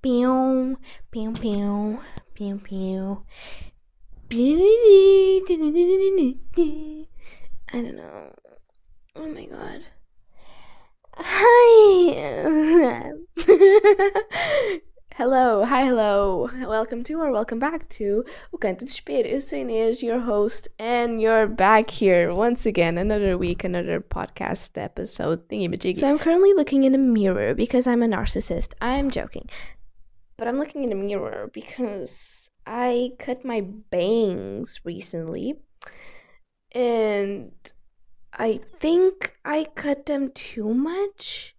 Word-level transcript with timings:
Pew, 0.00 0.78
pew, 1.10 1.32
pew, 1.32 1.98
pew, 2.32 2.60
pew. 2.62 3.24
I 7.72 7.72
don't 7.72 7.96
know. 7.96 8.32
Oh 9.16 9.26
my 9.26 9.46
god. 9.46 9.80
Hi. 11.16 13.10
hello, 15.16 15.64
hi, 15.64 15.84
hello. 15.84 16.48
Welcome 16.64 17.02
to 17.02 17.14
or 17.14 17.32
welcome 17.32 17.58
back 17.58 17.88
to 17.88 18.24
O 18.54 18.58
Canto 18.58 18.84
do 18.84 18.92
Espelho. 18.92 19.26
Eu 19.26 19.42
sou 19.42 19.58
Inês, 19.58 20.00
your 20.00 20.20
host, 20.20 20.68
and 20.78 21.20
you're 21.20 21.48
back 21.48 21.90
here 21.90 22.32
once 22.32 22.64
again. 22.66 22.98
Another 22.98 23.36
week, 23.36 23.64
another 23.64 24.00
podcast 24.00 24.80
episode 24.80 25.48
thingy 25.48 25.98
So 25.98 26.08
I'm 26.08 26.20
currently 26.20 26.54
looking 26.54 26.84
in 26.84 26.94
a 26.94 26.98
mirror 26.98 27.52
because 27.52 27.88
I'm 27.88 28.04
a 28.04 28.06
narcissist. 28.06 28.74
I'm 28.80 29.10
joking. 29.10 29.48
But 30.38 30.46
I'm 30.46 30.58
looking 30.58 30.84
in 30.84 30.92
a 30.92 30.94
mirror 30.94 31.50
because 31.52 32.48
I 32.64 33.10
cut 33.18 33.44
my 33.44 33.60
bangs 33.60 34.80
recently 34.84 35.56
and 36.72 37.52
I 38.32 38.60
think 38.78 39.34
I 39.44 39.64
cut 39.74 40.06
them 40.06 40.30
too 40.30 40.72
much 40.72 41.56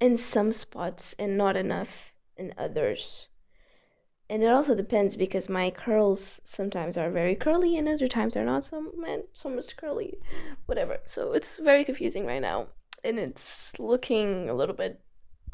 in 0.00 0.16
some 0.16 0.52
spots 0.52 1.16
and 1.18 1.36
not 1.36 1.56
enough 1.56 2.12
in 2.36 2.54
others. 2.56 3.28
And 4.30 4.42
it 4.42 4.48
also 4.48 4.76
depends 4.76 5.16
because 5.16 5.48
my 5.48 5.70
curls 5.70 6.40
sometimes 6.44 6.96
are 6.96 7.10
very 7.10 7.34
curly 7.34 7.76
and 7.76 7.88
other 7.88 8.08
times 8.08 8.36
are 8.36 8.44
not 8.44 8.64
so 8.64 8.92
so 9.32 9.48
much 9.48 9.76
curly. 9.76 10.18
Whatever. 10.66 10.98
So 11.06 11.32
it's 11.32 11.58
very 11.58 11.84
confusing 11.84 12.24
right 12.24 12.42
now. 12.42 12.68
And 13.02 13.18
it's 13.18 13.72
looking 13.78 14.48
a 14.48 14.54
little 14.54 14.74
bit 14.74 15.00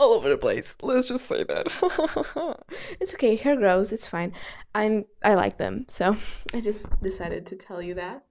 all 0.02 0.15
over 0.15 0.29
the 0.29 0.37
place. 0.37 0.74
Let's 0.83 1.09
just 1.09 1.27
say 1.27 1.45
that. 1.45 1.69
it's 3.01 3.15
okay. 3.15 3.37
Hair 3.37 3.56
grows. 3.56 3.92
It's 3.92 4.06
fine. 4.06 4.33
I'm. 4.75 5.05
I 5.23 5.34
like 5.34 5.59
them. 5.59 5.87
So 5.88 6.17
I 6.55 6.61
just 6.61 6.89
decided 7.03 7.47
to 7.47 7.56
tell 7.56 7.81
you 7.81 7.95
that 7.95 8.25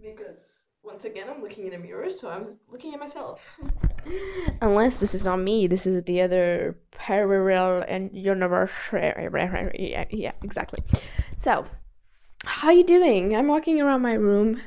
because 0.00 0.42
once 0.82 1.04
again 1.04 1.26
I'm 1.28 1.42
looking 1.42 1.66
in 1.66 1.74
a 1.74 1.78
mirror, 1.78 2.10
so 2.10 2.28
I'm 2.30 2.48
looking 2.70 2.94
at 2.94 3.00
myself. 3.00 3.40
Unless 4.60 5.00
this 5.00 5.14
is 5.14 5.24
not 5.24 5.38
me. 5.38 5.66
This 5.66 5.86
is 5.86 6.02
the 6.04 6.22
other 6.22 6.78
parallel 6.92 7.84
and 7.86 8.10
universe. 8.12 8.70
Yeah, 8.92 10.32
exactly. 10.42 10.84
So 11.38 11.66
how 12.44 12.70
you 12.70 12.84
doing? 12.84 13.36
I'm 13.36 13.48
walking 13.48 13.80
around 13.80 14.02
my 14.02 14.14
room, 14.14 14.60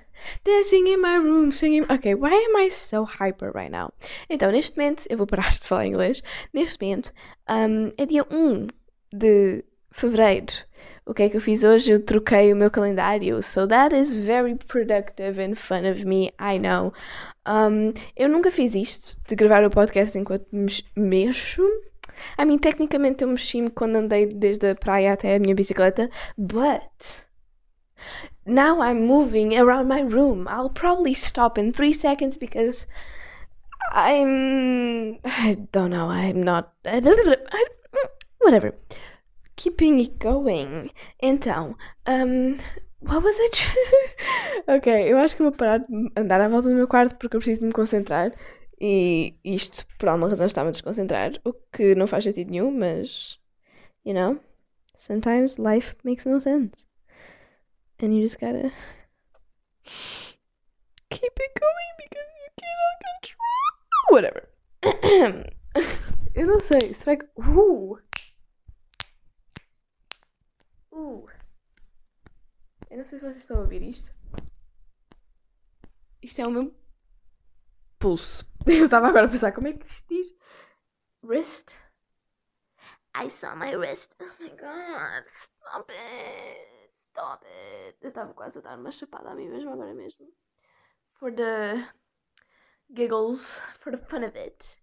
dancing 0.43 0.87
in 0.87 1.01
my 1.01 1.15
room, 1.17 1.51
singing. 1.51 1.85
Ok, 1.89 2.15
why 2.15 2.33
am 2.33 2.55
I 2.57 2.69
so 2.69 3.03
hyper 3.03 3.51
right 3.53 3.71
now? 3.71 3.93
Então, 4.29 4.51
neste 4.51 4.77
momento, 4.77 5.03
eu 5.09 5.17
vou 5.17 5.27
parar 5.27 5.51
de 5.51 5.59
falar 5.67 5.85
inglês. 5.85 6.21
Neste 6.53 6.81
momento, 6.81 7.11
um, 7.49 7.91
é 7.97 8.05
dia 8.05 8.25
1 8.29 8.67
de 9.13 9.63
fevereiro. 9.91 10.53
O 11.05 11.13
que 11.13 11.23
é 11.23 11.29
que 11.29 11.37
eu 11.37 11.41
fiz 11.41 11.63
hoje? 11.63 11.91
Eu 11.91 12.03
troquei 12.03 12.51
o 12.51 12.55
meu 12.55 12.71
calendário. 12.71 13.41
So 13.43 13.67
that 13.67 13.95
is 13.95 14.11
very 14.11 14.55
productive 14.55 15.39
and 15.39 15.55
fun 15.55 15.87
of 15.89 16.03
me, 16.03 16.33
I 16.39 16.57
know. 16.57 16.93
Um, 17.47 17.93
eu 18.15 18.27
nunca 18.27 18.51
fiz 18.51 18.73
isto, 18.73 19.15
de 19.27 19.35
gravar 19.35 19.63
o 19.63 19.69
podcast 19.69 20.17
enquanto 20.17 20.47
mexo. 20.95 21.61
I 22.39 22.45
mean, 22.45 22.57
tecnicamente 22.57 23.23
eu 23.23 23.27
mexi-me 23.27 23.69
quando 23.69 23.97
andei 23.97 24.25
desde 24.25 24.71
a 24.71 24.75
praia 24.75 25.13
até 25.13 25.35
a 25.35 25.39
minha 25.39 25.53
bicicleta, 25.53 26.09
but 26.37 27.25
now 28.45 28.81
I'm 28.81 29.05
moving 29.05 29.57
around 29.57 29.87
my 29.87 30.01
room. 30.01 30.47
I'll 30.47 30.69
probably 30.69 31.13
stop 31.13 31.57
in 31.57 31.73
three 31.73 31.93
seconds 31.93 32.37
because 32.37 32.85
I'm. 33.91 35.19
I 35.25 35.57
don't 35.71 35.91
know. 35.91 36.09
I'm 36.09 36.43
not. 36.43 36.73
Whatever. 38.39 38.75
Keeping 39.55 39.99
it 39.99 40.19
going. 40.19 40.91
Então, 41.23 41.75
um, 42.05 42.59
what 42.99 43.23
was 43.23 43.35
it? 43.39 43.65
ok, 44.67 45.11
eu 45.11 45.17
acho 45.17 45.35
que 45.35 45.43
vou 45.43 45.51
parar 45.51 45.79
de 45.79 46.11
andar 46.15 46.41
à 46.41 46.49
volta 46.49 46.69
do 46.69 46.75
meu 46.75 46.87
quarto 46.87 47.15
porque 47.15 47.35
eu 47.35 47.39
preciso 47.39 47.61
de 47.61 47.67
me 47.67 47.73
concentrar. 47.73 48.31
E 48.79 49.33
isto, 49.43 49.85
por 49.97 50.09
alguma 50.09 50.29
razão, 50.29 50.45
está-me 50.45 50.69
a 50.69 50.71
desconcentrar. 50.71 51.31
O 51.45 51.53
que 51.71 51.95
não 51.95 52.07
faz 52.07 52.25
sentido 52.25 52.51
nenhum, 52.51 52.71
mas. 52.71 53.39
You 54.05 54.13
know, 54.13 54.39
sometimes 54.99 55.57
life 55.57 55.95
makes 56.03 56.25
no 56.25 56.39
sense 56.39 56.85
and 58.05 58.15
you 58.15 58.21
just 58.21 58.39
gotta 58.39 58.71
keep 61.09 61.33
it 61.39 61.51
going 61.59 61.91
because 61.97 62.29
you 62.39 62.49
cannot 62.61 62.97
control 63.11 63.65
whatever. 64.11 64.49
Eu 66.35 66.47
não 66.47 66.59
sei, 66.59 66.93
será 66.93 67.17
que. 67.17 67.25
Uh! 67.35 67.97
Uh! 70.91 71.25
Eu 72.89 72.97
não 72.97 73.05
sei 73.05 73.19
se 73.19 73.25
vocês 73.25 73.37
estão 73.37 73.57
a 73.57 73.61
ouvir 73.61 73.81
isto. 73.81 74.13
Isto 76.21 76.41
é 76.41 76.47
o 76.47 76.51
meu 76.51 76.75
pulso. 77.97 78.45
Eu 78.67 78.85
estava 78.85 79.07
agora 79.07 79.25
a 79.25 79.29
pensar 79.29 79.51
como 79.51 79.67
é 79.67 79.73
que 79.73 79.85
isto 79.85 80.07
diz. 80.09 80.33
Wrist. 81.23 81.73
I 83.15 83.29
saw 83.29 83.55
my 83.55 83.75
wrist. 83.75 84.13
Oh 84.19 84.31
my 84.39 84.49
god, 84.49 85.23
stop 85.29 85.89
it. 85.89 86.84
Stop 87.15 87.45
it. 87.45 87.95
Eu 88.01 88.09
estava 88.09 88.33
quase 88.33 88.57
a 88.57 88.61
dar 88.61 88.77
uma 88.77 88.91
chapada 88.91 89.29
a 89.29 89.35
mim 89.35 89.47
mesmo 89.47 89.71
agora 89.71 89.93
mesmo. 89.93 90.27
For 91.13 91.31
the 91.31 91.87
giggles, 92.93 93.57
for 93.79 93.91
the 93.91 93.97
fun 93.97 94.25
of 94.25 94.35
it. 94.35 94.77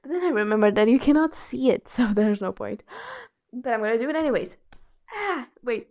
But 0.00 0.12
then 0.12 0.22
I 0.22 0.28
remembered 0.28 0.76
that 0.76 0.86
you 0.86 1.00
cannot 1.00 1.34
see 1.34 1.70
it, 1.70 1.88
so 1.88 2.06
there's 2.14 2.40
no 2.40 2.52
point. 2.52 2.84
But 3.52 3.72
I'm 3.72 3.80
gonna 3.80 3.98
do 3.98 4.08
it 4.08 4.14
anyways. 4.14 4.58
Ah, 5.12 5.48
wait. 5.64 5.88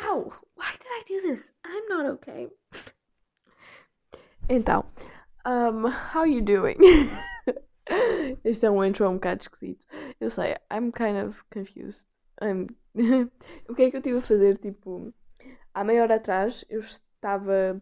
Ow! 0.00 0.32
Why 0.54 0.72
did 0.80 0.88
I 0.88 1.02
do 1.06 1.20
this? 1.20 1.40
I'm 1.62 1.88
not 1.90 2.06
okay. 2.06 2.48
Então, 4.48 4.86
um, 5.44 5.84
how 5.90 6.24
you 6.24 6.40
doing? 6.40 6.78
este 8.44 8.64
é 8.64 8.70
um 8.70 8.82
intro 8.82 9.06
um 9.06 9.16
bocado 9.16 9.42
esquisito. 9.42 9.86
Eu 10.18 10.30
sei, 10.30 10.56
I'm 10.70 10.90
kind 10.90 11.18
of 11.18 11.44
confused. 11.50 12.06
O 13.68 13.74
que 13.74 13.82
é 13.82 13.90
que 13.90 13.96
eu 13.96 14.02
tive 14.02 14.18
a 14.18 14.22
fazer, 14.22 14.56
tipo, 14.56 15.12
há 15.72 15.84
meia 15.84 16.02
hora 16.02 16.16
atrás 16.16 16.64
eu 16.68 16.80
estava 16.80 17.80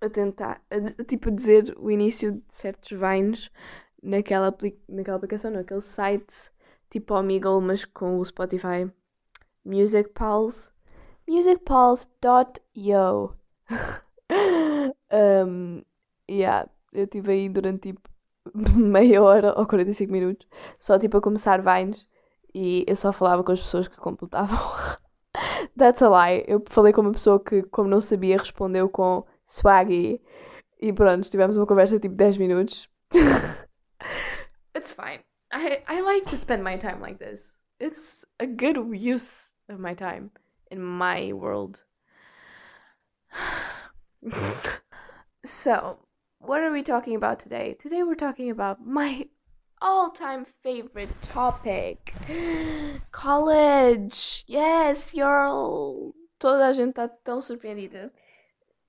a 0.00 0.08
tentar, 0.08 0.62
a, 0.70 1.04
tipo, 1.04 1.28
a 1.28 1.32
dizer 1.32 1.74
o 1.78 1.90
início 1.90 2.32
de 2.32 2.42
certos 2.48 2.90
vines 2.90 3.50
naquela, 4.02 4.54
naquela 4.88 5.16
aplicação, 5.16 5.50
naquele 5.50 5.80
site 5.80 6.52
tipo 6.90 7.14
Omegle, 7.14 7.60
mas 7.60 7.84
com 7.84 8.20
o 8.20 8.24
Spotify. 8.24 8.90
Music 9.64 10.10
Pulse. 10.10 10.70
musicpulse.io 11.26 13.34
um, 15.46 15.82
yeah, 16.30 16.68
eu 16.92 17.04
estive 17.04 17.32
aí 17.32 17.48
durante 17.48 17.92
tipo 17.92 18.10
meia 18.76 19.22
hora 19.22 19.58
ou 19.58 19.66
45 19.66 20.12
minutos 20.12 20.46
só 20.78 20.98
tipo 20.98 21.16
a 21.16 21.22
começar 21.22 21.62
vines 21.62 22.06
e 22.54 22.84
eu 22.86 22.96
só 22.96 23.12
falava 23.12 23.42
com 23.42 23.52
as 23.52 23.60
pessoas 23.60 23.88
que 23.88 23.96
completavam 23.96 24.58
That's 25.76 26.02
a 26.02 26.08
lie. 26.08 26.44
Eu 26.46 26.62
falei 26.68 26.92
com 26.92 27.00
uma 27.00 27.12
pessoa 27.12 27.42
que, 27.42 27.62
como 27.64 27.88
não 27.88 28.00
sabia, 28.00 28.38
respondeu 28.38 28.88
com 28.88 29.26
swaggy. 29.44 30.20
E 30.80 30.92
pronto, 30.92 31.28
tivemos 31.28 31.56
uma 31.56 31.66
conversa 31.66 31.98
tipo 31.98 32.14
10 32.14 32.38
minutos. 32.38 32.88
It's 34.76 34.92
fine. 34.92 35.20
I, 35.52 35.82
I 35.88 36.00
like 36.02 36.26
to 36.30 36.36
spend 36.36 36.62
my 36.62 36.76
time 36.76 37.00
like 37.00 37.18
this. 37.18 37.56
It's 37.80 38.24
a 38.38 38.46
good 38.46 38.78
use 38.92 39.54
of 39.68 39.80
my 39.80 39.94
time 39.94 40.30
in 40.70 40.80
my 40.80 41.32
world. 41.32 41.80
so, 45.44 45.98
what 46.38 46.62
are 46.62 46.72
we 46.72 46.82
talking 46.82 47.16
about 47.16 47.40
today? 47.40 47.74
Today 47.74 48.02
we're 48.02 48.14
talking 48.14 48.50
about 48.50 48.84
my 48.84 49.28
all 49.84 50.10
time 50.10 50.46
favorite 50.62 51.10
topic. 51.20 52.14
College. 53.12 54.44
Yes, 54.46 55.12
you're. 55.12 56.12
Toda 56.38 56.68
a 56.68 56.72
gente 56.72 56.94
tá 56.94 57.08
tão 57.22 57.42
surpreendida. 57.42 58.10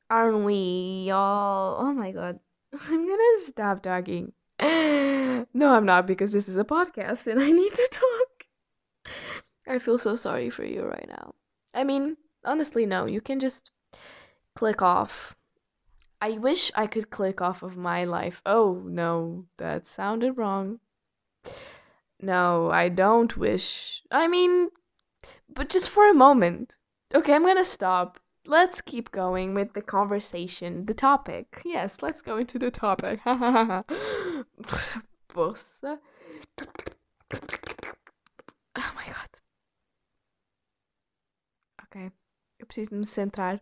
Aren't 0.10 0.46
we 0.46 1.12
all? 1.12 1.78
Oh 1.82 1.94
my 1.94 2.14
god. 2.14 2.40
I'm 2.90 3.06
gonna 3.06 3.42
stop 3.42 3.82
talking. 3.82 4.32
No, 5.54 5.74
I'm 5.74 5.86
not 5.86 6.08
because 6.08 6.32
this 6.32 6.48
is 6.50 6.58
a 6.58 6.64
podcast 6.64 7.28
and 7.28 7.42
I 7.42 7.52
need 7.52 7.72
to 7.72 7.90
talk. 7.92 9.14
I 9.68 9.80
feel 9.80 9.98
so 9.98 10.16
sorry 10.16 10.50
for 10.50 10.66
you 10.66 10.84
right 10.84 11.08
now. 11.08 11.34
I 11.74 11.84
mean, 11.84 12.18
honestly, 12.44 12.86
no. 12.86 13.06
You 13.06 13.22
can 13.22 13.40
just 13.40 13.70
click 14.56 14.82
off. 14.82 15.36
I 16.22 16.32
wish 16.32 16.72
I 16.76 16.88
could 16.88 17.10
click 17.10 17.42
off 17.42 17.64
of 17.64 17.78
my 17.78 18.06
life. 18.06 18.42
Oh 18.46 18.82
no, 18.86 19.46
that 19.58 19.88
sounded 19.88 20.38
wrong. 20.38 20.80
No, 22.22 22.70
I 22.72 22.90
don't 22.90 23.36
wish. 23.38 24.02
I 24.12 24.28
mean, 24.28 24.70
but 25.50 25.70
just 25.70 25.90
for 25.90 26.10
a 26.10 26.14
moment. 26.14 26.76
Okay, 27.14 27.34
I'm 27.34 27.44
gonna 27.44 27.66
stop. 27.66 28.20
Let's 28.46 28.82
keep 28.82 29.12
going 29.12 29.54
with 29.54 29.74
the 29.74 29.82
conversation, 29.82 30.86
the 30.86 30.94
topic. 30.94 31.62
Yes, 31.66 31.98
let's 32.02 32.22
go 32.22 32.38
into 32.38 32.60
the 32.60 32.72
topic. 32.72 33.20
Bossa. 35.30 36.00
Oh 38.78 38.92
my 38.96 39.06
god. 39.06 39.30
Ok. 41.84 42.12
Eu 42.60 42.66
preciso 42.68 42.92
de 42.92 42.98
me 42.98 43.06
centrar. 43.06 43.62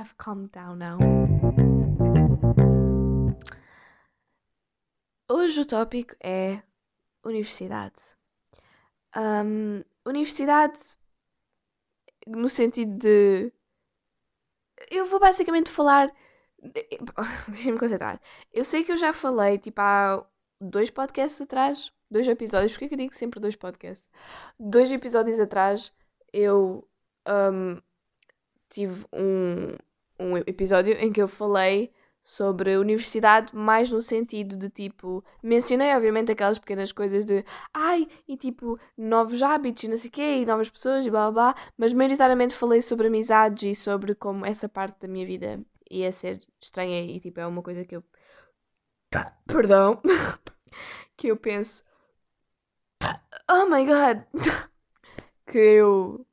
I've 0.00 0.16
calmed 0.16 0.50
down 0.50 0.78
now. 0.78 0.98
Hoje 5.28 5.60
o 5.60 5.66
tópico 5.66 6.16
é 6.20 6.62
universidade. 7.22 8.00
Um, 9.14 9.84
universidade 10.06 10.78
no 12.26 12.48
sentido 12.48 12.96
de. 12.96 13.52
Eu 14.90 15.04
vou 15.04 15.20
basicamente 15.20 15.70
falar. 15.70 16.10
Deixa-me 17.48 17.78
concentrar. 17.78 18.18
Eu 18.54 18.64
sei 18.64 18.84
que 18.84 18.92
eu 18.92 18.96
já 18.96 19.12
falei, 19.12 19.58
tipo, 19.58 19.82
há 19.82 20.26
dois 20.58 20.88
podcasts 20.88 21.42
atrás, 21.42 21.92
dois 22.10 22.26
episódios, 22.26 22.72
porque 22.72 22.86
é 22.86 22.88
que 22.88 22.94
eu 22.94 22.98
digo 22.98 23.14
sempre 23.14 23.38
dois 23.38 23.54
podcasts? 23.54 24.08
Dois 24.58 24.90
episódios 24.90 25.38
atrás 25.38 25.92
eu 26.32 26.88
um, 27.28 27.78
tive 28.70 29.04
um, 29.12 29.76
um 30.20 30.36
episódio 30.36 30.92
em 30.94 31.12
que 31.12 31.22
eu 31.22 31.28
falei 31.28 31.92
sobre 32.22 32.74
a 32.74 32.80
universidade, 32.80 33.54
mais 33.56 33.90
no 33.90 34.02
sentido 34.02 34.56
de 34.56 34.68
tipo, 34.68 35.24
mencionei 35.42 35.94
obviamente 35.96 36.30
aquelas 36.30 36.58
pequenas 36.58 36.92
coisas 36.92 37.24
de 37.24 37.44
ai, 37.72 38.06
e 38.28 38.36
tipo, 38.36 38.78
novos 38.96 39.42
hábitos 39.42 39.84
e 39.84 39.88
não 39.88 39.96
sei 39.96 40.08
o 40.10 40.12
quê, 40.12 40.38
e 40.40 40.46
novas 40.46 40.68
pessoas 40.68 41.06
e 41.06 41.10
blá 41.10 41.30
blá 41.30 41.52
blá, 41.52 41.62
mas 41.78 41.92
maioritariamente 41.92 42.54
falei 42.54 42.82
sobre 42.82 43.06
amizades 43.06 43.62
e 43.62 43.74
sobre 43.74 44.14
como 44.14 44.44
essa 44.44 44.68
parte 44.68 45.00
da 45.00 45.08
minha 45.08 45.26
vida 45.26 45.60
ia 45.90 46.12
ser 46.12 46.40
estranha 46.60 47.02
e 47.02 47.18
tipo, 47.20 47.40
é 47.40 47.46
uma 47.46 47.62
coisa 47.62 47.84
que 47.84 47.96
eu. 47.96 48.04
Perdão. 49.46 50.00
que 51.16 51.28
eu 51.28 51.36
penso. 51.36 51.84
Oh 53.48 53.66
my 53.66 53.84
god! 53.84 54.24
que 55.50 55.58
eu 55.58 56.24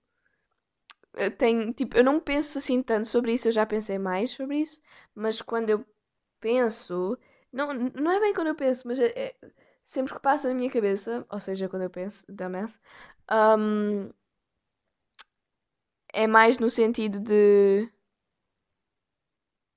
tenho, 1.38 1.74
tipo, 1.74 1.98
eu 1.98 2.04
não 2.04 2.20
penso 2.20 2.58
assim 2.58 2.82
tanto 2.84 3.08
sobre 3.08 3.34
isso, 3.34 3.48
eu 3.48 3.52
já 3.52 3.66
pensei 3.66 3.98
mais 4.00 4.32
sobre 4.32 4.60
isso, 4.60 4.82
mas 5.16 5.42
quando 5.42 5.70
eu 5.70 5.86
penso, 6.40 7.18
não, 7.52 7.74
não 7.74 8.12
é 8.12 8.20
bem 8.20 8.34
quando 8.34 8.48
eu 8.48 8.56
penso, 8.56 8.88
mas 8.88 9.00
é, 9.00 9.08
é 9.16 9.36
sempre 9.90 10.14
que 10.14 10.20
passa 10.20 10.48
na 10.50 10.54
minha 10.56 10.72
cabeça, 10.72 11.26
ou 11.30 11.40
seja, 11.40 11.70
quando 11.70 11.84
eu 11.84 11.90
penso, 11.90 12.26
dumbass, 12.32 12.80
um, 13.60 14.12
é 16.14 16.28
mais 16.28 16.60
no 16.60 16.70
sentido 16.70 17.20
de. 17.20 17.90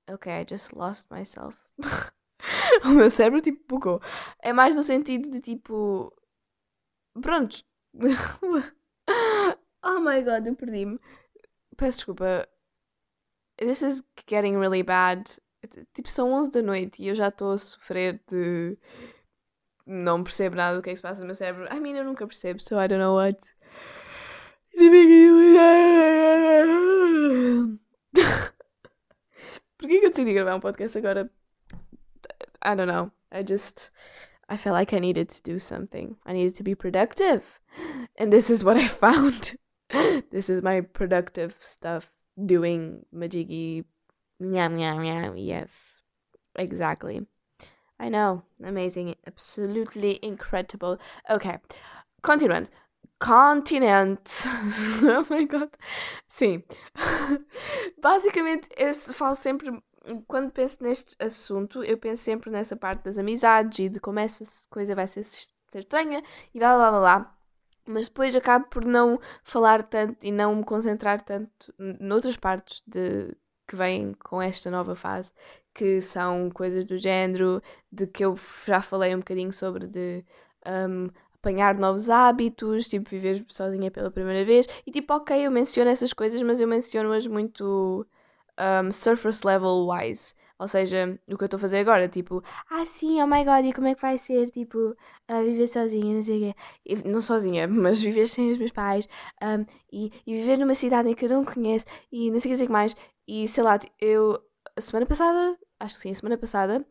Ok, 0.07 0.27
I 0.27 0.43
just 0.43 0.73
lost 0.73 1.09
myself. 1.09 1.57
o 2.85 2.89
meu 2.89 3.09
cérebro 3.09 3.41
tipo 3.41 3.63
bugou. 3.67 4.01
É 4.39 4.53
mais 4.53 4.75
no 4.75 4.83
sentido 4.83 5.29
de 5.31 5.41
tipo. 5.41 6.13
Pronto. 7.21 7.63
oh 9.83 9.99
my 9.99 10.21
god, 10.23 10.47
eu 10.47 10.55
perdi-me. 10.55 10.99
Peço 11.81 11.97
desculpa. 11.97 12.47
This 13.57 13.81
is 13.81 14.03
getting 14.27 14.55
really 14.55 14.83
bad. 14.83 15.27
Tipo, 15.95 16.11
são 16.11 16.31
11 16.31 16.51
da 16.51 16.61
noite 16.61 17.01
e 17.01 17.07
eu 17.07 17.15
já 17.15 17.29
estou 17.29 17.53
a 17.53 17.57
sofrer 17.57 18.21
de. 18.29 18.77
Não 19.87 20.23
percebo 20.23 20.55
nada 20.55 20.77
do 20.77 20.83
que 20.83 20.91
é 20.91 20.93
que 20.93 20.97
se 20.97 21.01
passa 21.01 21.21
no 21.21 21.25
meu 21.25 21.33
cérebro. 21.33 21.65
I 21.75 21.79
mean, 21.79 21.97
eu 21.97 22.03
nunca 22.03 22.27
percebo, 22.27 22.61
so 22.61 22.79
I 22.79 22.87
don't 22.87 23.01
know 23.01 23.15
what. 23.15 23.39
Porquê 29.79 29.99
que 29.99 30.05
eu 30.05 30.11
decidi 30.11 30.35
gravar 30.35 30.55
um 30.55 30.59
podcast 30.59 30.95
agora? 30.99 31.31
I 32.63 32.75
don't 32.75 32.85
know. 32.85 33.11
I 33.31 33.43
just. 33.43 33.91
I 34.47 34.55
felt 34.55 34.75
like 34.75 34.95
I 34.95 34.99
needed 34.99 35.29
to 35.29 35.41
do 35.41 35.59
something. 35.59 36.15
I 36.27 36.33
needed 36.33 36.53
to 36.57 36.63
be 36.63 36.75
productive. 36.75 37.41
And 38.19 38.29
this 38.29 38.51
is 38.51 38.63
what 38.63 38.77
I 38.77 38.87
found. 39.01 39.57
This 40.31 40.49
is 40.49 40.63
my 40.63 40.81
productive 40.81 41.55
stuff 41.59 42.11
doing 42.45 43.05
majiggy 43.13 43.85
Meow, 44.41 44.69
meow, 44.69 44.97
meow. 44.97 45.33
Yes, 45.35 46.01
exactly. 46.55 47.27
I 47.99 48.09
know. 48.09 48.41
Amazing. 48.63 49.15
Absolutely 49.27 50.19
incredible. 50.23 50.97
Ok. 51.29 51.59
Continuando. 52.23 52.69
Continente. 53.19 54.31
oh 54.47 55.27
my 55.29 55.45
god. 55.45 55.69
Sim. 56.27 56.63
Basicamente, 58.01 58.67
eu 58.75 58.95
falo 59.13 59.35
sempre. 59.35 59.79
Quando 60.27 60.51
penso 60.51 60.77
neste 60.81 61.15
assunto, 61.19 61.83
eu 61.83 61.99
penso 61.99 62.23
sempre 62.23 62.49
nessa 62.49 62.75
parte 62.75 63.03
das 63.03 63.19
amizades 63.19 63.77
e 63.77 63.89
de 63.89 63.99
como 63.99 64.17
essa 64.17 64.43
coisa 64.71 64.95
vai 64.95 65.07
ser, 65.07 65.23
ser 65.23 65.81
estranha 65.81 66.23
e 66.51 66.57
blá 66.57 66.75
blá 66.75 66.89
blá 66.89 66.99
blá. 66.99 67.40
Mas 67.91 68.07
depois 68.07 68.35
acabo 68.35 68.65
por 68.67 68.85
não 68.85 69.19
falar 69.43 69.83
tanto 69.83 70.17
e 70.21 70.31
não 70.31 70.55
me 70.55 70.63
concentrar 70.63 71.21
tanto 71.21 71.73
noutras 71.99 72.37
partes 72.37 72.81
de, 72.87 73.35
que 73.67 73.75
vêm 73.75 74.13
com 74.13 74.41
esta 74.41 74.69
nova 74.71 74.95
fase, 74.95 75.31
que 75.73 76.01
são 76.01 76.49
coisas 76.49 76.85
do 76.85 76.97
género, 76.97 77.61
de 77.91 78.07
que 78.07 78.25
eu 78.25 78.37
já 78.65 78.81
falei 78.81 79.15
um 79.15 79.19
bocadinho 79.19 79.53
sobre 79.53 79.87
de 79.87 80.23
um, 80.67 81.09
apanhar 81.35 81.75
novos 81.75 82.09
hábitos, 82.09 82.87
tipo 82.87 83.09
viver 83.09 83.45
sozinha 83.49 83.89
pela 83.89 84.11
primeira 84.11 84.45
vez. 84.45 84.67
E 84.85 84.91
tipo, 84.91 85.13
ok, 85.13 85.45
eu 85.45 85.51
menciono 85.51 85.89
essas 85.89 86.13
coisas, 86.13 86.41
mas 86.41 86.59
eu 86.59 86.67
menciono-as 86.67 87.25
muito 87.27 88.05
um, 88.59 88.91
surface 88.91 89.45
level 89.45 89.87
wise. 89.87 90.33
Ou 90.61 90.67
seja, 90.67 91.19
o 91.27 91.37
que 91.37 91.43
eu 91.43 91.45
estou 91.47 91.57
a 91.57 91.61
fazer 91.61 91.79
agora, 91.79 92.07
tipo, 92.07 92.43
ah 92.69 92.85
sim, 92.85 93.19
oh 93.19 93.25
my 93.25 93.43
god, 93.43 93.65
e 93.65 93.73
como 93.73 93.87
é 93.87 93.95
que 93.95 94.01
vai 94.01 94.19
ser, 94.19 94.51
tipo, 94.51 94.77
uh, 94.77 95.43
viver 95.43 95.65
sozinha, 95.65 96.17
não 96.17 96.23
sei 96.23 96.37
o 96.37 96.53
quê. 96.53 97.01
Não 97.03 97.19
sozinha, 97.19 97.65
mas 97.67 97.99
viver 97.99 98.27
sem 98.27 98.51
os 98.51 98.59
meus 98.59 98.71
pais 98.71 99.09
um, 99.41 99.65
e, 99.91 100.11
e, 100.27 100.35
viver 100.35 100.57
numa 100.57 100.75
cidade 100.75 101.09
em 101.09 101.15
que 101.15 101.25
eu 101.25 101.29
não 101.29 101.43
conheço 101.43 101.85
e 102.11 102.29
não 102.29 102.39
sei 102.39 102.53
o 102.53 102.57
que 102.57 102.67
mais. 102.69 102.95
E 103.27 103.47
sei 103.47 103.63
lá, 103.63 103.79
eu, 103.99 104.39
a 104.77 104.81
semana 104.81 105.07
passada, 105.07 105.57
acho 105.79 105.95
que 105.95 106.01
sim, 106.03 106.11
a 106.11 106.15
semana 106.15 106.37
passada, 106.37 106.85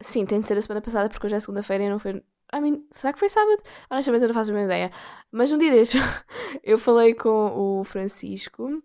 sim, 0.00 0.24
tem 0.24 0.40
de 0.40 0.46
ser 0.46 0.56
a 0.58 0.62
semana 0.62 0.80
passada 0.80 1.08
porque 1.10 1.26
hoje 1.26 1.34
é 1.34 1.40
segunda-feira 1.40 1.82
e 1.82 1.88
não 1.90 1.98
foi. 1.98 2.22
I 2.54 2.60
mean, 2.60 2.82
será 2.92 3.12
que 3.12 3.18
foi 3.18 3.28
sábado? 3.28 3.60
Honestamente, 3.90 4.22
eu 4.22 4.28
não 4.28 4.34
faço 4.36 4.52
a 4.52 4.54
minha 4.54 4.66
ideia. 4.66 4.92
Mas 5.32 5.50
um 5.50 5.58
dia 5.58 5.72
deixo 5.72 5.98
eu 6.62 6.78
falei 6.78 7.12
com 7.14 7.80
o 7.80 7.84
Francisco 7.84 8.80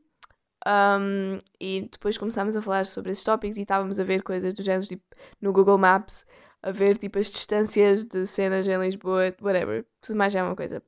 um, 0.67 1.39
e 1.59 1.89
depois 1.91 2.17
começámos 2.17 2.55
a 2.55 2.61
falar 2.61 2.85
sobre 2.85 3.11
esses 3.11 3.23
tópicos 3.23 3.57
e 3.57 3.61
estávamos 3.61 3.99
a 3.99 4.03
ver 4.03 4.21
coisas 4.23 4.53
do 4.53 4.63
género, 4.63 4.85
tipo, 4.87 5.03
no 5.41 5.51
Google 5.51 5.77
Maps, 5.77 6.25
a 6.61 6.71
ver, 6.71 6.97
tipo, 6.97 7.19
as 7.19 7.29
distâncias 7.29 8.05
de 8.05 8.27
cenas 8.27 8.67
em 8.67 8.77
Lisboa, 8.79 9.35
whatever. 9.41 9.85
Tudo 10.01 10.17
mais 10.17 10.35
é 10.35 10.43
uma 10.43 10.55
coisa. 10.55 10.83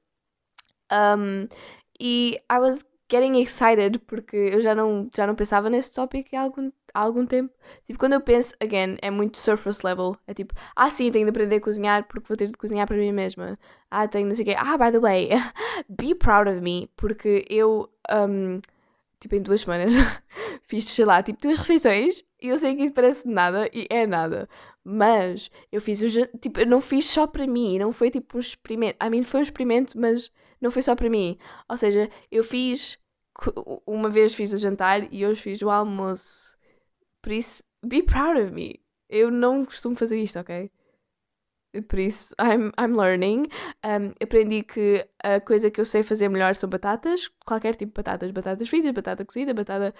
Um, 0.91 1.47
e 1.99 2.37
I 2.51 2.59
was 2.59 2.83
getting 3.09 3.41
excited 3.41 3.99
porque 4.07 4.35
eu 4.35 4.61
já 4.61 4.73
não, 4.75 5.09
já 5.15 5.27
não 5.27 5.35
pensava 5.35 5.69
nesse 5.69 5.93
tópico 5.93 6.35
há 6.35 6.41
algum, 6.41 6.71
há 6.93 6.99
algum 6.99 7.25
tempo. 7.25 7.53
Tipo, 7.87 7.99
quando 7.99 8.13
eu 8.13 8.21
penso, 8.21 8.53
again, 8.59 8.97
é 9.01 9.09
muito 9.09 9.37
surface 9.37 9.85
level. 9.85 10.15
É 10.27 10.33
tipo, 10.33 10.53
ah, 10.75 10.89
sim, 10.89 11.11
tenho 11.11 11.25
de 11.25 11.29
aprender 11.31 11.57
a 11.57 11.61
cozinhar 11.61 12.07
porque 12.07 12.27
vou 12.27 12.37
ter 12.37 12.47
de 12.47 12.57
cozinhar 12.57 12.87
para 12.87 12.97
mim 12.97 13.11
mesma. 13.11 13.57
Ah, 13.89 14.07
tenho 14.07 14.29
de 14.29 14.35
sei 14.35 14.43
o 14.43 14.47
quê. 14.47 14.55
Ah, 14.57 14.77
by 14.77 14.91
the 14.91 14.99
way, 14.99 15.29
be 15.89 16.15
proud 16.15 16.49
of 16.49 16.61
me 16.61 16.89
porque 16.95 17.45
eu. 17.49 17.89
Um, 18.11 18.61
tipo, 19.23 19.35
em 19.35 19.41
duas 19.41 19.61
semanas, 19.61 19.93
fiz, 20.67 20.85
sei 20.85 21.05
lá, 21.05 21.23
tipo, 21.23 21.41
duas 21.41 21.57
refeições 21.57 22.23
e 22.41 22.49
eu 22.49 22.57
sei 22.57 22.75
que 22.75 22.83
isso 22.83 22.93
parece 22.93 23.27
nada 23.27 23.69
e 23.73 23.87
é 23.89 24.05
nada. 24.05 24.49
Mas 24.83 25.49
eu 25.71 25.81
fiz 25.81 26.01
o 26.01 26.37
tipo, 26.39 26.59
eu 26.59 26.67
não 26.67 26.81
fiz 26.81 27.05
só 27.05 27.25
para 27.25 27.47
mim, 27.47 27.79
não 27.79 27.93
foi 27.93 28.11
tipo 28.11 28.37
um 28.37 28.41
experimento. 28.41 28.97
A 28.99 29.09
mim 29.09 29.23
foi 29.23 29.39
um 29.39 29.43
experimento, 29.43 29.97
mas 29.97 30.29
não 30.59 30.69
foi 30.69 30.81
só 30.81 30.93
para 30.93 31.09
mim. 31.09 31.37
Ou 31.69 31.77
seja, 31.77 32.09
eu 32.29 32.43
fiz 32.43 32.99
uma 33.85 34.09
vez 34.09 34.35
fiz 34.35 34.51
o 34.51 34.57
jantar 34.57 35.11
e 35.11 35.25
hoje 35.25 35.41
fiz 35.41 35.61
o 35.61 35.69
almoço. 35.69 36.57
Por 37.21 37.31
isso, 37.31 37.63
be 37.81 38.03
proud 38.03 38.41
of 38.41 38.51
me. 38.51 38.81
Eu 39.09 39.31
não 39.31 39.63
costumo 39.63 39.95
fazer 39.95 40.17
isto, 40.21 40.37
ok? 40.37 40.69
Por 41.87 41.99
isso, 41.99 42.35
I'm, 42.39 42.71
I'm 42.77 42.95
learning. 42.95 43.47
Um, 43.83 44.13
aprendi 44.21 44.63
que 44.63 45.07
a 45.23 45.39
coisa 45.41 45.71
que 45.71 45.81
eu 45.81 45.85
sei 45.85 46.03
fazer 46.03 46.29
melhor 46.29 46.55
são 46.55 46.69
batatas, 46.69 47.29
qualquer 47.45 47.75
tipo 47.75 47.91
de 47.91 47.95
batatas. 47.95 48.31
Batatas 48.31 48.69
fritas, 48.69 48.91
batata 48.91 49.25
cozida, 49.25 49.53
batata 49.53 49.93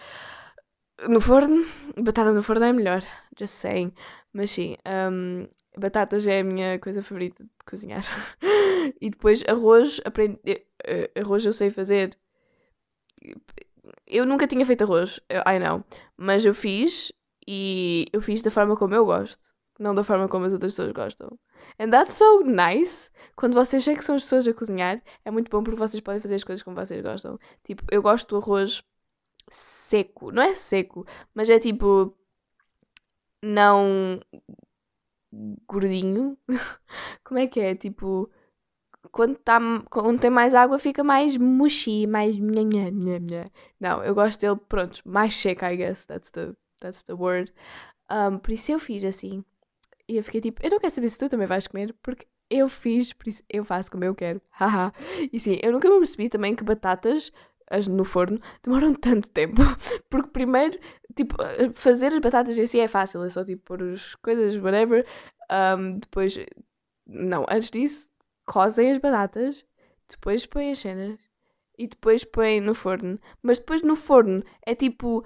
no 1.08 1.20
forno. 1.20 1.66
Batata 1.98 2.32
no 2.32 2.44
forno 2.44 2.66
é 2.66 2.74
melhor, 2.74 3.02
just 3.40 3.56
saying. 3.56 3.92
Mas 4.32 4.52
sim, 4.52 4.78
um, 4.86 5.48
batatas 5.78 6.28
é 6.28 6.42
a 6.42 6.44
minha 6.44 6.80
coisa 6.80 7.02
favorita 7.02 7.44
de 7.44 7.50
cozinhar. 7.66 8.04
e 9.02 9.10
depois 9.10 9.44
arroz, 9.48 10.00
aprendi, 10.06 10.40
eh, 10.84 11.12
arroz 11.16 11.46
eu 11.46 11.54
sei 11.54 11.72
fazer. 11.72 12.16
Eu 14.08 14.26
nunca 14.26 14.48
tinha 14.48 14.66
feito 14.66 14.84
arroz, 14.84 15.20
I 15.30 15.60
know. 15.60 15.84
Mas 16.18 16.46
eu 16.46 16.54
fiz 16.54 17.12
e 17.48 18.06
eu 18.14 18.22
fiz 18.22 18.42
da 18.42 18.52
forma 18.52 18.76
como 18.78 18.94
eu 18.96 19.06
gosto, 19.06 19.42
não 19.80 19.94
da 19.96 20.04
forma 20.04 20.28
como 20.28 20.46
as 20.46 20.54
outras 20.54 20.74
pessoas 20.74 20.92
gostam. 20.94 21.38
And 21.80 21.90
that's 21.92 22.14
so 22.16 22.42
nice. 22.44 23.10
Quando 23.36 23.54
vocês 23.54 23.88
é 23.88 23.96
que 23.96 24.04
são 24.04 24.16
as 24.16 24.24
pessoas 24.24 24.48
a 24.48 24.54
cozinhar, 24.54 25.02
é 25.26 25.32
muito 25.32 25.50
bom 25.50 25.64
porque 25.64 25.80
vocês 25.80 26.02
podem 26.02 26.22
fazer 26.22 26.36
as 26.36 26.44
coisas 26.44 26.64
como 26.64 26.76
vocês 26.76 27.02
gostam. 27.02 27.40
Tipo, 27.64 27.84
eu 27.92 28.02
gosto 28.02 28.30
do 28.30 28.38
arroz 28.38 28.84
seco. 29.52 30.32
Não 30.32 30.44
é 30.44 30.56
seco, 30.56 31.06
mas 31.34 31.50
é 31.50 31.60
tipo. 31.60 32.16
não 33.44 34.20
gordinho. 35.68 36.38
Como 37.24 37.40
é 37.40 37.48
que 37.48 37.60
é? 37.60 37.76
Tipo, 37.76 38.30
quando, 39.12 39.38
tá, 39.38 39.60
quando 39.90 40.20
tem 40.20 40.30
mais 40.30 40.54
água 40.54 40.80
fica 40.80 41.04
mais 41.04 41.38
mushy, 41.38 42.08
mais 42.08 42.38
nha, 42.38 42.64
nha, 42.64 42.92
nha, 42.92 43.20
nha. 43.20 43.52
Não, 43.80 44.04
eu 44.04 44.14
gosto 44.16 44.40
dele, 44.40 44.60
pronto, 44.70 45.02
mais 45.06 45.36
seco, 45.36 45.66
I 45.66 45.76
guess. 45.78 46.06
That's 46.06 46.32
the, 46.32 46.54
that's 46.80 47.04
the 47.04 47.14
word. 47.14 47.54
Um, 48.10 48.38
por 48.40 48.52
isso 48.52 48.72
eu 48.72 48.80
fiz 48.80 49.04
assim. 49.04 49.44
E 50.14 50.18
eu 50.18 50.24
fiquei 50.24 50.42
tipo, 50.42 50.64
eu 50.64 50.70
não 50.70 50.80
quero 50.80 50.94
saber 50.94 51.10
se 51.10 51.18
tu 51.18 51.28
também 51.28 51.48
vais 51.48 51.66
comer, 51.66 51.96
porque 52.04 52.28
eu 52.48 52.70
fiz, 52.70 53.12
por 53.14 53.28
isso 53.28 53.42
eu 53.50 53.66
faço 53.66 53.90
como 53.90 54.04
eu 54.04 54.14
quero. 54.14 54.40
Haha. 54.52 54.94
e 55.32 55.40
sim, 55.40 55.58
eu 55.64 55.72
nunca 55.72 55.90
me 55.90 55.98
percebi 55.98 56.30
também 56.30 56.56
que 56.56 56.64
batatas 56.64 57.32
as 57.68 57.88
no 57.88 58.04
forno 58.06 58.40
demoram 58.62 58.94
tanto 58.94 59.28
tempo. 59.30 59.56
Porque 60.08 60.30
primeiro, 60.30 60.80
tipo, 61.16 61.36
fazer 61.74 62.08
as 62.08 62.20
batatas 62.20 62.60
em 62.60 62.68
si 62.68 62.80
é 62.80 62.88
fácil, 62.88 63.24
é 63.24 63.30
só 63.30 63.44
tipo 63.44 63.64
pôr 63.64 63.82
as 63.82 64.14
coisas, 64.16 64.56
whatever. 64.62 65.04
Um, 65.52 65.98
depois, 65.98 66.38
não, 67.08 67.44
antes 67.50 67.72
disso, 67.72 68.08
cozem 68.46 68.92
as 68.92 69.00
batatas, 69.00 69.66
depois 70.08 70.46
põem 70.46 70.72
as 70.72 70.80
cenas 70.80 71.20
e 71.76 71.88
depois 71.88 72.24
põem 72.24 72.62
no 72.62 72.76
forno. 72.76 73.20
Mas 73.42 73.58
depois 73.58 73.82
no 73.82 73.96
forno 73.96 74.44
é 74.64 74.76
tipo 74.76 75.24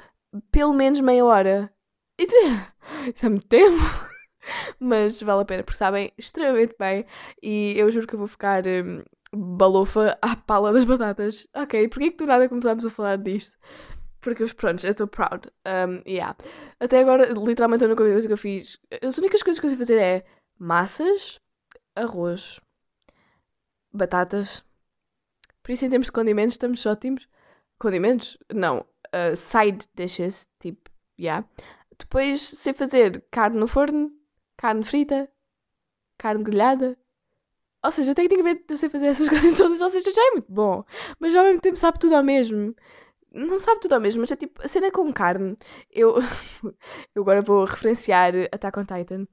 pelo 0.50 0.74
menos 0.74 1.02
meia 1.02 1.26
hora. 1.26 1.74
Isso 2.18 3.26
é 3.26 3.30
muito 3.30 3.48
tempo. 3.48 4.07
Mas 4.80 5.22
vale 5.22 5.42
a 5.42 5.46
pena, 5.46 5.64
porque 5.64 5.78
sabem 5.78 6.12
extremamente 6.18 6.76
bem. 6.80 7.06
E 7.42 7.74
eu 7.78 7.92
juro 7.92 8.08
que 8.08 8.16
eu 8.16 8.20
vou 8.20 8.28
ficar 8.28 8.64
um, 8.66 9.04
balofa 9.34 10.18
à 10.22 10.36
pala 10.36 10.74
das 10.74 10.86
batatas. 10.86 11.48
Ok, 11.56 11.88
porquê 11.90 12.12
que 12.12 12.18
do 12.18 12.26
nada 12.26 12.50
começámos 12.50 12.86
a 12.86 12.90
falar 12.90 13.18
disto? 13.18 13.58
Porque, 14.22 14.46
pronto, 14.56 14.86
eu 14.86 14.92
estou 14.92 15.08
proud. 15.08 15.48
Um, 15.66 16.02
yeah. 16.08 16.36
Até 16.80 17.00
agora, 17.00 17.32
literalmente, 17.32 17.84
a 17.84 17.88
única 17.88 18.04
coisa 18.04 18.28
que 18.28 18.34
eu 18.34 18.38
fiz. 18.38 18.80
As 19.02 19.18
únicas 19.18 19.44
coisas 19.44 19.60
que 19.60 19.66
eu 19.66 19.70
sei 19.70 19.78
fazer 19.78 20.00
é 20.00 20.26
massas, 20.58 21.40
arroz, 21.96 22.60
batatas. 23.94 24.64
Por 25.64 25.72
isso, 25.72 25.86
em 25.86 25.90
termos 25.90 26.08
de 26.08 26.12
condimentos, 26.12 26.56
estamos 26.56 26.86
ótimos. 26.86 27.28
Condimentos? 27.80 28.38
Não. 28.54 28.86
Uh, 29.08 29.36
side 29.36 29.88
dishes, 29.96 30.48
tipo, 30.60 30.90
yeah. 31.20 31.48
Depois, 31.98 32.42
sei 32.42 32.74
fazer 32.74 33.24
carne 33.32 33.58
no 33.60 33.68
forno, 33.68 34.12
carne 34.58 34.84
frita, 34.84 35.30
carne 36.18 36.44
grelhada. 36.44 36.98
Ou 37.84 37.92
seja, 37.92 38.16
tecnicamente 38.16 38.66
eu 38.70 38.78
sei 38.78 38.90
fazer 38.90 39.08
essas 39.08 39.30
coisas 39.30 39.58
todas, 39.58 39.80
ou 39.82 39.92
seja, 39.92 40.12
já 40.12 40.22
é 40.22 40.32
muito 40.32 40.52
bom. 40.52 40.84
Mas 41.20 41.36
ao 41.36 41.44
mesmo 41.46 41.62
tempo 41.62 41.78
sabe 41.78 42.00
tudo 42.00 42.16
ao 42.16 42.24
mesmo. 42.24 42.76
Não 43.32 43.60
sabe 43.60 43.82
tudo 43.82 43.94
ao 43.94 44.02
mesmo, 44.02 44.22
mas 44.22 44.32
é 44.32 44.36
tipo, 44.36 44.62
a 44.64 44.68
cena 44.68 44.92
com 44.92 45.12
carne. 45.14 45.58
Eu, 45.92 46.16
eu 47.16 47.22
agora 47.22 47.42
vou 47.42 47.66
referenciar 47.66 48.34
Attack 48.52 48.80
on 48.80 48.86
Titan. 48.86 49.28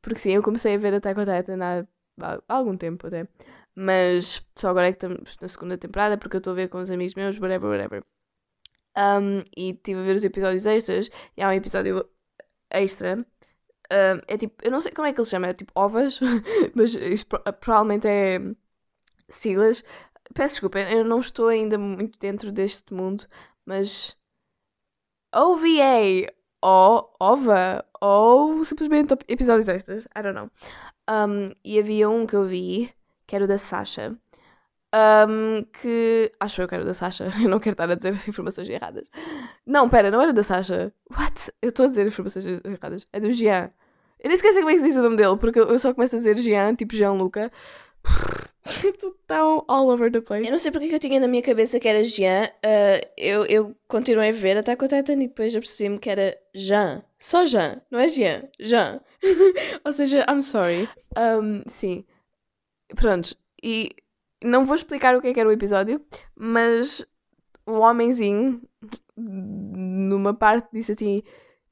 Porque 0.00 0.20
sim, 0.20 0.32
eu 0.32 0.42
comecei 0.42 0.74
a 0.74 0.78
ver 0.78 0.94
Attack 0.94 1.18
on 1.20 1.24
Titan 1.24 1.58
há, 1.62 1.86
há 2.48 2.54
algum 2.54 2.76
tempo 2.76 3.06
até. 3.06 3.28
Mas 3.74 4.46
só 4.56 4.68
agora 4.68 4.88
é 4.88 4.92
que 4.92 5.04
estamos 5.04 5.36
na 5.40 5.48
segunda 5.48 5.78
temporada, 5.78 6.18
porque 6.18 6.36
eu 6.36 6.38
estou 6.38 6.52
a 6.52 6.56
ver 6.56 6.68
com 6.68 6.78
os 6.78 6.90
amigos 6.90 7.14
meus, 7.14 7.38
whatever, 7.38 7.70
whatever. 7.70 8.04
Um, 8.96 9.42
e 9.56 9.70
estive 9.70 10.00
a 10.00 10.02
ver 10.04 10.16
os 10.16 10.24
episódios 10.24 10.66
extras, 10.66 11.10
e 11.36 11.42
há 11.42 11.48
um 11.48 11.52
episódio 11.52 12.06
extra 12.70 13.26
Uh, 13.92 14.22
é 14.26 14.38
tipo, 14.38 14.54
eu 14.64 14.70
não 14.70 14.80
sei 14.80 14.90
como 14.90 15.06
é 15.06 15.12
que 15.12 15.20
ele 15.20 15.28
chama, 15.28 15.48
é 15.48 15.54
tipo 15.54 15.70
ovas, 15.74 16.18
mas 16.74 16.94
isso 16.94 17.26
provavelmente 17.60 18.08
é 18.08 18.40
siglas. 19.28 19.84
Peço 20.34 20.54
desculpa, 20.54 20.78
eu 20.80 21.04
não 21.04 21.20
estou 21.20 21.48
ainda 21.48 21.76
muito 21.76 22.18
dentro 22.18 22.50
deste 22.50 22.94
mundo, 22.94 23.26
mas 23.66 24.16
OVA 25.34 26.32
ou 26.62 27.14
OVA 27.20 27.84
ou 28.00 28.64
simplesmente 28.64 29.14
episódios 29.28 29.68
extras, 29.68 30.04
I 30.16 30.22
don't 30.22 30.34
know. 30.34 30.50
Um, 31.10 31.54
e 31.64 31.78
havia 31.78 32.08
um 32.08 32.26
que 32.26 32.36
eu 32.36 32.44
vi, 32.46 32.92
que 33.26 33.34
era 33.36 33.44
o 33.44 33.48
da 33.48 33.58
Sasha. 33.58 34.16
Um, 34.94 35.64
que 35.64 36.32
acho 36.38 36.62
eu 36.62 36.68
que 36.68 36.74
era 36.74 36.84
da 36.84 36.94
Sasha. 36.94 37.24
Eu 37.42 37.48
não 37.48 37.58
quero 37.58 37.72
estar 37.74 37.90
a 37.90 37.94
dizer 37.94 38.12
informações 38.28 38.68
erradas. 38.68 39.08
Não, 39.66 39.88
pera, 39.88 40.10
não 40.10 40.20
era 40.20 40.32
da 40.34 40.42
Sasha. 40.44 40.92
What? 41.10 41.50
Eu 41.62 41.70
estou 41.70 41.86
a 41.86 41.88
dizer 41.88 42.06
informações 42.06 42.44
erradas. 42.64 43.06
É 43.12 43.18
do 43.20 43.32
Jean. 43.32 43.70
Eu 44.22 44.28
nem 44.28 44.34
esqueci 44.36 44.60
como 44.60 44.70
é 44.70 44.74
que 44.74 44.80
se 44.80 44.86
diz 44.86 44.96
o 44.96 45.02
nome 45.02 45.16
dele, 45.16 45.36
porque 45.36 45.58
eu 45.58 45.78
só 45.80 45.92
começo 45.92 46.14
a 46.14 46.18
dizer 46.18 46.38
Jean, 46.38 46.76
tipo 46.76 46.94
Jean-Luca. 46.94 47.50
Estou 48.84 49.16
tão 49.26 49.64
all 49.66 49.88
over 49.88 50.12
the 50.12 50.20
place. 50.20 50.46
Eu 50.46 50.52
não 50.52 50.58
sei 50.60 50.70
porque 50.70 50.88
que 50.88 50.94
eu 50.94 51.00
tinha 51.00 51.18
na 51.18 51.26
minha 51.26 51.42
cabeça 51.42 51.80
que 51.80 51.88
era 51.88 52.04
Jean. 52.04 52.44
Uh, 52.44 53.04
eu, 53.16 53.44
eu 53.46 53.76
continuei 53.88 54.28
a 54.28 54.32
ver 54.32 54.56
até 54.56 54.76
com 54.76 54.84
o 54.84 54.88
Titan 54.88 55.14
e 55.14 55.26
depois 55.26 55.56
apercebi-me 55.56 55.98
que 55.98 56.08
era 56.08 56.38
Jean. 56.54 57.02
Só 57.18 57.44
Jean, 57.44 57.82
não 57.90 57.98
é 57.98 58.06
Jean. 58.06 58.44
Jean. 58.60 59.00
Ou 59.84 59.92
seja, 59.92 60.24
I'm 60.30 60.40
sorry. 60.40 60.88
Um, 61.18 61.64
sim. 61.66 62.04
Pronto. 62.94 63.36
E 63.60 63.90
não 64.44 64.64
vou 64.64 64.76
explicar 64.76 65.16
o 65.16 65.20
que 65.20 65.28
é 65.28 65.34
que 65.34 65.40
era 65.40 65.48
o 65.48 65.52
episódio, 65.52 66.00
mas 66.36 67.04
o 67.66 67.80
homenzinho, 67.80 68.62
numa 69.16 70.34
parte, 70.34 70.68
disse 70.72 70.92
assim: 70.92 71.22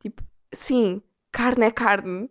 tipo, 0.00 0.22
sim, 0.52 1.00
carne 1.30 1.66
é 1.66 1.70
carne 1.70 2.28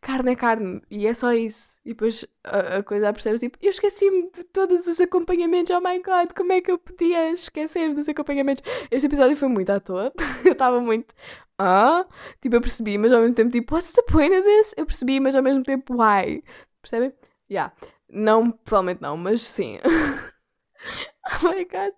carne 0.00 0.32
é 0.32 0.36
carne. 0.36 0.82
E 0.90 1.06
é 1.06 1.14
só 1.14 1.32
isso. 1.32 1.76
E 1.84 1.90
depois 1.90 2.26
a, 2.42 2.78
a 2.78 2.82
coisa 2.82 3.12
percebes 3.12 3.40
tipo, 3.40 3.58
eu 3.62 3.70
esqueci-me 3.70 4.30
de 4.32 4.44
todos 4.44 4.86
os 4.86 5.00
acompanhamentos. 5.00 5.70
Oh 5.70 5.80
my 5.80 6.02
god, 6.02 6.32
como 6.36 6.52
é 6.52 6.60
que 6.60 6.70
eu 6.70 6.78
podia 6.78 7.32
esquecer 7.32 7.94
dos 7.94 8.08
acompanhamentos? 8.08 8.64
Este 8.90 9.06
episódio 9.06 9.36
foi 9.36 9.48
muito 9.48 9.70
à 9.70 9.78
toa. 9.80 10.12
eu 10.44 10.52
estava 10.52 10.80
muito. 10.80 11.14
Ah? 11.58 12.04
Tipo, 12.40 12.56
eu 12.56 12.60
percebi, 12.60 12.98
mas 12.98 13.12
ao 13.12 13.20
mesmo 13.20 13.34
tempo, 13.34 13.50
tipo, 13.50 13.74
what's 13.74 13.92
the 13.92 14.02
point 14.02 14.34
of 14.34 14.42
this? 14.42 14.74
Eu 14.76 14.86
percebi, 14.86 15.20
mas 15.20 15.34
ao 15.36 15.42
mesmo 15.42 15.62
tempo, 15.62 15.94
why? 15.94 16.42
Percebem? 16.82 17.12
Yeah. 17.50 17.72
Não, 18.10 18.50
provavelmente 18.50 19.02
não, 19.02 19.16
mas 19.16 19.42
sim. 19.42 19.78
oh 21.42 21.48
my 21.48 21.64
god. 21.64 21.92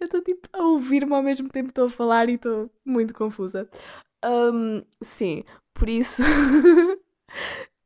Eu 0.00 0.04
estou 0.06 0.22
tipo 0.22 0.48
a 0.52 0.62
ouvir-me 0.62 1.14
ao 1.14 1.22
mesmo 1.22 1.48
tempo 1.48 1.68
estou 1.68 1.86
a 1.86 1.90
falar 1.90 2.28
e 2.28 2.34
estou 2.34 2.70
muito 2.84 3.14
confusa. 3.14 3.68
Um, 4.24 4.82
sim, 5.02 5.44
por 5.78 5.88
isso. 5.88 6.22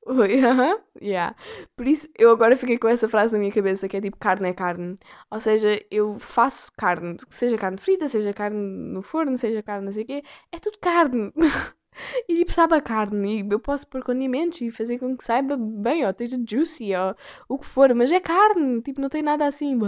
Oi, 0.04 0.44
aham, 0.44 0.80
yeah. 1.00 1.36
Por 1.76 1.86
isso 1.86 2.08
eu 2.18 2.30
agora 2.30 2.56
fiquei 2.56 2.76
com 2.76 2.88
essa 2.88 3.08
frase 3.08 3.32
na 3.32 3.38
minha 3.38 3.52
cabeça 3.52 3.88
que 3.88 3.96
é 3.96 4.00
tipo 4.00 4.16
carne 4.16 4.48
é 4.48 4.54
carne. 4.54 4.98
Ou 5.30 5.38
seja, 5.40 5.84
eu 5.90 6.18
faço 6.18 6.72
carne, 6.76 7.16
seja 7.30 7.56
carne 7.56 7.78
frita, 7.78 8.08
seja 8.08 8.32
carne 8.32 8.58
no 8.58 9.02
forno, 9.02 9.38
seja 9.38 9.62
carne 9.62 9.86
não 9.86 9.92
sei 9.92 10.02
o 10.02 10.06
quê, 10.06 10.24
é 10.50 10.58
tudo 10.58 10.78
carne. 10.78 11.32
E 12.26 12.34
tipo, 12.36 12.52
sabe 12.54 12.74
a 12.74 12.80
carne, 12.80 13.42
e 13.42 13.52
eu 13.52 13.60
posso 13.60 13.86
pôr 13.86 14.02
condimentos 14.02 14.58
e 14.62 14.70
fazer 14.70 14.98
com 14.98 15.14
que 15.14 15.24
saiba 15.26 15.58
bem, 15.58 16.02
ou 16.04 16.10
esteja 16.10 16.38
juicy, 16.48 16.94
ou 16.96 17.14
o 17.48 17.58
que 17.58 17.66
for, 17.66 17.94
mas 17.94 18.10
é 18.10 18.18
carne, 18.18 18.80
tipo, 18.80 18.98
não 18.98 19.10
tem 19.10 19.22
nada 19.22 19.46
assim, 19.46 19.78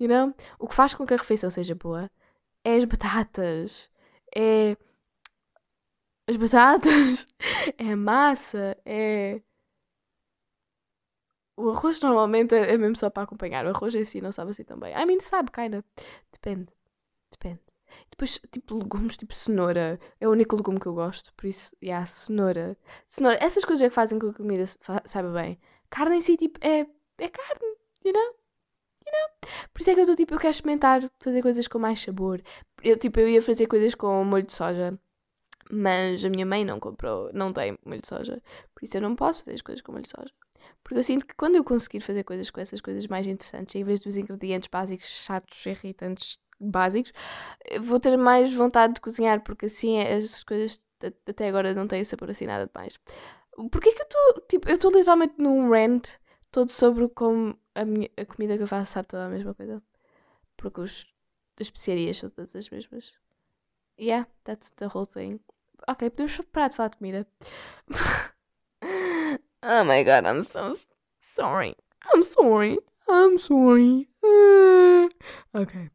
you 0.00 0.08
know? 0.08 0.34
O 0.58 0.68
que 0.68 0.74
faz 0.74 0.92
com 0.94 1.06
que 1.06 1.14
a 1.14 1.16
refeição 1.16 1.50
seja 1.50 1.74
boa 1.74 2.10
é 2.64 2.76
as 2.76 2.84
batatas, 2.84 3.88
é 4.34 4.76
as 6.26 6.36
batatas, 6.36 7.26
é 7.78 7.92
a 7.92 7.96
massa, 7.96 8.76
é. 8.84 9.40
O 11.56 11.70
arroz 11.70 12.00
normalmente 12.00 12.54
é 12.54 12.76
mesmo 12.76 12.96
só 12.96 13.10
para 13.10 13.22
acompanhar. 13.22 13.64
O 13.64 13.70
arroz 13.70 13.94
em 13.94 14.04
si 14.04 14.20
não 14.20 14.32
sabe 14.32 14.50
assim 14.50 14.64
tão 14.64 14.78
bem. 14.78 14.92
I 14.92 15.06
mean, 15.06 15.20
sabe, 15.20 15.50
kinda. 15.52 15.84
Depende. 16.32 16.72
Depende. 17.30 17.60
Depois, 18.10 18.40
tipo, 18.50 18.76
legumes, 18.76 19.16
tipo 19.16 19.34
cenoura. 19.34 20.00
É 20.20 20.26
o 20.26 20.32
único 20.32 20.56
legume 20.56 20.80
que 20.80 20.86
eu 20.86 20.94
gosto. 20.94 21.32
Por 21.34 21.46
isso, 21.46 21.70
yeah, 21.82 22.06
cenoura. 22.06 22.76
Cenoura. 23.08 23.38
Essas 23.40 23.64
coisas 23.64 23.82
é 23.86 23.88
que 23.88 23.94
fazem 23.94 24.18
com 24.18 24.28
que 24.28 24.34
a 24.34 24.36
comida 24.36 24.66
saiba 25.06 25.30
bem. 25.30 25.58
Carne 25.90 26.16
em 26.16 26.20
si, 26.22 26.36
tipo, 26.36 26.58
é, 26.60 26.86
é 27.18 27.28
carne. 27.28 27.76
You 28.04 28.12
know? 28.12 28.34
You 29.06 29.12
know? 29.12 29.50
Por 29.72 29.80
isso 29.80 29.90
é 29.90 29.94
que 29.94 30.00
eu 30.00 30.04
estou, 30.04 30.16
tipo, 30.16 30.34
eu 30.34 30.38
quero 30.38 30.50
experimentar 30.50 31.10
fazer 31.20 31.42
coisas 31.42 31.68
com 31.68 31.78
mais 31.78 32.00
sabor. 32.00 32.42
Eu, 32.82 32.98
tipo, 32.98 33.20
eu 33.20 33.28
ia 33.28 33.42
fazer 33.42 33.66
coisas 33.68 33.94
com 33.94 34.24
molho 34.24 34.46
de 34.46 34.52
soja. 34.52 34.98
Mas 35.74 36.24
a 36.24 36.28
minha 36.28 36.46
mãe 36.46 36.64
não 36.64 36.78
comprou, 36.78 37.30
não 37.32 37.52
tem 37.52 37.76
molho 37.84 38.00
de 38.00 38.08
soja. 38.08 38.42
Por 38.74 38.84
isso 38.84 38.96
eu 38.96 39.00
não 39.00 39.16
posso 39.16 39.40
fazer 39.40 39.54
as 39.54 39.62
coisas 39.62 39.82
com 39.82 39.92
molho 39.92 40.04
de 40.04 40.10
soja. 40.10 40.32
Porque 40.82 40.98
eu 40.98 41.04
sinto 41.04 41.26
que 41.26 41.34
quando 41.34 41.56
eu 41.56 41.64
conseguir 41.64 42.00
fazer 42.00 42.22
coisas 42.24 42.50
com 42.50 42.60
essas 42.60 42.80
coisas 42.80 43.06
mais 43.06 43.26
interessantes, 43.26 43.74
em 43.74 43.84
vez 43.84 44.00
dos 44.00 44.16
ingredientes 44.16 44.68
básicos, 44.68 45.06
chatos, 45.06 45.64
irritantes, 45.66 46.38
básicos, 46.60 47.12
vou 47.80 47.98
ter 47.98 48.16
mais 48.16 48.52
vontade 48.54 48.94
de 48.94 49.00
cozinhar, 49.00 49.42
porque 49.42 49.66
assim 49.66 50.00
as 50.00 50.44
coisas 50.44 50.80
até 51.26 51.48
agora 51.48 51.74
não 51.74 51.88
têm 51.88 52.04
sabor 52.04 52.30
assim 52.30 52.46
nada 52.46 52.70
demais. 52.72 52.98
Porquê 53.70 53.92
que 53.92 54.02
eu 54.02 54.06
estou, 54.06 54.46
tipo, 54.48 54.68
eu 54.68 54.74
estou 54.76 54.90
literalmente 54.90 55.34
num 55.38 55.70
rant 55.70 56.08
todo 56.50 56.70
sobre 56.70 57.08
como 57.08 57.58
a, 57.74 57.84
minha, 57.84 58.10
a 58.16 58.24
comida 58.24 58.56
que 58.56 58.62
eu 58.62 58.68
faço 58.68 58.92
sabe 58.92 59.08
toda 59.08 59.26
a 59.26 59.28
mesma 59.28 59.54
coisa. 59.54 59.82
Porque 60.56 60.80
os, 60.80 61.06
as 61.60 61.66
especiarias 61.66 62.18
são 62.18 62.30
todas 62.30 62.54
as 62.54 62.68
mesmas. 62.68 63.12
Yeah, 63.98 64.28
that's 64.44 64.70
the 64.76 64.86
whole 64.86 65.06
thing. 65.06 65.40
Ok, 65.86 66.10
podemos 66.10 66.40
parar 66.50 66.70
de 66.70 66.76
falar 66.76 66.88
de 66.90 66.96
comida. 66.96 67.26
oh 69.62 69.84
my 69.84 70.02
god, 70.02 70.24
I'm 70.24 70.44
so 70.44 70.78
sorry. 71.36 71.76
I'm 72.12 72.22
sorry. 72.22 72.78
I'm 73.06 73.38
sorry. 73.38 74.08
Uh, 74.22 75.08
ok. 75.52 75.90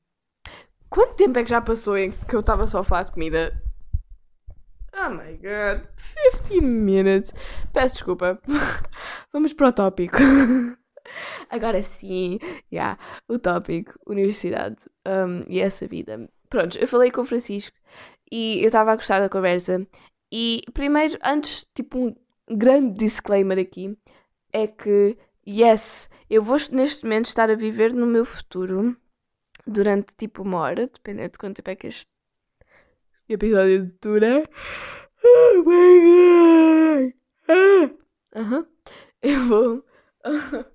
Quanto 0.90 1.16
tempo 1.16 1.40
é 1.40 1.44
que 1.44 1.50
já 1.50 1.62
passou 1.62 1.98
em 1.98 2.12
que 2.12 2.36
eu 2.36 2.42
estava 2.42 2.68
só 2.68 2.80
a 2.80 2.84
falar 2.84 3.04
de 3.04 3.12
comida? 3.14 3.52
Oh 4.94 5.10
my 5.10 5.38
god, 5.38 5.88
15 6.34 6.62
minutes. 6.62 7.34
Peço 7.74 7.96
desculpa. 7.96 8.40
Vamos 9.34 9.54
para 9.54 9.70
o 9.70 9.74
tópico. 9.74 10.18
Agora 11.50 11.82
sim, 11.82 12.38
yeah, 12.72 13.00
o 13.28 13.40
tópico, 13.40 13.98
universidade 14.06 14.78
um, 15.08 15.44
e 15.48 15.60
essa 15.60 15.88
vida. 15.88 16.30
Pronto, 16.50 16.78
eu 16.78 16.88
falei 16.88 17.12
com 17.12 17.22
o 17.22 17.26
Francisco 17.26 17.78
e 18.32 18.60
eu 18.62 18.68
estava 18.68 18.92
a 18.92 18.96
gostar 18.96 19.20
da 19.20 19.30
conversa. 19.30 19.88
E 20.32 20.64
primeiro, 20.74 21.18
antes, 21.24 21.68
tipo, 21.76 21.98
um 22.00 22.16
grande 22.50 22.98
disclaimer 22.98 23.60
aqui 23.60 23.98
é 24.52 24.68
que, 24.68 25.18
yes, 25.48 26.10
eu 26.30 26.44
vou 26.44 26.58
neste 26.72 27.04
momento 27.04 27.26
estar 27.28 27.50
a 27.50 27.56
viver 27.56 27.94
no 27.94 28.06
meu 28.06 28.26
futuro 28.26 28.98
durante 29.66 30.16
tipo 30.16 30.42
uma 30.42 30.60
hora, 30.60 30.88
dependendo 30.88 31.32
de 31.32 31.38
quanto 31.38 31.58
tempo 31.58 31.70
é 31.70 31.76
que 31.76 31.88
este 31.88 32.08
episódio 33.28 33.92
dura. 34.02 34.44
Oh 35.24 35.64
my 35.64 36.00
god! 36.06 37.14
Ah. 37.48 38.40
Uhum. 38.40 38.66
Eu 39.22 39.48
vou. 39.48 39.86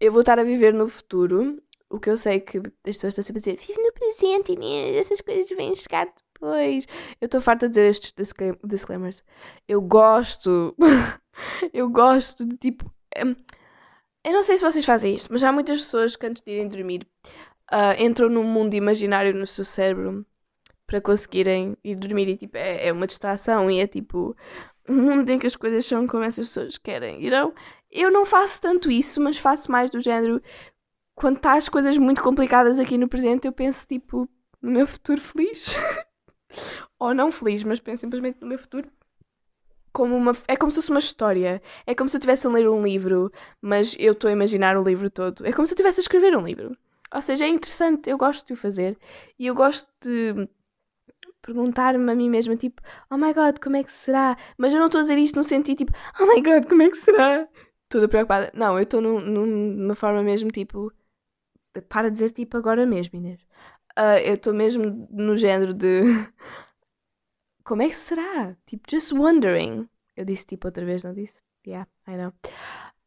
eu 0.00 0.12
vou 0.12 0.20
estar 0.20 0.38
a 0.38 0.44
viver 0.44 0.74
no 0.74 0.88
futuro. 0.88 1.62
O 1.90 1.98
que 1.98 2.08
eu 2.08 2.16
sei 2.16 2.40
que 2.40 2.58
as 2.58 2.64
pessoas 2.84 3.18
estão 3.18 3.24
sempre 3.24 3.40
a 3.40 3.54
dizer: 3.54 3.66
vive 3.66 3.82
no 3.82 3.92
presente, 3.92 4.52
Inês, 4.52 4.96
essas 4.96 5.20
coisas 5.20 5.48
vêm 5.50 5.74
chegar 5.74 6.06
depois. 6.06 6.86
Eu 7.20 7.26
estou 7.26 7.40
farta 7.40 7.68
de 7.68 7.74
dizer 7.74 7.90
estes 7.90 8.14
disclaimers. 8.64 9.24
Eu 9.68 9.82
gosto. 9.82 10.74
eu 11.74 11.88
gosto 11.90 12.46
de 12.46 12.56
tipo. 12.56 12.90
Hum, 13.18 13.34
eu 14.24 14.32
não 14.32 14.42
sei 14.42 14.56
se 14.56 14.64
vocês 14.64 14.84
fazem 14.84 15.16
isto, 15.16 15.32
mas 15.32 15.42
há 15.42 15.50
muitas 15.50 15.80
pessoas 15.80 16.14
que 16.14 16.26
antes 16.26 16.42
de 16.42 16.52
irem 16.52 16.68
dormir 16.68 17.06
uh, 17.72 18.00
entram 18.00 18.28
num 18.28 18.44
mundo 18.44 18.74
imaginário 18.74 19.34
no 19.34 19.46
seu 19.46 19.64
cérebro 19.64 20.26
para 20.86 21.00
conseguirem 21.00 21.76
ir 21.84 21.94
dormir 21.96 22.28
e 22.28 22.36
tipo, 22.36 22.56
é, 22.56 22.88
é 22.88 22.92
uma 22.92 23.06
distração 23.06 23.70
e 23.70 23.80
é 23.80 23.86
tipo 23.86 24.36
um 24.88 24.94
mundo 24.94 25.30
em 25.30 25.38
que 25.38 25.46
as 25.46 25.56
coisas 25.56 25.86
são 25.86 26.06
como 26.06 26.24
essas 26.24 26.48
pessoas 26.48 26.78
querem. 26.78 27.24
You 27.24 27.30
know? 27.30 27.54
Eu 27.90 28.10
não 28.10 28.26
faço 28.26 28.60
tanto 28.60 28.90
isso, 28.90 29.20
mas 29.20 29.38
faço 29.38 29.70
mais 29.70 29.90
do 29.90 30.00
género 30.00 30.42
quando 31.20 31.36
está 31.36 31.54
as 31.54 31.68
coisas 31.68 31.98
muito 31.98 32.22
complicadas 32.22 32.78
aqui 32.78 32.96
no 32.96 33.06
presente, 33.06 33.46
eu 33.46 33.52
penso 33.52 33.86
tipo 33.86 34.26
no 34.60 34.70
meu 34.70 34.86
futuro 34.86 35.20
feliz. 35.20 35.76
Ou 36.98 37.14
não 37.14 37.30
feliz, 37.30 37.62
mas 37.62 37.78
penso 37.78 38.00
simplesmente 38.00 38.38
no 38.40 38.46
meu 38.46 38.58
futuro 38.58 38.88
como 39.92 40.16
uma. 40.16 40.32
É 40.48 40.56
como 40.56 40.72
se 40.72 40.76
fosse 40.76 40.90
uma 40.90 40.98
história. 40.98 41.62
É 41.86 41.94
como 41.94 42.08
se 42.08 42.16
eu 42.16 42.18
estivesse 42.18 42.46
a 42.46 42.50
ler 42.50 42.66
um 42.68 42.82
livro, 42.82 43.30
mas 43.60 43.94
eu 43.98 44.14
estou 44.14 44.28
a 44.30 44.32
imaginar 44.32 44.78
o 44.78 44.82
livro 44.82 45.10
todo. 45.10 45.46
É 45.46 45.52
como 45.52 45.66
se 45.66 45.72
eu 45.72 45.74
estivesse 45.74 46.00
a 46.00 46.04
escrever 46.04 46.34
um 46.34 46.42
livro. 46.42 46.74
Ou 47.14 47.20
seja, 47.20 47.44
é 47.44 47.48
interessante, 47.48 48.08
eu 48.08 48.16
gosto 48.16 48.46
de 48.46 48.54
o 48.54 48.56
fazer. 48.56 48.96
E 49.38 49.46
eu 49.46 49.54
gosto 49.54 49.90
de 50.00 50.48
perguntar-me 51.42 52.10
a 52.10 52.14
mim 52.14 52.30
mesma, 52.30 52.56
tipo, 52.56 52.80
oh 53.10 53.18
my 53.18 53.34
god, 53.34 53.58
como 53.62 53.76
é 53.76 53.82
que 53.82 53.92
será? 53.92 54.38
Mas 54.56 54.72
eu 54.72 54.78
não 54.78 54.86
estou 54.86 55.00
a 55.00 55.02
dizer 55.02 55.18
isto 55.18 55.36
no 55.36 55.44
sentido 55.44 55.78
tipo, 55.78 55.92
oh 56.18 56.26
my 56.26 56.40
god, 56.40 56.66
como 56.66 56.82
é 56.82 56.90
que 56.90 56.98
será? 56.98 57.46
Toda 57.88 58.08
preocupada. 58.08 58.50
Não, 58.54 58.78
eu 58.78 58.84
estou 58.84 59.00
numa 59.00 59.94
forma 59.94 60.22
mesmo 60.22 60.50
tipo, 60.50 60.92
para 61.88 62.10
dizer 62.10 62.30
tipo 62.30 62.56
agora 62.56 62.86
mesmo, 62.86 63.18
Inês. 63.18 63.40
Uh, 63.98 64.18
eu 64.24 64.34
estou 64.34 64.54
mesmo 64.54 65.06
no 65.10 65.36
género 65.36 65.74
de 65.74 66.02
como 67.64 67.82
é 67.82 67.88
que 67.88 67.96
será? 67.96 68.56
Tipo, 68.66 68.90
just 68.90 69.12
wondering. 69.12 69.88
Eu 70.16 70.24
disse 70.24 70.46
tipo 70.46 70.68
outra 70.68 70.84
vez, 70.84 71.02
não 71.02 71.14
disse? 71.14 71.40
Yeah, 71.66 71.88
I 72.08 72.16
know. 72.16 72.32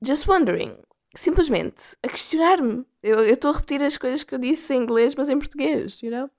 Just 0.02 0.28
wondering. 0.28 0.78
Simplesmente 1.16 1.96
a 2.02 2.08
questionar-me. 2.08 2.86
Eu 3.02 3.24
estou 3.26 3.52
a 3.52 3.56
repetir 3.56 3.84
as 3.84 3.98
coisas 3.98 4.24
que 4.24 4.34
eu 4.34 4.40
disse 4.40 4.74
em 4.74 4.82
inglês, 4.84 5.16
mas 5.16 5.30
em 5.30 5.38
português, 5.38 6.02
you 6.02 6.12
know? 6.12 6.30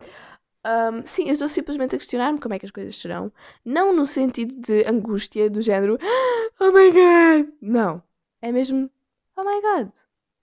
Um, 0.67 1.05
sim, 1.05 1.27
eu 1.27 1.35
estou 1.35 1.49
simplesmente 1.49 1.95
a 1.95 1.99
questionar-me 1.99 2.41
como 2.41 2.55
é 2.55 2.59
que 2.59 2.67
as 2.67 2.73
coisas 2.73 2.97
serão. 2.97 3.31
Não 3.65 3.95
no 3.95 4.07
sentido 4.07 4.55
de 4.61 4.85
angústia, 4.87 5.51
do 5.51 5.61
género 5.61 5.99
Oh 6.59 6.73
my 6.73 6.91
god! 6.91 7.53
Não. 7.61 8.03
É 8.41 8.51
mesmo 8.51 8.91
Oh 9.37 9.45
my 9.45 9.61
god! 9.61 9.93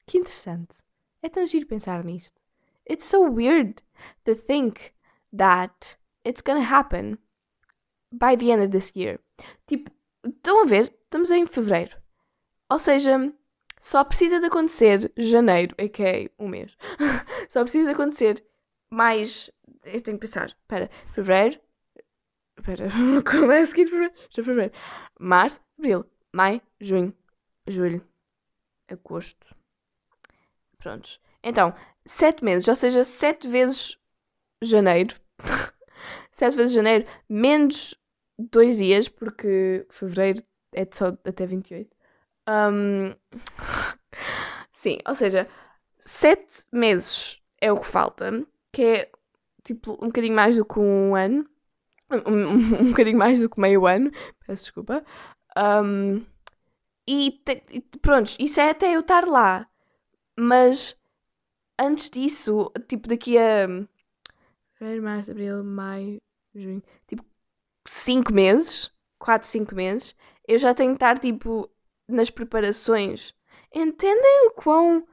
Que 0.06 0.18
interessante. 0.20 0.76
É 1.24 1.30
tão 1.30 1.46
giro 1.46 1.68
pensar 1.68 2.04
nisto. 2.04 2.42
It's 2.90 3.06
so 3.06 3.22
weird 3.22 3.84
to 4.26 4.36
think 4.36 4.92
that 5.36 5.98
it's 6.26 6.42
gonna 6.42 6.64
happen 6.64 7.18
by 8.12 8.36
the 8.36 8.52
end 8.52 8.64
of 8.64 8.72
this 8.72 8.92
year. 8.96 9.20
Tipo, 9.68 9.92
estão 10.26 10.64
a 10.64 10.66
ver? 10.66 10.94
Estamos 11.04 11.30
em 11.30 11.46
fevereiro. 11.46 11.96
Ou 12.70 12.80
seja, 12.80 13.34
só 13.80 14.04
precisa 14.04 14.40
de 14.40 14.48
acontecer 14.48 15.12
janeiro, 15.18 15.76
é 15.78 15.88
que 15.88 16.04
é 16.04 16.30
um 16.40 16.48
mês. 16.48 16.76
só 17.50 17.62
precisa 17.64 17.86
de 17.86 17.94
acontecer 17.94 18.44
mais. 18.90 19.52
Eu 19.84 20.02
tenho 20.02 20.18
que 20.18 20.28
pensar. 20.28 20.48
Espera, 20.48 20.90
fevereiro. 21.14 21.60
Espera, 22.58 22.90
como 23.30 23.52
é 23.52 23.62
a 23.62 23.66
seguir 23.66 23.86
fevereiro? 23.86 24.14
Já 24.30 24.44
fevereiro. 24.44 24.74
Março, 25.20 25.60
abril, 25.78 26.06
maio, 26.34 26.62
junho, 26.80 27.16
julho, 27.68 28.06
agosto. 28.88 29.61
Prontos. 30.82 31.20
Então, 31.44 31.74
sete 32.06 32.44
meses, 32.44 32.68
ou 32.68 32.76
seja, 32.76 33.04
sete 33.04 33.48
vezes 33.48 33.98
janeiro. 34.62 35.16
sete 36.32 36.56
vezes 36.56 36.74
janeiro, 36.74 37.08
menos 37.30 37.96
dois 38.38 38.78
dias, 38.78 39.08
porque 39.08 39.86
fevereiro 39.90 40.44
é 40.74 40.88
só 40.92 41.08
até 41.26 41.46
28. 41.46 41.90
Um, 42.50 43.14
sim, 44.72 44.98
ou 45.08 45.16
seja, 45.16 45.48
sete 46.00 46.66
meses 46.72 47.40
é 47.60 47.72
o 47.72 47.80
que 47.80 47.88
falta, 47.88 48.46
que 48.72 48.82
é 48.82 49.12
tipo 49.64 49.94
um 50.02 50.08
bocadinho 50.08 50.36
mais 50.36 50.56
do 50.56 50.66
que 50.66 50.80
um 50.80 51.16
ano. 51.16 51.48
Um, 52.10 52.34
um, 52.34 52.82
um 52.82 52.90
bocadinho 52.90 53.18
mais 53.18 53.40
do 53.40 53.50
que 53.50 53.62
meio 53.62 53.86
ano, 53.86 54.12
peço 54.46 54.64
desculpa. 54.64 55.06
Um, 55.58 56.26
e, 57.08 57.32
te, 57.46 57.64
e 57.70 57.82
pronto, 58.00 58.36
isso 58.40 58.60
é 58.60 58.70
até 58.70 58.96
eu 58.96 59.02
estar 59.02 59.26
lá. 59.26 59.68
Mas 60.38 60.98
antes 61.80 62.10
disso, 62.10 62.72
tipo 62.88 63.08
daqui 63.08 63.38
a 63.38 63.68
fevereiro, 64.74 65.04
março, 65.04 65.32
abril, 65.32 65.64
maio, 65.64 66.22
junho, 66.56 66.82
tipo 67.08 67.24
5 67.88 68.34
meses, 68.34 68.92
4, 69.20 69.48
5 69.48 69.76
meses, 69.76 70.16
eu 70.48 70.58
já 70.60 70.74
tenho 70.74 70.92
que 70.92 70.98
estar 70.98 71.20
tipo 71.20 71.70
nas 72.08 72.30
preparações. 72.30 73.34
Entendem 73.74 74.48
o 74.48 74.52
quão 74.52 75.08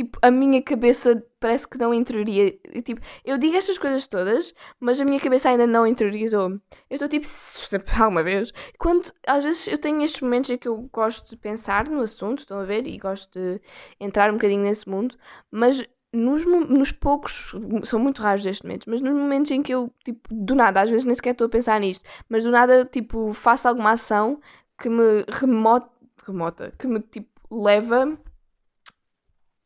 tipo, 0.00 0.18
a 0.22 0.30
minha 0.30 0.62
cabeça 0.62 1.22
parece 1.38 1.68
que 1.68 1.76
não 1.76 1.92
interioria. 1.92 2.52
Tipo, 2.84 3.02
eu 3.22 3.36
digo 3.36 3.54
estas 3.54 3.76
coisas 3.76 4.08
todas, 4.08 4.54
mas 4.78 4.98
a 4.98 5.04
minha 5.04 5.20
cabeça 5.20 5.50
ainda 5.50 5.66
não 5.66 5.86
interiorizou. 5.86 6.52
Eu 6.88 6.96
estou 6.96 7.08
tipo, 7.08 7.26
alguma 8.00 8.22
vez. 8.22 8.50
Quando 8.78 9.12
às 9.26 9.44
vezes 9.44 9.68
eu 9.68 9.76
tenho 9.76 10.02
estes 10.02 10.22
momentos 10.22 10.48
em 10.50 10.56
que 10.56 10.68
eu 10.68 10.88
gosto 10.90 11.28
de 11.28 11.36
pensar 11.36 11.86
no 11.88 12.00
assunto, 12.00 12.40
estão 12.40 12.58
a 12.58 12.64
ver? 12.64 12.86
E 12.86 12.98
gosto 12.98 13.38
de 13.38 13.60
entrar 14.00 14.30
um 14.30 14.34
bocadinho 14.34 14.62
nesse 14.62 14.88
mundo, 14.88 15.16
mas 15.50 15.86
nos, 16.12 16.44
nos 16.44 16.90
poucos, 16.92 17.52
são 17.84 18.00
muito 18.00 18.22
raros 18.22 18.44
estes 18.46 18.62
momentos, 18.62 18.86
mas 18.86 19.00
nos 19.02 19.12
momentos 19.12 19.50
em 19.50 19.62
que 19.62 19.72
eu, 19.72 19.92
tipo, 20.04 20.28
do 20.34 20.54
nada, 20.54 20.80
às 20.80 20.90
vezes 20.90 21.04
nem 21.04 21.14
sequer 21.14 21.32
estou 21.32 21.46
a 21.46 21.50
pensar 21.50 21.78
nisto, 21.78 22.08
mas 22.28 22.42
do 22.42 22.50
nada, 22.50 22.84
tipo, 22.84 23.32
faço 23.32 23.68
alguma 23.68 23.92
ação 23.92 24.40
que 24.78 24.88
me 24.88 25.24
remota, 25.28 25.90
remota 26.26 26.72
que 26.78 26.86
me, 26.86 27.00
tipo, 27.00 27.28
leva 27.50 28.18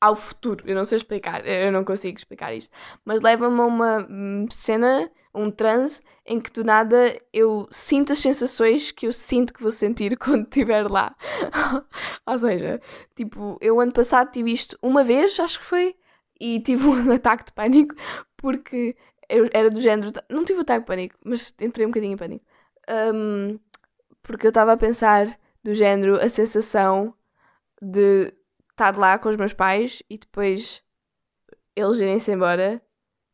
ao 0.04 0.14
futuro. 0.14 0.62
Eu 0.66 0.74
não 0.74 0.84
sei 0.84 0.96
explicar, 0.96 1.46
eu 1.46 1.72
não 1.72 1.82
consigo 1.82 2.18
explicar 2.18 2.54
isto, 2.54 2.70
mas 3.06 3.22
leva-me 3.22 3.58
a 3.58 3.64
uma 3.64 4.06
hum, 4.10 4.46
cena, 4.52 5.10
um 5.34 5.50
transe, 5.50 6.02
em 6.26 6.38
que 6.38 6.50
do 6.52 6.62
nada 6.62 7.18
eu 7.32 7.66
sinto 7.70 8.12
as 8.12 8.18
sensações 8.18 8.90
que 8.90 9.06
eu 9.06 9.12
sinto 9.14 9.54
que 9.54 9.62
vou 9.62 9.72
sentir 9.72 10.16
quando 10.20 10.44
estiver 10.44 10.90
lá. 10.90 11.16
Ou 12.26 12.38
seja, 12.38 12.82
tipo, 13.16 13.56
eu 13.62 13.80
ano 13.80 13.92
passado 13.92 14.30
tive 14.30 14.52
isto 14.52 14.78
uma 14.82 15.02
vez, 15.02 15.40
acho 15.40 15.58
que 15.58 15.66
foi 15.66 15.96
e 16.38 16.60
tive 16.60 16.84
um 16.86 17.10
ataque 17.12 17.46
de 17.46 17.52
pânico 17.52 17.94
porque 18.36 18.94
eu 19.26 19.48
era 19.54 19.70
do 19.70 19.80
género. 19.80 20.12
Não 20.28 20.44
tive 20.44 20.60
ataque 20.60 20.80
de 20.80 20.86
pânico, 20.86 21.16
mas 21.24 21.54
entrei 21.58 21.86
um 21.86 21.90
bocadinho 21.90 22.12
em 22.12 22.16
pânico. 22.18 22.44
Um, 23.14 23.58
porque 24.22 24.46
eu 24.46 24.50
estava 24.50 24.72
a 24.72 24.76
pensar 24.76 25.38
do 25.62 25.72
género 25.74 26.16
a 26.22 26.28
sensação 26.28 27.14
de 27.80 28.34
estar 28.74 28.96
lá 28.98 29.18
com 29.18 29.28
os 29.28 29.36
meus 29.36 29.52
pais 29.52 30.02
e 30.10 30.18
depois 30.18 30.82
eles 31.76 31.98
irem-se 31.98 32.32
embora 32.32 32.82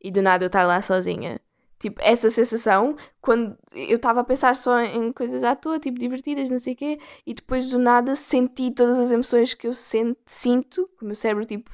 e 0.00 0.11
do 0.11 0.22
nada 0.22 0.44
eu 0.44 0.48
estar 0.48 0.64
lá 0.64 0.81
sozinha. 0.81 1.40
Tipo, 1.79 1.98
essa 2.03 2.29
sensação, 2.29 2.94
quando 3.22 3.57
eu 3.72 3.96
estava 3.96 4.20
a 4.20 4.24
pensar 4.24 4.55
só 4.55 4.79
em 4.81 5.12
coisas 5.12 5.42
à 5.42 5.57
toa, 5.57 5.81
tipo, 5.81 5.98
divertidas, 5.98 6.50
não 6.50 6.59
sei 6.59 6.74
o 6.74 6.76
quê, 6.76 6.98
e 7.26 7.33
depois 7.33 7.70
do 7.70 7.79
nada 7.79 8.14
senti 8.14 8.70
todas 8.70 8.98
as 8.98 9.11
emoções 9.11 9.55
que 9.55 9.66
eu 9.66 9.74
sento, 9.74 10.18
sinto, 10.26 10.87
que 10.98 11.05
o 11.05 11.07
meu 11.07 11.16
cérebro, 11.16 11.46
tipo, 11.46 11.70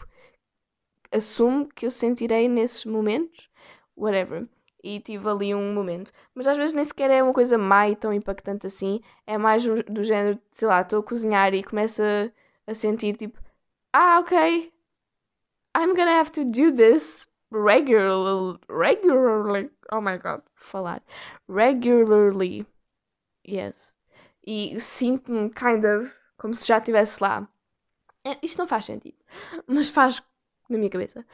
assumo 1.10 1.68
que 1.74 1.86
eu 1.86 1.90
sentirei 1.90 2.48
nesses 2.48 2.84
momentos, 2.84 3.48
whatever. 3.96 4.48
E 4.82 5.00
tive 5.00 5.28
ali 5.28 5.52
um 5.54 5.74
momento. 5.74 6.12
Mas 6.32 6.46
às 6.46 6.56
vezes 6.56 6.72
nem 6.72 6.84
sequer 6.84 7.10
é 7.10 7.20
uma 7.22 7.32
coisa 7.32 7.58
má 7.58 7.88
e 7.88 7.96
tão 7.96 8.12
impactante 8.12 8.66
assim. 8.68 9.00
É 9.26 9.36
mais 9.36 9.64
do 9.64 10.04
género, 10.04 10.38
sei 10.52 10.68
lá, 10.68 10.82
estou 10.82 11.00
a 11.00 11.02
cozinhar 11.02 11.52
e 11.54 11.64
começo 11.64 12.02
a, 12.02 12.30
a 12.70 12.74
sentir 12.74 13.16
tipo, 13.16 13.40
ah, 13.96 14.18
ok, 14.20 14.70
I'm 15.74 15.94
gonna 15.94 16.18
have 16.18 16.30
to 16.32 16.44
do 16.44 16.70
this 16.70 17.26
regularly, 17.50 18.58
regularly, 18.68 19.70
oh 19.90 20.02
my 20.02 20.18
god, 20.18 20.42
falar, 20.54 21.00
regularly, 21.48 22.66
yes, 23.42 23.94
e 24.46 24.78
sinto-me 24.78 25.48
kind 25.48 25.84
of 25.86 26.12
como 26.36 26.54
se 26.54 26.66
já 26.66 26.76
estivesse 26.78 27.22
lá. 27.22 27.48
É, 28.22 28.36
isto 28.42 28.58
não 28.58 28.68
faz 28.68 28.84
sentido, 28.84 29.16
mas 29.66 29.88
faz 29.88 30.22
na 30.68 30.76
minha 30.76 30.90
cabeça. 30.90 31.24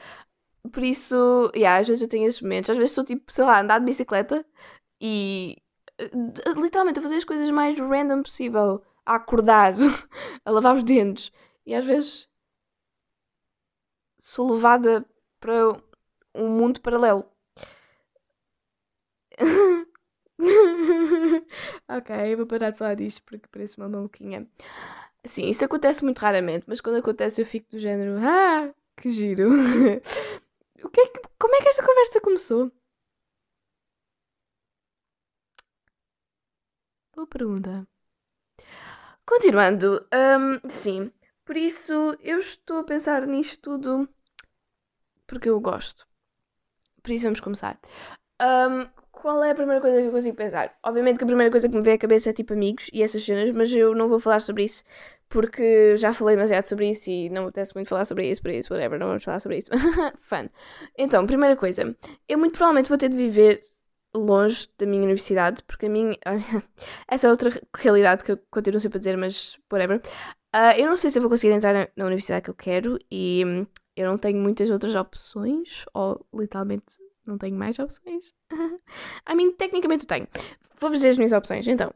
Por 0.70 0.84
isso, 0.84 1.50
yeah, 1.56 1.80
às 1.80 1.88
vezes 1.88 2.02
eu 2.02 2.08
tenho 2.08 2.28
esses 2.28 2.40
momentos, 2.40 2.70
às 2.70 2.76
vezes 2.76 2.92
estou 2.92 3.04
tipo, 3.04 3.32
sei 3.32 3.44
lá, 3.44 3.60
andar 3.60 3.80
de 3.80 3.86
bicicleta 3.86 4.46
e 5.00 5.56
eh, 5.98 6.10
literalmente 6.56 7.00
a 7.00 7.02
fazer 7.02 7.16
as 7.16 7.24
coisas 7.24 7.50
mais 7.50 7.76
random 7.76 8.22
possível, 8.22 8.84
a 9.04 9.16
acordar, 9.16 9.74
a 10.44 10.50
lavar 10.50 10.76
os 10.76 10.84
dentes. 10.84 11.32
E 11.66 11.74
às 11.74 11.84
vezes 11.84 12.28
sou 14.22 14.54
levada 14.54 15.04
para 15.40 15.74
um 16.34 16.48
mundo 16.48 16.80
paralelo. 16.80 17.26
ok, 21.88 22.36
vou 22.36 22.46
parar 22.46 22.70
de 22.70 22.78
falar 22.78 22.94
disto 22.96 23.22
porque 23.24 23.46
parece 23.50 23.76
uma 23.78 23.88
maluquinha. 23.88 24.46
Sim, 25.24 25.48
isso 25.50 25.64
acontece 25.64 26.04
muito 26.04 26.18
raramente, 26.20 26.64
mas 26.68 26.80
quando 26.80 26.98
acontece 26.98 27.40
eu 27.42 27.46
fico 27.46 27.70
do 27.70 27.78
género, 27.78 28.18
ah, 28.20 28.72
que 28.96 29.10
giro. 29.10 29.50
o 30.84 30.88
que 30.90 31.00
é 31.00 31.06
que, 31.08 31.20
como 31.38 31.54
é 31.56 31.62
que 31.62 31.68
esta 31.68 31.84
conversa 31.86 32.20
começou? 32.20 32.72
Boa 37.14 37.26
pergunta. 37.26 37.86
Continuando, 39.24 40.04
um, 40.12 40.68
sim, 40.68 41.10
por 41.44 41.56
isso 41.56 42.16
eu 42.20 42.40
estou 42.40 42.78
a 42.78 42.84
pensar 42.84 43.26
nisto 43.26 43.60
tudo 43.60 44.08
porque 45.26 45.48
eu 45.48 45.60
gosto. 45.60 46.06
Por 47.02 47.12
isso 47.12 47.24
vamos 47.24 47.40
começar. 47.40 47.78
Um, 48.40 48.86
qual 49.10 49.42
é 49.42 49.50
a 49.50 49.54
primeira 49.54 49.80
coisa 49.80 50.00
que 50.00 50.06
eu 50.08 50.12
consigo 50.12 50.36
pensar? 50.36 50.76
Obviamente 50.82 51.18
que 51.18 51.24
a 51.24 51.26
primeira 51.26 51.50
coisa 51.50 51.68
que 51.68 51.76
me 51.76 51.82
vem 51.82 51.94
à 51.94 51.98
cabeça 51.98 52.30
é 52.30 52.32
tipo 52.32 52.52
amigos 52.52 52.88
e 52.92 53.02
essas 53.02 53.24
cenas, 53.24 53.54
mas 53.54 53.72
eu 53.72 53.94
não 53.94 54.08
vou 54.08 54.18
falar 54.18 54.40
sobre 54.40 54.64
isso 54.64 54.84
porque 55.32 55.96
já 55.96 56.12
falei 56.12 56.36
demasiado 56.36 56.66
sobre 56.66 56.90
isso 56.90 57.08
e 57.08 57.30
não 57.30 57.42
me 57.42 57.48
apetece 57.48 57.74
muito 57.74 57.88
falar 57.88 58.04
sobre 58.04 58.30
isso, 58.30 58.42
por 58.42 58.50
isso, 58.50 58.70
whatever, 58.72 58.98
não 59.00 59.06
vamos 59.06 59.24
falar 59.24 59.40
sobre 59.40 59.58
isso. 59.58 59.70
Fun. 60.20 60.50
Então, 60.98 61.26
primeira 61.26 61.56
coisa, 61.56 61.96
eu 62.28 62.38
muito 62.38 62.52
provavelmente 62.52 62.90
vou 62.90 62.98
ter 62.98 63.08
de 63.08 63.16
viver 63.16 63.64
longe 64.14 64.68
da 64.78 64.84
minha 64.84 65.02
universidade, 65.02 65.62
porque 65.62 65.86
a 65.86 65.88
minha. 65.88 66.18
Essa 67.08 67.28
é 67.28 67.30
outra 67.30 67.50
realidade 67.74 68.22
que 68.22 68.32
eu 68.32 68.38
continuo 68.50 68.78
sempre 68.78 68.98
a 68.98 69.00
dizer, 69.00 69.16
mas 69.16 69.56
whatever. 69.72 70.02
Uh, 70.54 70.76
eu 70.76 70.86
não 70.86 70.96
sei 70.98 71.10
se 71.10 71.18
vou 71.18 71.30
conseguir 71.30 71.54
entrar 71.54 71.90
na, 71.96 72.04
universidade 72.04 72.42
que 72.44 72.50
eu 72.50 72.54
quero 72.54 72.98
e 73.10 73.42
hum, 73.46 73.66
eu 73.96 74.10
não 74.10 74.18
tenho 74.18 74.38
muitas 74.38 74.68
outras 74.68 74.94
opções, 74.94 75.84
ou 75.94 76.26
literalmente 76.34 76.84
não 77.26 77.38
tenho 77.38 77.56
mais 77.56 77.78
opções. 77.78 78.34
I 79.28 79.34
mean, 79.34 79.52
tecnicamente 79.52 80.04
eu 80.04 80.08
tenho. 80.08 80.28
Vou-vos 80.80 80.98
dizer 80.98 81.10
as 81.10 81.16
minhas 81.16 81.32
opções, 81.32 81.66
então. 81.66 81.92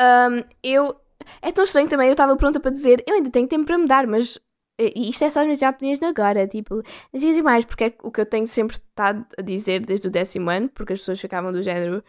Um, 0.00 0.42
eu. 0.62 0.96
É 1.42 1.52
tão 1.52 1.64
estranho 1.64 1.88
também, 1.88 2.06
eu 2.08 2.12
estava 2.12 2.34
pronta 2.36 2.58
para 2.58 2.70
dizer, 2.70 3.04
eu 3.06 3.14
ainda 3.14 3.30
tenho 3.30 3.46
tempo 3.46 3.66
para 3.66 3.78
mudar, 3.78 4.06
mas. 4.06 4.38
E 4.78 5.10
isto 5.10 5.22
é 5.24 5.28
só 5.28 5.40
as 5.40 5.44
minhas 5.44 5.60
opiniões 5.60 6.02
agora, 6.02 6.48
tipo, 6.48 6.82
dias 7.12 7.36
e 7.36 7.42
mais, 7.42 7.66
porque 7.66 7.84
é 7.84 7.94
o 8.02 8.10
que 8.10 8.22
eu 8.22 8.24
tenho 8.24 8.46
sempre 8.46 8.76
estado 8.76 9.26
a 9.36 9.42
dizer 9.42 9.84
desde 9.84 10.08
o 10.08 10.10
décimo 10.10 10.48
ano, 10.48 10.70
porque 10.70 10.94
as 10.94 11.00
pessoas 11.00 11.20
ficavam 11.20 11.52
do 11.52 11.62
género. 11.62 12.02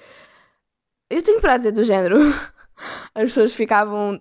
Eu 1.10 1.22
tenho 1.22 1.42
para 1.42 1.58
dizer 1.58 1.74
do 1.74 1.84
género. 1.84 2.18
As 3.14 3.26
pessoas 3.26 3.54
ficavam 3.54 4.20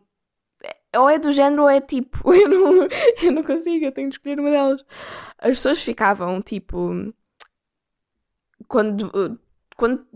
ou 0.97 1.09
é 1.09 1.19
do 1.19 1.33
género 1.33 1.63
ou 1.63 1.69
é 1.69 1.81
tipo. 1.81 2.33
Eu 2.35 2.49
não, 2.49 2.89
eu 3.23 3.33
não 3.33 3.43
consigo, 3.43 3.85
eu 3.85 3.93
tenho 3.93 4.09
de 4.09 4.15
escolher 4.17 4.41
uma 4.41 4.51
delas. 4.51 4.85
As 5.39 5.51
pessoas 5.51 5.83
ficavam 5.83 6.41
tipo. 6.41 7.13
Quando, 8.69 9.39
quando, 9.77 10.07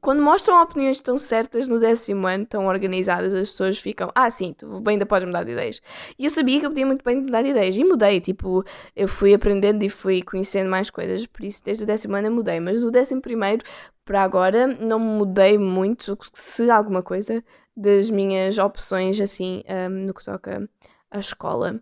quando 0.00 0.22
mostram 0.22 0.62
opiniões 0.62 1.00
tão 1.00 1.18
certas 1.18 1.68
no 1.68 1.80
décimo 1.80 2.26
ano, 2.26 2.46
tão 2.46 2.66
organizadas, 2.66 3.34
as 3.34 3.50
pessoas 3.50 3.78
ficam. 3.78 4.10
Ah, 4.14 4.30
sim, 4.30 4.54
tu 4.56 4.80
bem 4.80 4.94
ainda 4.94 5.06
podes 5.06 5.26
mudar 5.26 5.44
de 5.44 5.52
ideias. 5.52 5.82
E 6.18 6.24
eu 6.24 6.30
sabia 6.30 6.60
que 6.60 6.66
eu 6.66 6.70
podia 6.70 6.86
muito 6.86 7.04
bem 7.04 7.16
mudar 7.16 7.42
de 7.42 7.48
ideias. 7.48 7.76
E 7.76 7.84
mudei, 7.84 8.20
tipo, 8.20 8.64
eu 8.96 9.08
fui 9.08 9.34
aprendendo 9.34 9.82
e 9.82 9.90
fui 9.90 10.22
conhecendo 10.22 10.70
mais 10.70 10.90
coisas. 10.90 11.26
Por 11.26 11.44
isso, 11.44 11.62
desde 11.64 11.84
o 11.84 11.86
décimo 11.86 12.16
ano 12.16 12.28
eu 12.28 12.32
mudei. 12.32 12.60
Mas 12.60 12.80
do 12.80 12.90
décimo 12.90 13.20
primeiro 13.20 13.64
para 14.04 14.22
agora, 14.22 14.66
não 14.66 14.98
mudei 14.98 15.58
muito, 15.58 16.16
se 16.32 16.70
alguma 16.70 17.02
coisa 17.02 17.44
das 17.78 18.10
minhas 18.10 18.58
opções, 18.58 19.20
assim, 19.20 19.62
um, 19.68 20.06
no 20.06 20.14
que 20.14 20.24
toca 20.24 20.68
à 21.10 21.18
escola. 21.20 21.80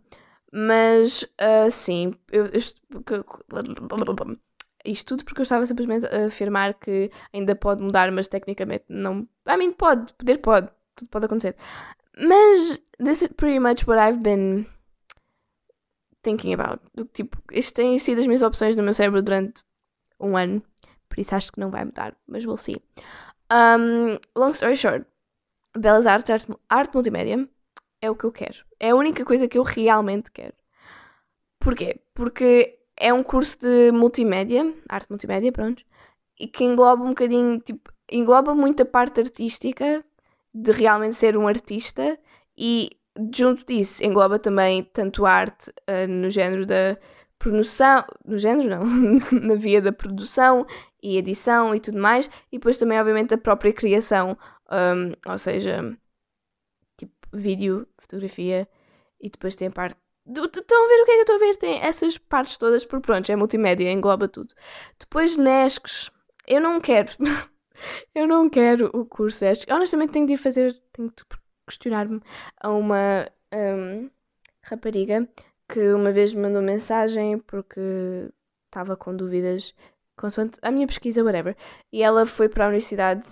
Mas, 0.53 1.23
uh, 1.41 1.71
sim, 1.71 2.15
eu, 2.31 2.51
isto 2.53 2.81
tudo 5.07 5.25
porque 5.25 5.41
eu 5.41 5.45
estava 5.45 5.67
simplesmente 5.67 6.07
a 6.07 6.27
afirmar 6.27 6.75
que 6.75 7.11
ainda 7.33 7.57
pode 7.57 7.83
mudar, 7.83 8.13
mas 8.13 8.29
tecnicamente 8.29 8.85
não. 8.89 9.27
I 9.49 9.57
mean, 9.57 9.73
pode, 9.73 10.13
poder 10.15 10.39
pode, 10.39 10.69
tudo 10.95 11.09
pode 11.09 11.27
acontecer. 11.27 11.57
Mas, 12.17 12.81
this 12.99 13.23
is 13.23 13.29
pretty 13.29 13.59
much 13.59 13.87
what 13.87 13.99
I've 13.99 14.23
been 14.23 14.67
thinking 16.23 16.53
about. 16.53 16.81
Tipo, 17.15 17.39
isto 17.53 17.75
têm 17.75 17.99
sido 17.99 18.21
as 18.21 18.27
minhas 18.27 18.43
opções 18.43 18.77
no 18.77 18.83
meu 18.83 18.95
cérebro 18.95 19.23
durante 19.23 19.63
um 20.21 20.37
ano, 20.37 20.63
por 21.09 21.21
isso 21.21 21.35
acho 21.35 21.53
que 21.53 21.61
não 21.61 21.71
vai 21.71 21.85
mudar, 21.85 22.15
mas 22.27 22.45
we'll 22.45 22.57
see. 22.57 22.83
Um, 23.51 24.19
long 24.35 24.53
story 24.53 24.77
short, 24.77 25.07
Belas 25.79 26.07
Artes, 26.07 26.31
arte, 26.31 26.53
arte 26.69 26.95
multimédia, 26.95 27.49
é 28.01 28.11
o 28.11 28.17
que 28.17 28.25
eu 28.25 28.33
quero. 28.33 28.65
É 28.79 28.91
a 28.91 28.95
única 28.95 29.25
coisa 29.25 29.49
que 29.49 29.59
eu 29.59 29.63
realmente 29.63 30.31
quero. 30.31 30.55
Porquê? 31.61 32.01
Porque 32.15 32.79
é 32.97 33.13
um 33.13 33.23
curso 33.23 33.59
de 33.61 33.93
multimédia, 33.93 34.73
arte 34.89 35.11
multimédia, 35.11 35.53
pronto, 35.53 35.85
e 36.39 36.47
que 36.47 36.65
engloba 36.65 37.03
um 37.03 37.11
bocadinho, 37.11 37.59
tipo, 37.61 37.93
engloba 38.11 38.55
muita 38.55 38.85
parte 38.85 39.21
artística, 39.21 40.05
de 40.55 40.73
realmente 40.73 41.17
ser 41.17 41.37
um 41.37 41.49
artista, 41.49 42.19
e 42.57 42.91
junto 43.35 43.65
disso 43.67 44.03
engloba 44.05 44.39
também 44.39 44.85
tanto 44.85 45.27
arte 45.27 45.71
uh, 45.71 46.09
no 46.09 46.31
género 46.31 46.67
da 46.67 46.97
produção, 47.39 48.05
no 48.25 48.39
género 48.39 48.69
não, 48.69 48.85
na 49.33 49.55
via 49.55 49.81
da 49.81 49.93
produção 49.93 50.67
e 51.03 51.19
edição 51.19 51.75
e 51.75 51.81
tudo 51.81 51.99
mais, 51.99 52.29
e 52.51 52.59
depois 52.59 52.77
também, 52.77 52.99
obviamente, 52.99 53.35
a 53.35 53.39
própria 53.39 53.73
criação 53.73 54.37
um, 54.71 55.31
ou 55.31 55.39
seja, 55.39 55.97
tipo, 56.97 57.13
vídeo, 57.33 57.87
fotografia 57.99 58.69
e 59.21 59.31
depois 59.31 59.57
tem 59.57 59.69
a 59.69 59.71
parte. 59.71 59.97
Estão 60.27 60.85
a 60.85 60.89
ver 60.89 61.03
o 61.03 61.05
que 61.05 61.11
é 61.13 61.15
que 61.15 61.19
eu 61.19 61.23
estou 61.23 61.37
a 61.37 61.39
ver? 61.39 61.57
Tem 61.57 61.81
essas 61.81 62.19
partes 62.19 62.59
todas, 62.59 62.85
por 62.85 63.01
pronto, 63.01 63.31
é 63.31 63.37
multimédia, 63.37 63.91
engloba 63.91 64.27
tudo. 64.27 64.55
Depois, 64.99 65.37
Nescos, 65.37 66.11
eu 66.47 66.61
não 66.61 66.81
quero. 66.81 67.11
eu 68.15 68.27
não 68.27 68.51
quero 68.51 68.91
o 68.93 69.05
curso 69.05 69.45
Nescos. 69.45 69.73
Honestamente, 69.73 70.13
tenho 70.13 70.27
de 70.27 70.33
ir 70.33 70.39
fazer, 70.39 70.77
tenho 70.93 71.09
de 71.09 71.25
questionar-me 71.67 72.21
a 72.61 72.71
uma 72.71 73.31
um, 73.53 74.11
rapariga 74.63 75.29
que 75.69 75.93
uma 75.93 76.13
vez 76.13 76.33
me 76.35 76.43
mandou 76.43 76.63
mensagem 76.63 77.39
porque 77.39 77.81
estava 78.67 78.97
com 78.97 79.17
dúvidas 79.17 79.75
consoante 80.17 80.59
a 80.63 80.71
minha 80.71 80.87
pesquisa, 80.87 81.23
whatever. 81.23 81.57
E 81.93 82.03
ela 82.03 82.27
foi 82.27 82.49
para 82.49 82.65
a 82.65 82.69
universidade 82.69 83.25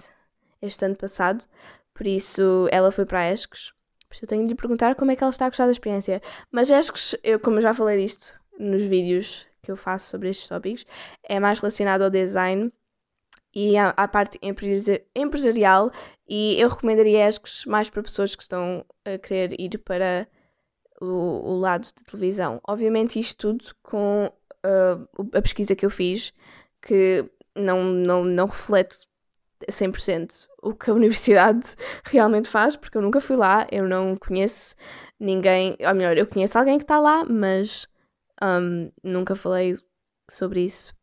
este 0.67 0.85
ano 0.85 0.97
passado, 0.97 1.45
por 1.95 2.07
isso 2.07 2.69
ela 2.71 2.91
foi 2.91 3.07
para 3.07 3.21
a 3.21 3.33
ESCS. 3.33 3.73
Por 4.09 4.15
isso 4.15 4.25
eu 4.25 4.29
tenho 4.29 4.43
de 4.43 4.49
lhe 4.49 4.55
perguntar 4.55 4.95
como 4.95 5.11
é 5.11 5.17
que 5.17 5.23
ela 5.23 5.31
está 5.31 5.47
a 5.47 5.49
gostar 5.49 5.67
da 5.67 5.73
experiência. 5.73 6.21
Mas 6.51 6.71
ESCS, 6.71 7.17
eu, 7.23 7.39
como 7.39 7.61
já 7.61 7.73
falei 7.73 8.05
disto 8.05 8.27
nos 8.59 8.83
vídeos 8.83 9.47
que 9.63 9.71
eu 9.71 9.77
faço 9.77 10.11
sobre 10.11 10.29
estes 10.29 10.49
tópicos, 10.49 10.85
é 11.23 11.41
mais 11.41 11.61
relacionado 11.61 12.03
ao 12.03 12.11
design 12.11 12.73
e 13.55 13.77
à, 13.77 13.91
à 13.91 14.09
parte 14.09 14.39
empresarial 15.15 15.93
e 16.29 16.61
eu 16.61 16.69
recomendaria 16.69 17.29
ESCS 17.29 17.65
mais 17.67 17.89
para 17.89 18.03
pessoas 18.03 18.35
que 18.35 18.43
estão 18.43 18.85
a 19.05 19.17
querer 19.19 19.59
ir 19.61 19.79
para 19.79 20.27
o, 21.01 21.53
o 21.53 21.59
lado 21.59 21.85
de 21.85 22.05
televisão. 22.05 22.61
Obviamente 22.67 23.19
isto 23.19 23.53
tudo 23.53 23.75
com 23.83 24.27
uh, 24.27 25.29
a 25.33 25.43
pesquisa 25.43 25.77
que 25.77 25.87
eu 25.87 25.91
fiz, 25.91 26.33
que 26.83 27.29
não, 27.55 27.85
não, 27.85 28.25
não 28.25 28.47
reflete 28.47 28.99
100% 29.69 30.49
o 30.63 30.75
que 30.75 30.91
a 30.91 30.95
universidade 30.95 31.63
realmente 32.05 32.49
faz, 32.49 32.75
porque 32.75 32.97
eu 32.97 33.03
nunca 33.03 33.21
fui 33.21 33.37
lá, 33.37 33.67
eu 33.71 33.87
não 33.87 34.17
conheço 34.17 34.75
ninguém, 35.21 35.77
ou 35.81 35.95
melhor, 35.95 36.17
eu 36.17 36.27
conheço 36.27 36.59
alguém 36.59 36.79
que 36.79 36.85
está 36.85 36.99
lá, 36.99 37.25
mas 37.25 37.87
um, 38.43 38.91
nunca 39.03 39.35
falei 39.35 39.77
sobre 40.31 40.63
isso 40.65 40.95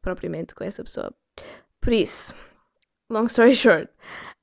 propriamente 0.00 0.54
com 0.54 0.62
essa 0.62 0.84
pessoa. 0.84 1.12
Por 1.80 1.92
isso, 1.92 2.34
long 3.10 3.26
story 3.26 3.52
short, 3.56 3.90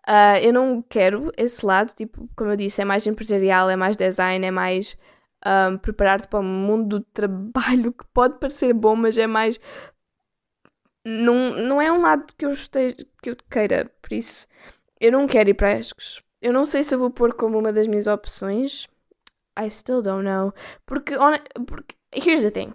uh, 0.08 0.38
eu 0.42 0.52
não 0.52 0.82
quero 0.82 1.32
esse 1.38 1.66
lado, 1.66 1.94
tipo, 1.96 2.30
como 2.36 2.52
eu 2.52 2.58
disse, 2.58 2.82
é 2.82 2.86
mais 2.86 3.08
empresarial, 3.08 3.70
é 3.70 3.76
mais 3.76 3.96
design, 3.96 4.46
é 4.46 4.52
mais 4.52 4.98
um, 5.46 5.78
preparar-te 5.78 6.28
para 6.28 6.40
o 6.40 6.44
mundo 6.44 7.00
do 7.00 7.06
trabalho 7.14 7.94
que 7.94 8.06
pode 8.14 8.40
parecer 8.40 8.74
bom, 8.74 8.96
mas 8.96 9.18
é 9.18 9.28
mais 9.28 9.60
não, 11.06 11.52
não 11.52 11.82
é 11.82 11.92
um 11.92 12.02
lado 12.02 12.34
que 12.36 12.46
eu, 12.46 12.52
esteja, 12.52 12.96
que 13.22 13.32
eu 13.32 13.38
queira, 13.50 13.92
por 14.02 14.14
isso 14.14 14.48
eu 15.02 15.12
não 15.12 15.28
quero 15.28 15.50
ir 15.50 15.56
para 15.56 15.80
ESCS. 15.80 16.22
Eu 16.40 16.54
não 16.54 16.66
sei 16.66 16.84
se 16.84 16.94
eu 16.94 17.00
vou 17.00 17.10
pôr 17.10 17.34
como 17.34 17.58
uma 17.58 17.74
das 17.74 17.88
minhas 17.88 18.06
opções. 18.06 18.88
I 19.60 19.70
still 19.70 20.02
don't 20.02 20.24
know. 20.24 20.54
Porque, 20.86 21.16
porque 21.68 21.96
here's 22.14 22.44
the 22.44 22.52
thing. 22.52 22.74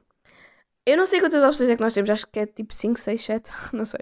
Eu 0.85 0.97
não 0.97 1.07
sei 1.07 1.21
quantas 1.21 1.43
opções 1.43 1.71
é 1.71 1.77
que 1.77 1.83
nós 1.83 1.95
temos, 1.95 2.11
acho 2.11 2.27
que 2.27 2.41
é 2.41 2.47
tipo 2.47 2.75
5, 2.75 2.99
6, 2.99 3.25
7, 3.25 3.51
não 3.73 3.85
sei. 3.85 4.01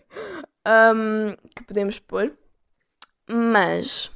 Um, 0.67 1.37
que 1.55 1.65
podemos 1.65 1.99
pôr. 1.99 2.37
Mas 3.29 4.11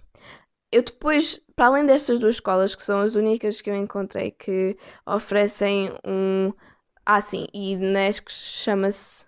eu 0.73 0.83
depois, 0.83 1.41
para 1.55 1.67
além 1.67 1.87
destas 1.87 2.19
duas 2.19 2.37
escolas, 2.37 2.75
que 2.75 2.83
são 2.83 3.01
as 3.01 3.15
únicas 3.15 3.61
que 3.61 3.71
eu 3.71 3.75
encontrei 3.75 4.31
que 4.31 4.77
oferecem 5.07 5.91
um. 6.05 6.53
Ah, 7.05 7.21
sim, 7.21 7.47
e 7.55 7.77
que 8.25 8.33
chama-se 8.33 9.28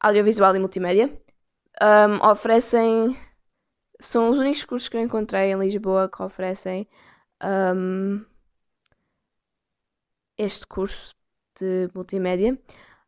Audiovisual 0.00 0.54
e 0.54 0.58
Multimédia, 0.58 1.10
um, 1.82 2.26
oferecem. 2.28 3.16
São 4.00 4.30
os 4.30 4.38
únicos 4.38 4.64
cursos 4.64 4.88
que 4.88 4.96
eu 4.96 5.00
encontrei 5.00 5.52
em 5.52 5.58
Lisboa 5.58 6.08
que 6.08 6.22
oferecem 6.22 6.86
um, 7.42 8.24
este 10.36 10.66
curso 10.66 11.14
de 11.58 11.90
multimédia, 11.92 12.56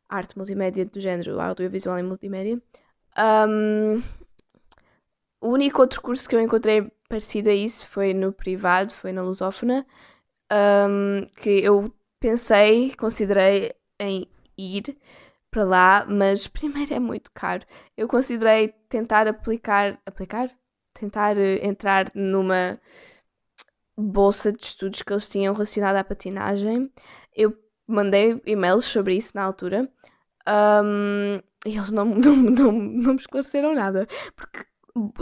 arte 0.08 0.36
multimédia 0.36 0.84
do 0.84 0.98
género 0.98 1.40
audiovisual 1.40 1.98
e 1.98 2.02
multimédia. 2.02 2.60
Um, 3.16 4.02
o 5.40 5.48
único 5.48 5.80
outro 5.80 6.02
curso 6.02 6.28
que 6.28 6.34
eu 6.34 6.40
encontrei 6.40 6.90
parecido 7.08 7.48
a 7.50 7.54
isso 7.54 7.88
foi 7.88 8.12
no 8.12 8.32
privado, 8.32 8.92
foi 8.94 9.12
na 9.12 9.22
Lusófona, 9.22 9.86
que 11.36 11.50
eu 11.50 11.94
pensei, 12.18 12.94
considerei 12.96 13.74
em 13.98 14.28
ir 14.58 14.96
para 15.50 15.64
lá, 15.64 16.06
mas 16.08 16.46
primeiro 16.48 16.94
é 16.94 16.98
muito 16.98 17.30
caro. 17.32 17.64
Eu 17.96 18.08
considerei 18.08 18.68
tentar 18.88 19.26
aplicar, 19.26 19.98
aplicar? 20.06 20.50
Tentar 20.94 21.36
uh, 21.36 21.66
entrar 21.66 22.10
numa 22.14 22.80
bolsa 23.96 24.52
de 24.52 24.64
estudos 24.64 25.02
que 25.02 25.12
eles 25.12 25.28
tinham 25.28 25.52
relacionada 25.54 26.00
à 26.00 26.04
patinagem. 26.04 26.90
Eu 27.34 27.56
mandei 27.86 28.40
e-mails 28.46 28.84
sobre 28.84 29.16
isso 29.16 29.32
na 29.34 29.42
altura 29.44 29.88
um, 30.48 31.40
e 31.66 31.76
eles 31.76 31.90
não, 31.90 32.04
não, 32.14 32.36
não, 32.36 32.72
não 32.72 33.12
me 33.14 33.20
esclareceram 33.20 33.74
nada. 33.74 34.06
Porque 34.36 34.64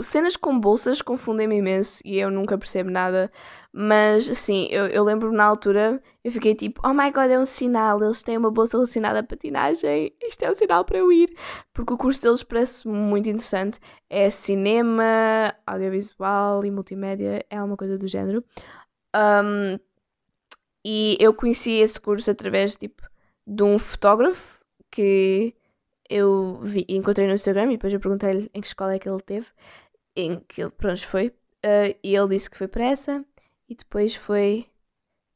cenas 0.01 0.35
com 0.35 0.59
bolsas 0.59 1.01
confundem-me 1.01 1.57
imenso 1.57 2.01
e 2.05 2.17
eu 2.19 2.29
nunca 2.31 2.57
percebo 2.57 2.89
nada. 2.89 3.31
Mas 3.71 4.27
assim, 4.29 4.67
eu, 4.71 4.87
eu 4.87 5.03
lembro 5.03 5.31
na 5.31 5.43
altura, 5.45 6.01
eu 6.23 6.31
fiquei 6.31 6.55
tipo, 6.55 6.81
oh 6.83 6.93
my 6.93 7.11
god, 7.11 7.29
é 7.29 7.39
um 7.39 7.45
sinal, 7.45 8.01
eles 8.03 8.23
têm 8.23 8.37
uma 8.37 8.51
bolsa 8.51 8.77
relacionada 8.77 9.19
à 9.19 9.23
patinagem, 9.23 10.13
isto 10.21 10.43
é 10.43 10.49
um 10.49 10.53
sinal 10.53 10.83
para 10.85 10.97
eu 10.97 11.11
ir. 11.11 11.29
Porque 11.73 11.93
o 11.93 11.97
curso 11.97 12.21
deles 12.21 12.43
parece 12.43 12.87
muito 12.87 13.29
interessante. 13.29 13.79
É 14.09 14.29
cinema, 14.29 15.53
audiovisual 15.65 16.65
e 16.65 16.71
multimédia, 16.71 17.45
é 17.49 17.61
uma 17.61 17.77
coisa 17.77 17.97
do 17.97 18.07
género. 18.07 18.43
Um, 19.15 19.79
e 20.85 21.17
eu 21.19 21.33
conheci 21.33 21.71
esse 21.73 21.99
curso 21.99 22.31
através 22.31 22.75
tipo, 22.75 23.03
de 23.45 23.63
um 23.63 23.77
fotógrafo 23.77 24.59
que 24.91 25.53
eu 26.09 26.59
vi, 26.61 26.85
encontrei 26.89 27.27
no 27.27 27.33
Instagram 27.33 27.67
e 27.67 27.77
depois 27.77 27.93
eu 27.93 27.99
perguntei-lhe 27.99 28.49
em 28.53 28.61
que 28.61 28.67
escola 28.67 28.95
é 28.95 28.99
que 28.99 29.07
ele 29.07 29.21
teve, 29.21 29.47
em 30.15 30.39
que 30.39 30.61
ele, 30.61 30.71
pronto, 30.71 31.05
foi. 31.07 31.27
Uh, 31.63 31.95
e 32.03 32.15
ele 32.15 32.29
disse 32.29 32.49
que 32.49 32.57
foi 32.57 32.67
para 32.67 32.85
essa 32.85 33.23
e 33.67 33.75
depois 33.75 34.15
foi 34.15 34.65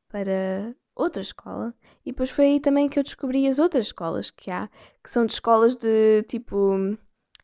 para 0.10 0.76
outra 0.96 1.22
escola. 1.22 1.74
E 2.06 2.12
depois 2.12 2.30
foi 2.30 2.46
aí 2.46 2.60
também 2.60 2.90
que 2.90 3.00
eu 3.00 3.04
descobri 3.04 3.48
as 3.48 3.60
outras 3.60 3.88
escolas 3.88 4.32
que 4.32 4.50
há, 4.52 4.70
que 5.04 5.10
são 5.10 5.26
de 5.26 5.34
escolas 5.34 5.76
de 5.76 6.24
tipo 6.24 6.98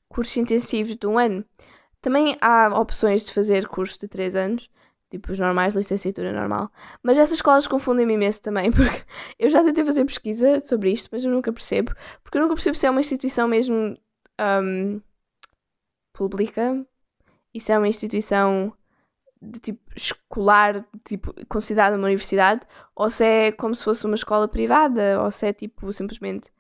cursos 0.08 0.36
intensivos 0.38 0.96
de 0.96 1.08
um 1.08 1.18
ano. 1.18 1.46
Também 2.02 2.38
há 2.42 2.70
opções 2.80 3.26
de 3.26 3.34
fazer 3.34 3.68
cursos 3.68 3.98
de 3.98 4.08
3 4.08 4.36
anos, 4.36 4.70
tipo 5.10 5.32
os 5.32 5.40
normais, 5.40 5.74
licenciatura 5.74 6.32
normal. 6.32 6.72
Mas 7.04 7.18
essas 7.18 7.36
escolas 7.36 7.68
confundem-me 7.68 8.14
imenso 8.14 8.42
também, 8.42 8.72
porque 8.72 9.04
eu 9.38 9.50
já 9.50 9.64
tentei 9.64 9.84
fazer 9.86 10.06
pesquisa 10.06 10.60
sobre 10.62 10.92
isto, 10.92 11.10
mas 11.12 11.26
eu 11.26 11.32
nunca 11.32 11.52
percebo. 11.52 11.94
Porque 12.24 12.38
eu 12.38 12.42
nunca 12.42 12.56
percebo 12.56 12.78
se 12.78 12.86
é 12.86 12.90
uma 12.90 13.00
instituição 13.00 13.48
mesmo 13.48 13.98
um, 14.40 15.02
pública 16.14 16.86
e 17.54 17.60
se 17.60 17.72
é 17.72 17.78
uma 17.78 17.88
instituição 17.88 18.74
de 19.42 19.60
tipo 19.60 19.82
escolar, 19.96 20.86
tipo, 21.06 21.34
considerada 21.48 21.96
uma 21.96 22.06
universidade, 22.06 22.62
ou 22.96 23.10
se 23.10 23.24
é 23.24 23.52
como 23.52 23.74
se 23.74 23.84
fosse 23.84 24.06
uma 24.06 24.16
escola 24.16 24.48
privada, 24.48 25.22
ou 25.24 25.32
se 25.32 25.48
é 25.48 25.54
tipo 25.54 25.92
simplesmente 25.94 26.52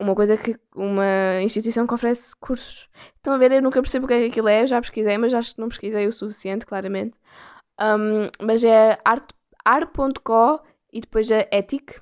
uma 0.00 0.14
coisa 0.14 0.36
que 0.36 0.56
uma 0.74 1.40
instituição 1.42 1.86
que 1.86 1.94
oferece 1.94 2.34
cursos. 2.36 2.88
Estão 3.16 3.34
a 3.34 3.38
ver, 3.38 3.52
eu 3.52 3.62
nunca 3.62 3.82
percebo 3.82 4.04
o 4.04 4.08
que 4.08 4.14
é 4.14 4.20
que 4.20 4.26
aquilo 4.26 4.48
é, 4.48 4.62
eu 4.62 4.66
já 4.66 4.80
pesquisei, 4.80 5.18
mas 5.18 5.34
acho 5.34 5.54
que 5.54 5.60
não 5.60 5.68
pesquisei 5.68 6.06
o 6.06 6.12
suficiente, 6.12 6.64
claramente. 6.64 7.18
Um, 7.80 8.28
mas 8.44 8.62
é 8.64 8.98
art.co 9.64 10.60
e 10.92 11.00
depois 11.00 11.30
a 11.30 11.46
Ethic. 11.52 12.00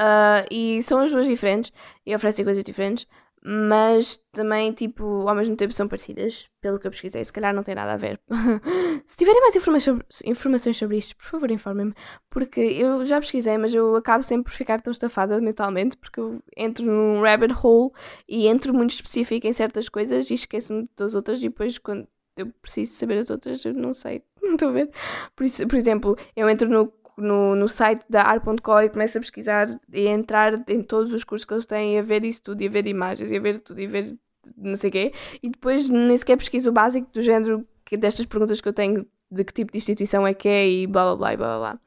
Uh, 0.00 0.46
e 0.50 0.80
são 0.82 1.00
as 1.00 1.10
duas 1.10 1.26
diferentes 1.26 1.72
e 2.06 2.14
oferecem 2.14 2.44
coisas 2.44 2.62
diferentes 2.62 3.04
mas 3.50 4.22
também, 4.30 4.72
tipo, 4.74 5.26
ao 5.26 5.34
mesmo 5.34 5.56
tempo 5.56 5.72
são 5.72 5.88
parecidas, 5.88 6.46
pelo 6.60 6.78
que 6.78 6.86
eu 6.86 6.90
pesquisei, 6.90 7.24
se 7.24 7.32
calhar 7.32 7.54
não 7.54 7.62
tem 7.62 7.74
nada 7.74 7.94
a 7.94 7.96
ver. 7.96 8.20
se 9.06 9.16
tiverem 9.16 9.40
mais 9.40 9.56
informações, 9.56 10.02
informações 10.22 10.76
sobre 10.76 10.98
isto, 10.98 11.16
por 11.16 11.24
favor, 11.24 11.50
informem-me, 11.50 11.94
porque 12.28 12.60
eu 12.60 13.06
já 13.06 13.18
pesquisei, 13.18 13.56
mas 13.56 13.72
eu 13.72 13.96
acabo 13.96 14.22
sempre 14.22 14.52
por 14.52 14.52
ficar 14.52 14.82
tão 14.82 14.90
estafada 14.90 15.40
mentalmente, 15.40 15.96
porque 15.96 16.20
eu 16.20 16.42
entro 16.54 16.84
num 16.84 17.22
rabbit 17.22 17.54
hole 17.62 17.90
e 18.28 18.46
entro 18.46 18.74
muito 18.74 18.90
específico 18.90 19.46
em 19.46 19.52
certas 19.54 19.88
coisas 19.88 20.30
e 20.30 20.34
esqueço-me 20.34 20.86
das 20.94 21.14
outras, 21.14 21.42
e 21.42 21.48
depois, 21.48 21.78
quando 21.78 22.06
eu 22.36 22.52
preciso 22.60 22.92
saber 22.92 23.16
as 23.16 23.30
outras, 23.30 23.64
eu 23.64 23.72
não 23.72 23.94
sei, 23.94 24.22
não 24.42 24.52
estou 24.52 24.68
a 24.68 24.72
ver. 24.72 24.90
Por, 25.34 25.44
isso, 25.44 25.66
por 25.66 25.76
exemplo, 25.76 26.18
eu 26.36 26.50
entro 26.50 26.68
no 26.68 26.92
no, 27.18 27.54
no 27.54 27.68
site 27.68 28.04
da 28.08 28.22
ar.co 28.22 28.80
e 28.80 28.88
começo 28.88 29.18
a 29.18 29.20
pesquisar 29.20 29.68
e 29.92 30.06
a 30.06 30.12
entrar 30.12 30.62
em 30.68 30.82
todos 30.82 31.12
os 31.12 31.24
cursos 31.24 31.44
que 31.44 31.52
eles 31.52 31.66
têm 31.66 31.96
e 31.96 31.98
a 31.98 32.02
ver 32.02 32.24
isso 32.24 32.42
tudo 32.42 32.62
e 32.62 32.66
a 32.66 32.70
ver 32.70 32.86
imagens 32.86 33.30
e 33.30 33.36
a 33.36 33.40
ver 33.40 33.58
tudo 33.58 33.80
e 33.80 33.86
a 33.86 33.88
ver 33.88 34.16
não 34.56 34.76
sei 34.76 34.88
o 34.88 34.92
quê 34.92 35.12
e 35.42 35.50
depois 35.50 35.88
nem 35.88 36.16
sequer 36.16 36.36
pesquiso 36.36 36.70
o 36.70 36.72
básico 36.72 37.08
do 37.12 37.20
género 37.20 37.66
que, 37.84 37.96
destas 37.96 38.26
perguntas 38.26 38.60
que 38.60 38.68
eu 38.68 38.72
tenho 38.72 39.06
de 39.30 39.44
que 39.44 39.52
tipo 39.52 39.72
de 39.72 39.78
instituição 39.78 40.26
é 40.26 40.32
que 40.32 40.48
é 40.48 40.68
e 40.68 40.86
blá 40.86 41.14
blá 41.14 41.16
blá 41.16 41.36
blá 41.36 41.58
blá. 41.58 41.80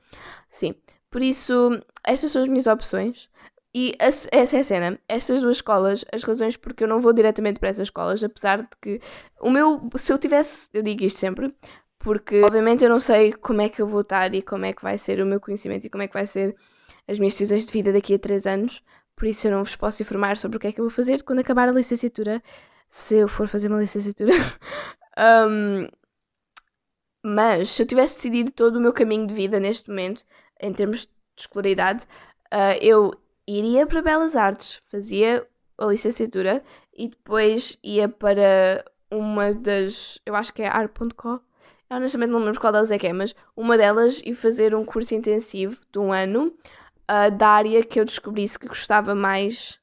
Sim, 0.50 0.76
por 1.10 1.22
isso 1.22 1.82
estas 2.04 2.32
são 2.32 2.44
as 2.44 2.50
minhas 2.50 2.68
opções 2.68 3.30
e 3.74 3.96
essa 4.00 4.28
é 4.32 4.60
a 4.60 4.64
cena. 4.64 5.00
Estas 5.08 5.42
duas 5.42 5.58
escolas, 5.58 6.04
as 6.12 6.24
razões 6.24 6.58
porque 6.58 6.84
eu 6.84 6.88
não 6.88 7.00
vou 7.00 7.14
diretamente 7.14 7.60
para 7.60 7.70
essas 7.70 7.84
escolas, 7.84 8.24
apesar 8.24 8.64
de 8.64 8.70
que 8.82 9.02
o 9.40 9.50
meu, 9.50 9.90
se 9.96 10.12
eu 10.12 10.18
tivesse, 10.18 10.70
eu 10.74 10.84
digo 10.84 11.04
isto 11.06 11.20
sempre, 11.20 11.54
porque 12.04 12.42
obviamente 12.44 12.84
eu 12.84 12.90
não 12.90 13.00
sei 13.00 13.34
como 13.34 13.62
é 13.62 13.70
que 13.70 13.82
eu 13.82 13.88
vou 13.88 14.02
estar 14.02 14.34
e 14.34 14.42
como 14.42 14.66
é 14.66 14.74
que 14.74 14.82
vai 14.82 14.98
ser 14.98 15.22
o 15.22 15.26
meu 15.26 15.40
conhecimento 15.40 15.86
e 15.86 15.90
como 15.90 16.04
é 16.04 16.08
que 16.08 16.14
vai 16.14 16.26
ser 16.26 16.56
as 17.08 17.20
minhas 17.20 17.34
decisões 17.34 17.66
de 17.66 17.72
vida 17.72 17.94
daqui 17.94 18.14
a 18.14 18.20
3 18.20 18.46
anos, 18.48 18.84
por 19.16 19.28
isso 19.28 19.48
eu 19.48 19.52
não 19.52 19.64
vos 19.64 19.76
posso 19.76 20.02
informar 20.02 20.38
sobre 20.38 20.58
o 20.58 20.60
que 20.60 20.68
é 20.68 20.72
que 20.72 20.80
eu 20.80 20.86
vou 20.86 20.92
fazer 20.92 21.24
quando 21.24 21.40
acabar 21.40 21.70
a 21.70 21.72
licenciatura, 21.72 22.42
se 22.90 23.18
eu 23.18 23.28
for 23.28 23.48
fazer 23.48 23.68
uma 23.68 23.80
licenciatura. 23.80 24.32
um, 25.48 25.88
mas 27.24 27.70
se 27.70 27.84
eu 27.84 27.88
tivesse 27.88 28.16
decidido 28.16 28.52
todo 28.52 28.78
o 28.78 28.82
meu 28.82 28.94
caminho 28.94 29.28
de 29.28 29.34
vida 29.34 29.60
neste 29.60 29.90
momento, 29.90 30.24
em 30.60 30.74
termos 30.74 31.02
de 31.02 31.10
escolaridade, 31.38 32.06
uh, 32.52 32.78
eu 32.82 33.14
iria 33.48 33.86
para 33.86 34.02
Belas 34.02 34.36
Artes, 34.36 34.82
fazia 34.90 35.46
a 35.78 35.86
licenciatura 35.86 36.64
e 36.94 37.10
depois 37.10 37.78
ia 37.84 38.10
para 38.10 38.84
uma 39.12 39.54
das. 39.54 40.20
Eu 40.26 40.36
acho 40.36 40.54
que 40.54 40.62
é 40.62 40.68
ar.co 40.68 41.42
eu 41.92 41.98
honestamente 41.98 42.30
não 42.30 42.40
lembro 42.40 42.60
qual 42.60 42.72
delas 42.72 42.90
é 42.90 42.98
que 42.98 43.06
é, 43.06 43.12
mas 43.12 43.36
uma 43.56 43.78
delas 43.78 44.22
e 44.26 44.34
fazer 44.34 44.74
um 44.74 44.86
curso 44.86 45.14
intensivo 45.14 45.78
de 45.92 46.00
um 46.00 46.14
ano 46.14 46.48
uh, 47.10 47.30
da 47.38 47.50
área 47.50 47.84
que 47.84 48.00
eu 48.00 48.06
descobrisse 48.06 48.58
que 48.58 48.66
gostava 48.66 49.14
mais 49.14 49.78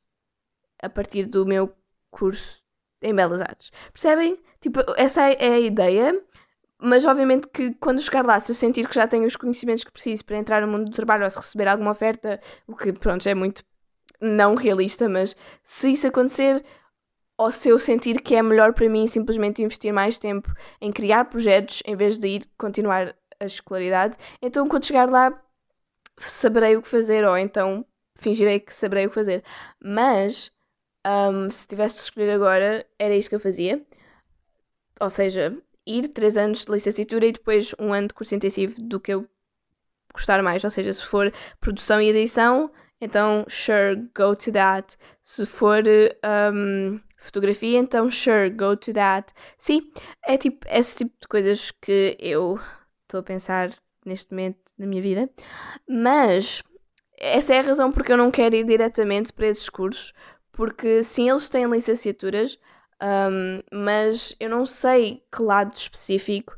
a 0.83 0.89
partir 0.89 1.27
do 1.27 1.45
meu 1.45 1.71
curso 2.11 2.63
em 3.03 3.15
Belas 3.15 3.43
Artes. 3.43 3.71
Percebem? 3.93 4.41
Tipo, 4.59 4.81
essa 4.97 5.23
é 5.23 5.53
a 5.53 5.61
ideia, 5.61 6.19
mas 6.81 7.05
obviamente 7.05 7.47
que 7.49 7.75
quando 7.75 8.01
chegar 8.01 8.25
lá, 8.25 8.41
se 8.41 8.53
eu 8.53 8.57
sentir 8.57 8.89
que 8.89 8.95
já 8.95 9.07
tenho 9.07 9.27
os 9.27 9.37
conhecimentos 9.37 9.85
que 9.85 9.93
preciso 9.93 10.25
para 10.25 10.39
entrar 10.39 10.63
no 10.63 10.69
mundo 10.69 10.87
do 10.87 10.97
trabalho 10.97 11.25
ou 11.25 11.31
se 11.31 11.37
receber 11.37 11.69
alguma 11.69 11.91
oferta, 11.91 12.41
o 12.67 12.75
que 12.75 12.91
pronto, 12.91 13.29
é 13.29 13.35
muito 13.35 13.63
não 14.19 14.55
realista, 14.55 15.11
mas 15.11 15.37
se 15.63 15.93
isso 15.93 16.07
acontecer, 16.07 16.65
ou 17.39 17.53
se 17.53 17.69
eu 17.69 17.79
sentir 17.79 18.21
que 18.21 18.35
é 18.35 18.43
melhor 18.43 18.75
para 18.75 18.89
mim 18.89 19.07
simplesmente 19.07 19.63
investir 19.63 19.93
mais 19.93 20.19
tempo 20.19 20.53
em 20.81 20.93
criar 20.93 21.27
projetos 21.27 21.83
em 21.87 21.97
vez 21.97 22.19
de 22.19 22.29
ir 22.29 22.47
continuar 22.59 23.15
a 23.41 23.47
escolaridade, 23.47 24.17
então 24.43 24.67
quando 24.67 24.85
chegar 24.85 25.09
lá 25.09 25.33
saberei 26.19 26.77
o 26.77 26.83
que 26.83 26.89
fazer, 26.89 27.25
ou 27.25 27.39
então 27.39 27.87
fingirei 28.17 28.61
que 28.61 28.75
saberei 28.75 29.07
o 29.07 29.09
que 29.09 29.15
fazer. 29.15 29.45
Mas 29.83 30.53
um, 31.07 31.51
se 31.51 31.67
tivesse 31.67 31.97
de 31.97 32.01
escolher 32.03 32.31
agora, 32.31 32.85
era 32.99 33.15
isto 33.15 33.29
que 33.29 33.37
eu 33.37 33.41
fazia. 33.41 33.81
Ou 35.01 35.11
seja, 35.11 35.57
ir 35.87 36.09
3 36.09 36.37
anos 36.37 36.65
de 36.65 36.73
licenciatura 36.73 37.27
e 37.27 37.33
depois 37.33 37.75
um 37.79 37.93
ano 37.93 38.09
de 38.09 38.15
curso 38.15 38.35
intensivo 38.35 38.75
do 38.81 38.99
que 39.01 39.13
eu 39.13 39.29
gostar 40.13 40.43
mais. 40.43 40.65
Ou 40.65 40.71
seja, 40.71 40.93
se 40.93 41.05
for 41.05 41.33
produção 41.61 42.01
e 42.01 42.09
edição, 42.09 42.71
então 43.01 43.47
sure, 43.49 43.97
go 44.17 44.35
to 44.35 44.53
that. 44.53 44.97
Se 45.23 45.47
for 45.47 45.85
um, 46.53 47.01
fotografia, 47.29 47.79
então 47.79 48.11
sure, 48.11 48.51
go 48.51 48.77
to 48.77 48.93
that. 48.93 49.33
Sim, 49.59 49.91
é 50.27 50.37
tipo 50.37 50.67
esse 50.69 50.97
tipo 50.97 51.15
de 51.21 51.29
coisas 51.29 51.71
que 51.71 52.17
eu 52.19 52.59
estou 53.05 53.21
a 53.21 53.23
pensar 53.23 53.75
neste 54.05 54.31
momento 54.33 54.59
na 54.79 54.87
minha 54.87 55.03
vida. 55.03 55.31
Mas 55.89 56.63
essa 57.19 57.55
é 57.55 57.59
a 57.61 57.63
razão 57.63 57.93
porque 57.93 58.13
eu 58.13 58.17
não 58.17 58.31
quero 58.31 58.55
ir 58.55 58.65
diretamente 58.65 59.33
para 59.33 59.47
esses 59.49 59.69
cursos, 59.69 60.13
porque 60.53 61.03
sim, 61.03 61.29
eles 61.29 61.49
têm 61.49 61.67
licenciaturas, 61.67 62.59
um, 63.03 63.61
mas 63.73 64.35
eu 64.41 64.51
não 64.51 64.67
sei 64.67 65.23
que 65.33 65.43
lado 65.43 65.75
específico 65.75 66.57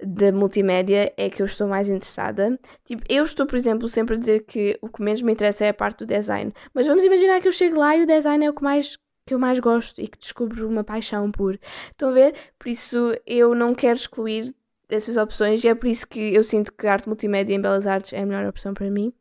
da 0.00 0.30
multimédia 0.32 1.12
é 1.16 1.28
que 1.28 1.42
eu 1.42 1.46
estou 1.46 1.66
mais 1.66 1.88
interessada. 1.88 2.58
Tipo, 2.84 3.02
eu 3.08 3.24
estou, 3.24 3.46
por 3.46 3.56
exemplo, 3.56 3.88
sempre 3.88 4.14
a 4.14 4.18
dizer 4.18 4.44
que 4.44 4.78
o 4.80 4.88
que 4.88 5.02
menos 5.02 5.22
me 5.22 5.32
interessa 5.32 5.64
é 5.64 5.70
a 5.70 5.74
parte 5.74 5.98
do 5.98 6.06
design, 6.06 6.52
mas 6.72 6.86
vamos 6.86 7.04
imaginar 7.04 7.40
que 7.40 7.48
eu 7.48 7.52
chego 7.52 7.78
lá 7.78 7.96
e 7.96 8.02
o 8.02 8.06
design 8.06 8.44
é 8.44 8.50
o 8.50 8.54
que 8.54 8.62
mais 8.62 8.96
que 9.28 9.34
eu 9.34 9.38
mais 9.38 9.58
gosto 9.58 10.00
e 10.00 10.08
que 10.08 10.18
descubro 10.18 10.66
uma 10.66 10.82
paixão 10.82 11.30
por. 11.30 11.60
Estão 11.90 12.08
a 12.08 12.12
ver? 12.12 12.34
Por 12.58 12.68
isso 12.70 13.14
eu 13.26 13.54
não 13.54 13.74
quero 13.74 13.98
excluir 13.98 14.54
essas 14.88 15.18
opções 15.18 15.62
e 15.62 15.68
é 15.68 15.74
por 15.74 15.86
isso 15.86 16.08
que 16.08 16.34
eu 16.34 16.42
sinto 16.42 16.72
que 16.72 16.86
arte 16.86 17.06
multimédia 17.06 17.54
em 17.54 17.60
Belas 17.60 17.86
Artes 17.86 18.14
é 18.14 18.22
a 18.22 18.26
melhor 18.26 18.46
opção 18.46 18.72
para 18.72 18.90
mim, 18.90 19.12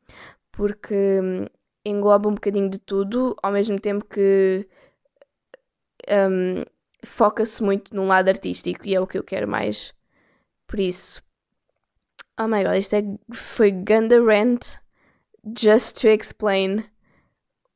porque 0.50 1.20
hum, 1.22 1.46
engloba 1.84 2.30
um 2.30 2.36
bocadinho 2.36 2.70
de 2.70 2.80
tudo, 2.80 3.36
ao 3.44 3.52
mesmo 3.52 3.78
tempo 3.78 4.06
que 4.06 4.66
um, 6.10 6.64
foca-se 7.06 7.62
muito 7.62 7.94
num 7.94 8.08
lado 8.08 8.30
artístico 8.30 8.88
e 8.88 8.96
é 8.96 9.02
o 9.02 9.08
que 9.08 9.18
eu 9.18 9.24
quero 9.26 9.48
mais. 9.48 9.94
Por 10.66 10.80
isso. 10.80 11.22
Oh 12.40 12.48
my 12.48 12.64
god, 12.64 12.78
isto 12.78 12.96
é, 12.96 13.04
foi 13.34 13.72
Ganda 13.72 14.24
Rant 14.24 14.78
just 15.60 16.00
to 16.00 16.08
explain 16.08 16.86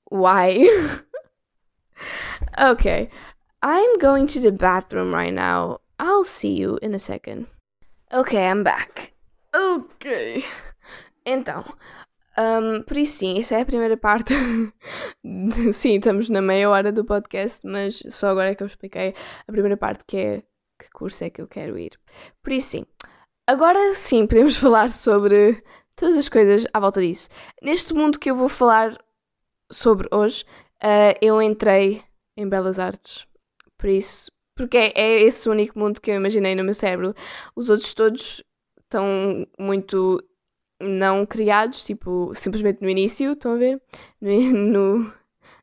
why. 0.09 0.65
okay, 2.59 3.09
I'm 3.61 3.97
going 3.99 4.27
to 4.27 4.39
the 4.39 4.51
bathroom 4.51 5.13
right 5.13 5.33
now. 5.33 5.79
I'll 5.99 6.23
see 6.23 6.53
you 6.53 6.79
in 6.81 6.93
a 6.93 6.99
second. 6.99 7.47
Okay, 8.11 8.45
I'm 8.47 8.63
back. 8.63 9.13
Ok. 9.53 10.43
Então, 11.25 11.63
um, 12.37 12.81
por 12.83 12.97
isso 12.97 13.19
sim, 13.19 13.39
essa 13.39 13.55
é 13.55 13.61
a 13.61 13.65
primeira 13.65 13.97
parte. 13.97 14.33
sim, 15.73 15.97
estamos 15.97 16.29
na 16.29 16.41
meia 16.41 16.69
hora 16.69 16.91
do 16.91 17.05
podcast, 17.05 17.65
mas 17.67 18.01
só 18.09 18.29
agora 18.29 18.51
é 18.51 18.55
que 18.55 18.63
eu 18.63 18.67
expliquei 18.67 19.13
a 19.47 19.51
primeira 19.51 19.77
parte 19.77 20.05
que 20.05 20.17
é 20.17 20.43
que 20.79 20.89
curso 20.91 21.23
é 21.23 21.29
que 21.29 21.41
eu 21.41 21.47
quero 21.47 21.77
ir. 21.77 21.99
Por 22.41 22.53
isso 22.53 22.69
sim. 22.69 22.85
Agora 23.45 23.93
sim 23.95 24.25
podemos 24.25 24.55
falar 24.57 24.89
sobre 24.89 25.61
todas 25.95 26.17
as 26.17 26.29
coisas 26.29 26.65
à 26.73 26.79
volta 26.79 27.01
disso. 27.01 27.29
Neste 27.61 27.93
mundo 27.93 28.17
que 28.17 28.31
eu 28.31 28.35
vou 28.35 28.49
falar 28.49 28.97
sobre 29.71 30.07
hoje, 30.11 30.45
uh, 30.83 31.17
eu 31.21 31.41
entrei 31.41 32.03
em 32.37 32.47
Belas 32.47 32.79
Artes. 32.79 33.25
Por 33.77 33.89
isso, 33.89 34.31
porque 34.55 34.77
é, 34.77 34.91
é 34.95 35.21
esse 35.21 35.47
o 35.47 35.51
único 35.51 35.77
mundo 35.77 36.01
que 36.01 36.11
eu 36.11 36.15
imaginei 36.15 36.55
no 36.55 36.63
meu 36.63 36.73
cérebro. 36.73 37.15
Os 37.55 37.69
outros 37.69 37.93
todos 37.93 38.43
estão 38.79 39.47
muito 39.57 40.23
não 40.81 41.25
criados, 41.25 41.83
tipo, 41.83 42.33
simplesmente 42.35 42.81
no 42.81 42.89
início, 42.89 43.33
estão 43.33 43.53
a 43.53 43.57
ver? 43.57 43.81
No, 44.19 44.99
no 44.99 45.13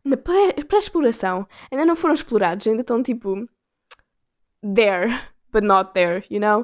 na 0.04 0.16
pré-exploração. 0.16 1.46
Ainda 1.70 1.84
não 1.84 1.96
foram 1.96 2.14
explorados, 2.14 2.66
ainda 2.66 2.80
estão 2.80 3.02
tipo 3.02 3.48
there, 4.62 5.08
but 5.52 5.62
not 5.62 5.92
there, 5.92 6.24
you 6.30 6.40
know? 6.40 6.62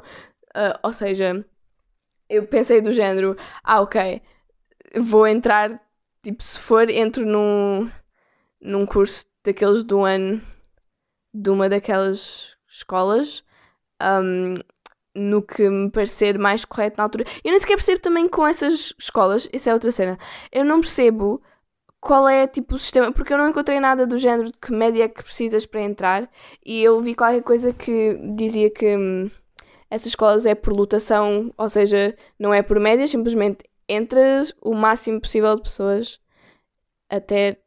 Uh, 0.57 0.79
ou 0.83 0.93
seja, 0.93 1.45
eu 2.29 2.47
pensei 2.47 2.81
do 2.81 2.93
género, 2.93 3.37
ah, 3.63 3.81
ok, 3.83 4.23
vou 5.03 5.27
entrar, 5.27 5.81
tipo, 6.23 6.43
se 6.43 6.59
for, 6.59 6.89
entro 6.89 7.27
num, 7.27 7.91
num 8.65 8.85
curso 8.87 9.25
daqueles 9.45 9.85
do 9.85 10.01
ano 10.01 10.43
de 11.33 11.51
uma 11.51 11.69
daquelas 11.69 12.57
escolas. 12.69 13.45
Um, 14.03 14.59
no 15.15 15.43
que 15.43 15.69
me 15.71 15.91
parecer 15.91 16.39
mais 16.39 16.65
correto 16.65 16.97
na 16.99 17.05
altura. 17.05 17.25
Eu 17.45 17.53
nem 17.53 17.61
sequer 17.61 17.77
percebo 17.77 18.01
também 18.01 18.29
com 18.29 18.47
essas 18.47 18.93
escolas, 18.99 19.49
isso 19.53 19.71
é 19.71 19.73
outra 19.73 19.93
cena. 19.93 20.19
Eu 20.51 20.65
não 20.65 20.81
percebo 20.81 21.41
qual 22.01 22.29
é 22.29 22.47
tipo 22.47 22.75
o 22.75 22.79
sistema, 22.79 23.13
porque 23.13 23.33
eu 23.33 23.39
não 23.39 23.49
encontrei 23.49 23.81
nada 23.81 24.07
do 24.07 24.19
género 24.19 24.51
de 24.51 24.59
que 24.59 24.73
média 24.73 25.09
que 25.09 25.23
precisas 25.23 25.65
para 25.65 25.81
entrar 25.83 26.31
e 26.65 26.83
eu 26.83 27.01
vi 27.01 27.15
qualquer 27.15 27.43
coisa 27.43 27.73
que 27.73 28.19
dizia 28.37 28.71
que 28.71 28.97
hum, 28.97 29.31
essas 29.91 30.09
escolas 30.09 30.45
é 30.45 30.55
por 30.55 30.73
lotação, 30.73 31.53
ou 31.57 31.71
seja, 31.71 32.17
não 32.39 32.53
é 32.53 32.63
por 32.63 32.79
média, 32.81 33.07
simplesmente 33.07 33.65
entras 33.89 34.55
o 34.61 34.75
máximo 34.75 35.21
possível 35.21 35.57
de 35.57 35.63
pessoas 35.63 36.21
até 37.09 37.59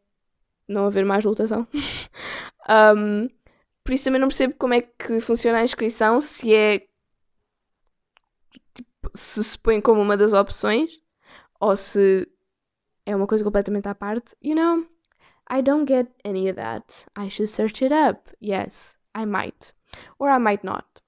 não 0.67 0.85
haver 0.85 1.05
mais 1.05 1.23
lotação. 1.23 1.67
um, 2.95 3.29
por 3.83 3.93
isso 3.93 4.05
também 4.05 4.19
não 4.19 4.27
percebo 4.27 4.55
como 4.57 4.73
é 4.73 4.81
que 4.81 5.19
funciona 5.19 5.59
a 5.59 5.63
inscrição, 5.63 6.19
se 6.19 6.53
é 6.53 6.87
se 9.15 9.43
se 9.43 9.57
põe 9.57 9.79
como 9.81 10.01
uma 10.01 10.17
das 10.17 10.33
opções 10.33 10.91
ou 11.59 11.75
se 11.77 12.27
é 13.05 13.15
uma 13.15 13.27
coisa 13.27 13.43
completamente 13.43 13.87
à 13.87 13.95
parte. 13.95 14.35
You 14.41 14.55
know, 14.55 14.85
I 15.49 15.61
don't 15.61 15.87
get 15.87 16.07
any 16.23 16.49
of 16.49 16.55
that. 16.55 17.05
I 17.15 17.29
should 17.29 17.49
search 17.49 17.83
it 17.83 17.93
up. 17.93 18.29
Yes, 18.41 18.97
I 19.15 19.25
might. 19.25 19.73
Or 20.19 20.29
I 20.29 20.39
might 20.39 20.63
not. 20.63 21.01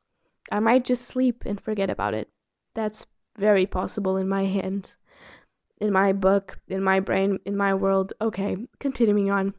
I 0.52 0.60
might 0.60 0.88
just 0.88 1.06
sleep 1.06 1.44
and 1.46 1.60
forget 1.62 1.90
about 1.90 2.14
it. 2.14 2.30
That's 2.74 3.06
very 3.38 3.68
possible 3.68 4.18
in 4.18 4.28
my 4.28 4.46
hand. 4.46 4.96
In 5.80 5.92
my 5.92 6.14
book, 6.14 6.60
in 6.68 6.84
my 6.84 7.00
brain, 7.00 7.40
in 7.46 7.56
my 7.56 7.74
world. 7.74 8.14
Ok, 8.20 8.68
continuing 8.80 9.32
on. 9.32 9.54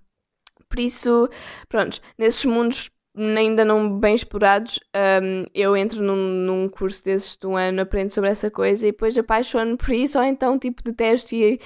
Por 0.68 0.78
isso, 0.78 1.28
pronto, 1.68 2.00
nesses 2.18 2.44
mundos 2.44 2.90
ainda 3.16 3.64
não 3.64 3.98
bem 3.98 4.14
explorados, 4.14 4.78
um, 4.94 5.44
eu 5.54 5.76
entro 5.76 6.02
num, 6.02 6.16
num 6.16 6.68
curso 6.68 7.04
desses 7.04 7.36
do 7.36 7.56
ano, 7.56 7.82
aprendo 7.82 8.10
sobre 8.10 8.30
essa 8.30 8.50
coisa 8.50 8.86
e 8.86 8.92
depois 8.92 9.16
apaixono 9.18 9.76
por 9.76 9.90
isso, 9.90 10.18
ou 10.18 10.24
então 10.24 10.58
tipo 10.58 10.82
detesto 10.82 11.34
e 11.34 11.60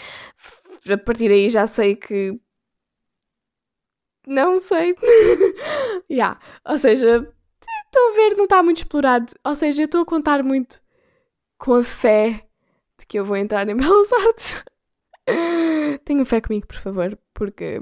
a 0.90 0.98
partir 0.98 1.28
daí 1.28 1.48
já 1.48 1.66
sei 1.66 1.96
que. 1.96 2.38
Não 4.26 4.58
sei. 4.58 4.94
yeah. 6.10 6.40
Ou 6.64 6.78
seja, 6.78 7.30
estou 7.86 8.10
a 8.10 8.14
ver, 8.14 8.36
não 8.36 8.44
está 8.44 8.62
muito 8.62 8.78
explorado. 8.78 9.32
Ou 9.44 9.54
seja, 9.56 9.82
eu 9.82 9.86
estou 9.86 10.02
a 10.02 10.06
contar 10.06 10.42
muito 10.42 10.80
com 11.58 11.74
a 11.74 11.84
fé 11.84 12.43
de 13.04 13.06
que 13.06 13.18
eu 13.18 13.24
vou 13.24 13.36
entrar 13.36 13.68
em 13.68 13.76
Belas 13.76 14.12
Artes. 14.12 14.64
Tenham 16.04 16.24
fé 16.24 16.40
comigo, 16.40 16.66
por 16.66 16.76
favor, 16.76 17.18
porque 17.32 17.80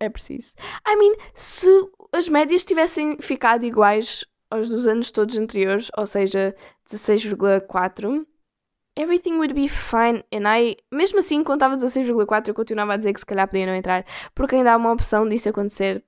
é 0.00 0.08
preciso. 0.08 0.54
I 0.86 0.96
mean, 0.96 1.14
se 1.34 1.68
as 2.12 2.28
médias 2.28 2.64
tivessem 2.64 3.18
ficado 3.20 3.64
iguais 3.64 4.24
aos 4.50 4.68
dos 4.68 4.86
anos 4.86 5.10
todos 5.10 5.36
anteriores, 5.36 5.90
ou 5.96 6.06
seja, 6.06 6.54
16,4, 6.90 8.26
everything 8.96 9.36
would 9.36 9.54
be 9.54 9.68
fine. 9.68 10.22
And 10.32 10.46
I, 10.46 10.76
mesmo 10.90 11.18
assim, 11.18 11.40
estava 11.40 11.76
16,4, 11.76 12.48
eu 12.48 12.54
continuava 12.54 12.94
a 12.94 12.96
dizer 12.96 13.12
que 13.12 13.20
se 13.20 13.26
calhar 13.26 13.48
podia 13.48 13.66
não 13.66 13.74
entrar, 13.74 14.04
porque 14.34 14.56
ainda 14.56 14.72
há 14.72 14.76
uma 14.76 14.92
opção 14.92 15.28
disso 15.28 15.48
acontecer, 15.48 16.04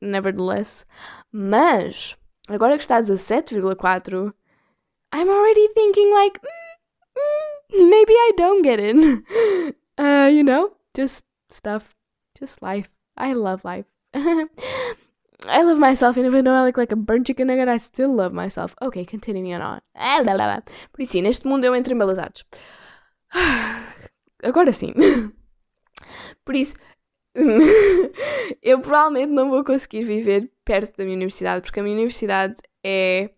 nevertheless. 0.00 0.84
Mas, 1.32 2.16
agora 2.48 2.76
que 2.76 2.82
está 2.82 2.96
a 2.96 3.02
17,4, 3.02 4.34
I'm 5.14 5.30
already 5.30 5.68
thinking 5.74 6.12
like, 6.12 6.40
mm, 6.42 7.20
mm, 7.20 7.55
maybe 7.70 8.12
I 8.12 8.32
don't 8.36 8.62
get 8.62 8.80
in. 8.80 9.24
Uh, 9.98 10.28
you 10.30 10.42
know, 10.42 10.72
just 10.92 11.24
stuff, 11.50 11.94
just 12.38 12.60
life. 12.60 12.90
I 13.16 13.32
love 13.32 13.64
life. 13.64 13.86
I 14.14 15.62
love 15.62 15.78
myself, 15.78 16.18
and 16.18 16.26
even 16.26 16.44
though 16.44 16.52
I 16.52 16.64
look 16.66 16.76
like 16.76 16.92
a 16.92 16.96
burnt 16.96 17.26
chicken 17.26 17.46
nugget, 17.46 17.68
I 17.68 17.78
still 17.78 18.14
love 18.14 18.34
myself. 18.34 18.74
Ok, 18.82 19.06
continuing 19.06 19.54
on. 19.54 19.80
Por 20.92 21.00
isso, 21.00 21.20
neste 21.22 21.46
mundo 21.46 21.64
eu 21.64 21.74
entro 21.74 21.94
em 21.94 21.98
belas 21.98 22.18
artes. 22.18 22.44
Agora 24.42 24.72
sim. 24.72 24.92
Por 26.44 26.54
isso, 26.54 26.76
eu 28.62 28.80
provavelmente 28.80 29.32
não 29.32 29.50
vou 29.50 29.64
conseguir 29.64 30.04
viver 30.04 30.50
perto 30.64 30.96
da 30.96 31.04
minha 31.04 31.16
universidade, 31.16 31.62
porque 31.62 31.80
a 31.80 31.82
minha 31.82 31.94
universidade 31.94 32.54
é. 32.84 33.30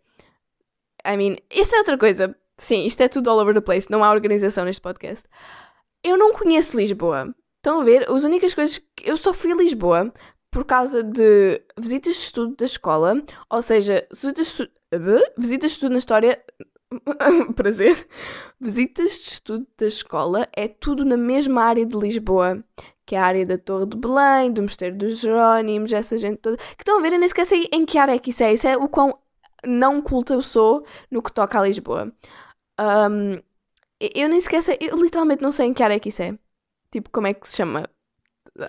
I 1.06 1.16
mean, 1.16 1.36
isto 1.50 1.74
é 1.74 1.78
outra 1.78 1.96
coisa. 1.96 2.36
Sim, 2.59 2.85
isto 2.85 3.01
é 3.01 3.09
tudo 3.09 3.31
all 3.31 3.38
over 3.38 3.55
the 3.55 3.61
place. 3.61 3.90
Não 3.90 4.03
há 4.05 4.11
organização 4.11 4.64
neste 4.64 4.83
podcast. 4.83 5.25
Eu 6.02 6.17
não 6.19 6.33
conheço 6.33 6.77
Lisboa. 6.77 7.35
Estão 7.56 7.81
a 7.81 7.85
ver? 7.85 8.11
As 8.11 8.25
únicas 8.25 8.54
coisas 8.54 8.79
que 8.79 9.09
eu 9.09 9.17
só 9.17 9.33
fui 9.33 9.52
a 9.52 9.56
Lisboa 9.56 10.13
por 10.50 10.65
causa 10.65 11.02
de 11.02 11.63
visitas 11.79 12.17
de 12.17 12.23
estudo 12.23 12.56
da 12.56 12.65
escola, 12.65 13.23
ou 13.50 13.63
seja, 13.63 14.06
visitas 14.11 14.46
de 14.46 14.52
estudo, 14.52 14.71
visitas 15.37 15.71
de 15.71 15.75
estudo 15.77 15.92
na 15.92 15.98
história. 15.98 16.42
Prazer. 17.54 18.09
Visitas 18.59 19.11
de 19.13 19.29
estudo 19.31 19.67
da 19.79 19.87
escola 19.87 20.48
é 20.56 20.67
tudo 20.67 21.04
na 21.04 21.17
mesma 21.17 21.63
área 21.63 21.85
de 21.85 21.96
Lisboa, 21.96 22.65
que 23.04 23.15
é 23.15 23.19
a 23.19 23.25
área 23.25 23.44
da 23.44 23.59
Torre 23.59 23.87
de 23.87 23.96
Belém, 23.96 24.50
do 24.52 24.63
Mosteiro 24.63 24.96
dos 24.96 25.19
Jerónimos, 25.19 25.92
essa 25.92 26.17
gente 26.17 26.38
toda. 26.38 26.56
Que 26.56 26.83
estão 26.83 26.98
a 26.98 27.02
ver, 27.02 27.13
eu 27.13 27.19
nem 27.19 27.29
sequer 27.29 27.44
sei 27.44 27.69
em 27.73 27.85
que 27.85 27.98
área 27.98 28.15
é 28.15 28.19
que 28.19 28.31
isso 28.31 28.42
é. 28.42 28.54
Isso 28.54 28.67
é 28.67 28.77
o 28.77 28.88
quão 28.88 29.19
não 29.67 30.00
culta 30.00 30.35
eu 30.35 30.42
sou 30.42 30.85
no 31.11 31.23
que 31.23 31.33
toca 31.33 31.59
a 31.59 31.63
Lisboa. 31.63 32.13
Um, 32.79 33.40
eu 34.00 34.29
nem 34.29 34.40
sei, 34.40 34.79
eu 34.81 34.96
literalmente 35.02 35.42
não 35.42 35.50
sei 35.50 35.66
em 35.66 35.74
que 35.74 35.83
área 35.83 35.94
é 35.94 36.00
que 36.00 36.10
isso 36.10 36.22
é. 36.22 36.38
Tipo, 36.90 37.10
como 37.10 37.26
é 37.26 37.35
que 37.35 37.48
se 37.48 37.56
chama 37.56 37.88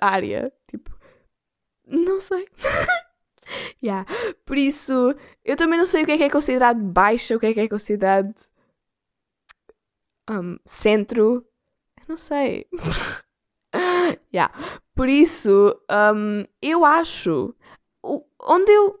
a 0.00 0.08
área? 0.08 0.52
Tipo, 0.68 0.90
não 1.86 2.20
sei. 2.20 2.48
yeah. 3.82 4.06
Por 4.44 4.58
isso, 4.58 5.14
eu 5.44 5.56
também 5.56 5.78
não 5.78 5.86
sei 5.86 6.02
o 6.02 6.06
que 6.06 6.12
é 6.12 6.18
que 6.18 6.24
é 6.24 6.30
considerado 6.30 6.80
baixa, 6.80 7.36
o 7.36 7.40
que 7.40 7.46
é 7.46 7.54
que 7.54 7.60
é 7.60 7.68
considerado 7.68 8.34
um, 10.28 10.58
centro. 10.64 11.46
Eu 11.98 12.04
não 12.08 12.16
sei. 12.16 12.66
Yeah. 14.32 14.52
Por 14.96 15.08
isso, 15.08 15.80
um, 15.88 16.44
eu 16.60 16.84
acho. 16.84 17.54
Onde 18.02 18.72
eu. 18.72 19.00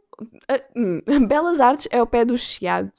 hum, 0.76 1.00
Belas 1.26 1.60
Artes 1.60 1.88
é 1.90 2.00
o 2.00 2.06
pé 2.06 2.24
do 2.24 2.38
Chiado, 2.38 2.92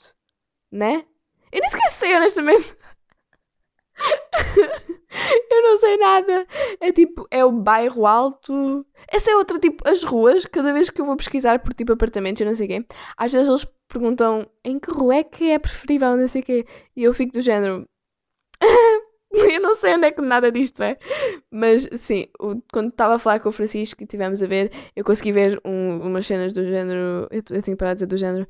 né? 0.71 1.05
Eu 1.51 1.59
nem 1.61 1.89
sei, 1.89 2.15
honestamente. 2.15 2.75
eu 5.49 5.61
não 5.63 5.77
sei 5.77 5.97
nada. 5.97 6.47
É 6.79 6.91
tipo, 6.91 7.27
é 7.31 7.43
o 7.45 7.51
bairro 7.51 8.05
alto. 8.05 8.85
Essa 9.07 9.31
é 9.31 9.35
outra, 9.35 9.59
tipo, 9.59 9.87
as 9.87 10.03
ruas, 10.03 10.45
cada 10.45 10.73
vez 10.73 10.89
que 10.89 11.01
eu 11.01 11.05
vou 11.05 11.17
pesquisar 11.17 11.59
por 11.59 11.73
tipo 11.73 11.91
apartamentos 11.93 12.41
e 12.41 12.45
não 12.45 12.55
sei 12.55 12.65
o 12.65 12.69
quê, 12.69 12.85
às 13.17 13.31
vezes 13.31 13.47
eles 13.49 13.65
perguntam 13.87 14.47
em 14.63 14.79
que 14.79 14.89
rua 14.91 15.15
é 15.15 15.23
que 15.23 15.51
é 15.51 15.59
preferível, 15.59 16.15
não 16.15 16.27
sei 16.27 16.41
o 16.41 16.45
quê. 16.45 16.65
E 16.95 17.03
eu 17.03 17.13
fico 17.13 17.33
do 17.33 17.41
género. 17.41 17.85
eu 19.31 19.61
não 19.61 19.75
sei 19.77 19.95
onde 19.95 20.07
é 20.07 20.11
que 20.11 20.21
nada 20.21 20.51
disto 20.51 20.81
é. 20.83 20.97
Mas 21.51 21.87
sim, 21.97 22.27
o- 22.39 22.61
quando 22.71 22.89
estava 22.89 23.15
a 23.15 23.19
falar 23.19 23.39
com 23.39 23.49
o 23.49 23.51
Francisco 23.51 24.01
e 24.01 24.05
estivemos 24.05 24.41
a 24.43 24.47
ver, 24.47 24.71
eu 24.95 25.03
consegui 25.03 25.31
ver 25.31 25.61
um- 25.65 25.99
umas 26.07 26.25
cenas 26.25 26.53
do 26.53 26.63
género. 26.65 27.27
Eu, 27.31 27.41
eu 27.51 27.61
tenho 27.63 27.77
parar 27.77 27.93
de 27.93 27.97
dizer 27.99 28.07
do 28.07 28.17
género. 28.17 28.47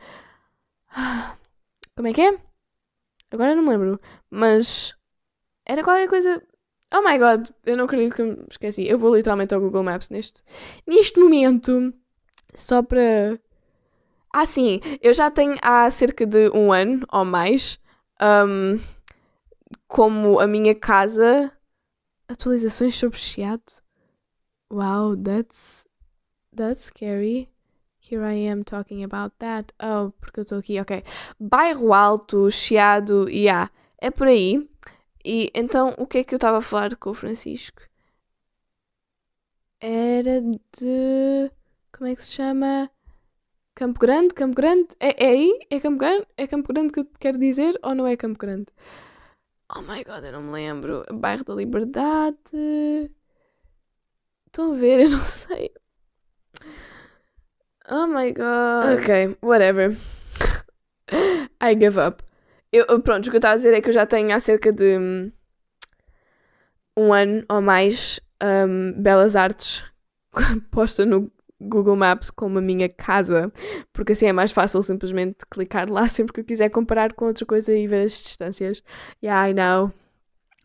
Ah, 0.89 1.37
Como 1.95 2.07
é 2.09 2.13
que 2.13 2.21
é? 2.21 2.50
Agora 3.31 3.55
não 3.55 3.63
me 3.63 3.69
lembro. 3.69 3.99
Mas 4.29 4.93
era 5.65 5.83
qualquer 5.83 6.09
coisa. 6.09 6.43
Oh 6.93 7.01
my 7.03 7.17
god, 7.17 7.49
eu 7.65 7.77
não 7.77 7.85
acredito 7.85 8.15
que 8.15 8.23
me 8.23 8.37
esqueci. 8.49 8.87
Eu 8.87 8.99
vou 8.99 9.15
literalmente 9.15 9.53
ao 9.53 9.61
Google 9.61 9.83
Maps 9.83 10.09
neste, 10.09 10.43
neste 10.87 11.19
momento. 11.19 11.93
Só 12.55 12.83
para. 12.83 13.39
Ah, 14.33 14.45
sim, 14.45 14.79
eu 15.01 15.13
já 15.13 15.31
tenho 15.31 15.57
há 15.61 15.89
cerca 15.91 16.25
de 16.25 16.49
um 16.51 16.71
ano 16.73 17.05
ou 17.11 17.25
mais. 17.25 17.79
um, 18.21 18.79
como 19.87 20.39
a 20.39 20.47
minha 20.47 20.75
casa. 20.75 21.51
Atualizações 22.27 22.97
sobre 22.97 23.19
Chiado. 23.19 23.63
Wow, 24.71 25.15
that's. 25.15 25.85
That's 26.55 26.83
scary. 26.85 27.50
Here 28.11 28.25
I 28.25 28.51
am 28.51 28.63
talking 28.65 29.05
about 29.05 29.33
that. 29.39 29.73
Oh, 29.81 30.11
porque 30.19 30.41
eu 30.41 30.43
estou 30.43 30.59
aqui, 30.59 30.77
ok. 30.81 31.01
Bairro 31.39 31.93
Alto, 31.93 32.51
Chiado, 32.51 33.29
yeah, 33.29 33.71
é 33.97 34.11
por 34.11 34.27
aí. 34.27 34.69
E 35.23 35.49
então, 35.55 35.95
o 35.97 36.05
que 36.05 36.17
é 36.17 36.23
que 36.25 36.33
eu 36.33 36.37
estava 36.37 36.57
a 36.57 36.61
falar 36.61 36.95
com 36.97 37.11
o 37.11 37.13
Francisco? 37.13 37.81
Era 39.79 40.41
de. 40.41 41.51
Como 41.93 42.09
é 42.09 42.15
que 42.15 42.25
se 42.25 42.33
chama? 42.33 42.91
Campo 43.75 43.99
Grande? 43.99 44.33
Campo 44.33 44.55
Grande? 44.55 44.89
É, 44.99 45.25
é 45.25 45.29
aí? 45.29 45.59
É 45.69 45.79
Campo 45.79 45.99
Grande? 45.99 46.27
É 46.37 46.47
Campo 46.47 46.67
Grande 46.73 46.93
que 46.93 46.99
eu 46.99 47.07
quero 47.17 47.37
dizer 47.37 47.79
ou 47.81 47.95
não 47.95 48.05
é 48.07 48.17
Campo 48.17 48.39
Grande? 48.39 48.67
Oh 49.73 49.81
my 49.81 50.03
god, 50.03 50.23
eu 50.25 50.33
não 50.33 50.43
me 50.43 50.51
lembro. 50.51 51.05
Bairro 51.13 51.45
da 51.45 51.55
Liberdade. 51.55 52.37
Estão 54.47 54.73
a 54.73 54.75
ver? 54.75 54.99
Eu 55.07 55.11
não 55.11 55.25
sei. 55.25 55.71
Oh 57.91 58.07
my 58.07 58.31
god. 58.31 58.99
Ok, 58.99 59.35
whatever. 59.41 59.97
I 61.59 61.75
give 61.75 61.97
up. 61.97 62.23
Eu, 62.71 63.01
pronto, 63.01 63.27
o 63.27 63.29
que 63.29 63.35
eu 63.35 63.39
estava 63.39 63.55
a 63.55 63.57
dizer 63.57 63.73
é 63.73 63.81
que 63.81 63.89
eu 63.89 63.93
já 63.93 64.05
tenho 64.05 64.33
há 64.33 64.39
cerca 64.39 64.71
de 64.71 64.97
hum, 64.97 65.31
um 66.97 67.11
ano 67.11 67.43
ou 67.49 67.61
mais 67.61 68.21
hum, 68.41 68.93
Belas 68.95 69.35
Artes 69.35 69.83
posta 70.71 71.05
no 71.05 71.29
Google 71.59 71.97
Maps 71.97 72.29
como 72.29 72.59
a 72.59 72.61
minha 72.61 72.87
casa, 72.87 73.51
porque 73.91 74.13
assim 74.13 74.25
é 74.27 74.33
mais 74.33 74.53
fácil 74.53 74.81
simplesmente 74.81 75.45
clicar 75.51 75.89
lá 75.89 76.07
sempre 76.09 76.31
que 76.31 76.39
eu 76.39 76.45
quiser 76.45 76.69
comparar 76.69 77.11
com 77.13 77.25
outra 77.25 77.45
coisa 77.45 77.75
e 77.75 77.87
ver 77.87 78.05
as 78.05 78.13
distâncias. 78.13 78.81
Yeah, 79.21 79.49
I 79.49 79.53
know. 79.53 79.91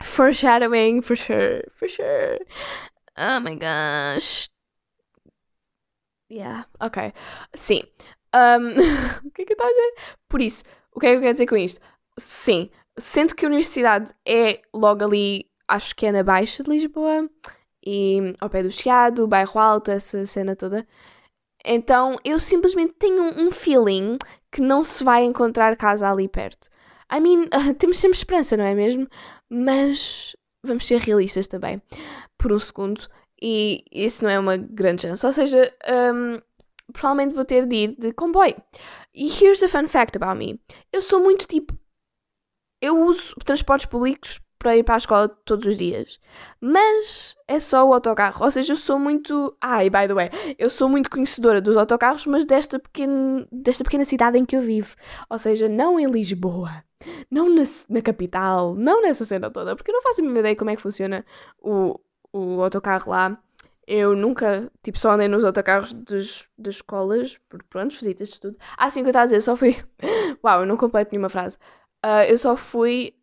Foreshadowing, 0.00 1.02
for 1.02 1.16
sure, 1.16 1.64
for 1.76 1.88
sure. 1.88 2.38
Oh 3.18 3.40
my 3.40 3.56
gosh. 3.56 4.48
Yeah, 6.30 6.66
ok. 6.80 7.12
Sim. 7.54 7.82
Um, 8.34 8.70
o 9.26 9.30
que 9.30 9.42
é 9.42 9.44
que 9.44 9.52
eu 9.52 9.54
estava 9.54 9.70
a 9.70 9.72
dizer? 9.72 9.94
Por 10.28 10.40
isso, 10.40 10.64
o 10.94 11.00
que 11.00 11.06
é 11.06 11.10
que 11.10 11.16
eu 11.16 11.20
quero 11.20 11.32
dizer 11.32 11.46
com 11.46 11.56
isto? 11.56 11.80
Sim, 12.18 12.70
sendo 12.98 13.34
que 13.34 13.44
a 13.44 13.48
universidade 13.48 14.12
é 14.26 14.60
logo 14.74 15.04
ali, 15.04 15.46
acho 15.68 15.94
que 15.94 16.06
é 16.06 16.12
na 16.12 16.22
Baixa 16.22 16.62
de 16.62 16.70
Lisboa, 16.70 17.28
e 17.84 18.34
ao 18.40 18.50
pé 18.50 18.62
do 18.62 18.70
Chiado, 18.70 19.28
bairro 19.28 19.60
Alto, 19.60 19.90
essa 19.90 20.26
cena 20.26 20.56
toda. 20.56 20.86
Então 21.64 22.16
eu 22.24 22.38
simplesmente 22.38 22.94
tenho 22.94 23.22
um 23.22 23.50
feeling 23.50 24.18
que 24.50 24.60
não 24.60 24.82
se 24.84 25.04
vai 25.04 25.24
encontrar 25.24 25.76
casa 25.76 26.08
ali 26.10 26.28
perto. 26.28 26.68
I 27.12 27.20
mean, 27.20 27.48
temos 27.78 27.98
sempre 27.98 28.18
esperança, 28.18 28.56
não 28.56 28.64
é 28.64 28.74
mesmo? 28.74 29.08
Mas 29.48 30.34
vamos 30.64 30.86
ser 30.86 30.98
realistas 31.00 31.46
também, 31.46 31.80
por 32.36 32.52
um 32.52 32.58
segundo. 32.58 33.08
E 33.40 33.84
isso 33.92 34.24
não 34.24 34.30
é 34.30 34.38
uma 34.38 34.56
grande 34.56 35.02
chance. 35.02 35.24
Ou 35.24 35.32
seja, 35.32 35.72
hum, 36.14 36.40
provavelmente 36.92 37.34
vou 37.34 37.44
ter 37.44 37.66
de 37.66 37.76
ir 37.76 37.96
de 37.98 38.12
comboio. 38.12 38.56
E 39.14 39.28
here's 39.28 39.62
a 39.62 39.68
fun 39.68 39.88
fact 39.88 40.16
about 40.16 40.38
me. 40.38 40.60
Eu 40.92 41.02
sou 41.02 41.20
muito 41.20 41.46
tipo. 41.46 41.74
Eu 42.80 42.98
uso 42.98 43.34
transportes 43.44 43.86
públicos 43.86 44.40
para 44.58 44.76
ir 44.76 44.82
para 44.82 44.94
a 44.94 44.98
escola 44.98 45.28
todos 45.28 45.66
os 45.66 45.76
dias. 45.76 46.18
Mas 46.60 47.34
é 47.46 47.60
só 47.60 47.86
o 47.86 47.92
autocarro. 47.92 48.44
Ou 48.44 48.50
seja, 48.50 48.72
eu 48.72 48.76
sou 48.76 48.98
muito. 48.98 49.56
Ai, 49.60 49.88
by 49.90 50.08
the 50.08 50.14
way, 50.14 50.30
eu 50.58 50.70
sou 50.70 50.88
muito 50.88 51.10
conhecedora 51.10 51.60
dos 51.60 51.76
autocarros, 51.76 52.26
mas 52.26 52.44
desta, 52.44 52.78
pequena 52.78 53.46
desta 53.52 53.84
pequena 53.84 54.04
cidade 54.04 54.38
em 54.38 54.44
que 54.44 54.56
eu 54.56 54.62
vivo. 54.62 54.94
Ou 55.30 55.38
seja, 55.38 55.68
não 55.68 56.00
em 56.00 56.10
Lisboa. 56.10 56.84
Não 57.30 57.48
na, 57.48 57.62
na 57.88 58.02
capital. 58.02 58.74
Não 58.74 59.02
nessa 59.02 59.24
cena 59.24 59.50
toda. 59.50 59.76
Porque 59.76 59.90
eu 59.90 59.94
não 59.94 60.02
faço 60.02 60.20
a 60.20 60.22
mínima 60.22 60.40
ideia 60.40 60.56
como 60.56 60.70
é 60.70 60.76
que 60.76 60.82
funciona 60.82 61.24
o, 61.58 62.00
o 62.36 62.62
autocarro 62.62 63.10
lá. 63.10 63.38
Eu 63.86 64.16
nunca, 64.16 64.70
tipo, 64.82 64.98
só 64.98 65.12
andei 65.12 65.28
nos 65.28 65.44
autocarros 65.44 65.92
dos, 65.92 66.44
das 66.58 66.76
escolas, 66.76 67.38
por 67.48 67.62
pronto, 67.64 67.92
visitas 67.92 68.28
de 68.28 68.34
estudo. 68.34 68.56
Ah, 68.76 68.90
sim, 68.90 69.00
o 69.00 69.02
que 69.04 69.08
eu 69.08 69.10
estava 69.10 69.24
a 69.24 69.26
dizer, 69.26 69.40
só 69.40 69.56
fui. 69.56 69.76
Uau, 70.44 70.60
eu 70.60 70.66
não 70.66 70.76
completo 70.76 71.12
nenhuma 71.12 71.28
frase. 71.28 71.56
Ah, 72.02 72.26
eu 72.26 72.36
só 72.36 72.56
fui 72.56 73.14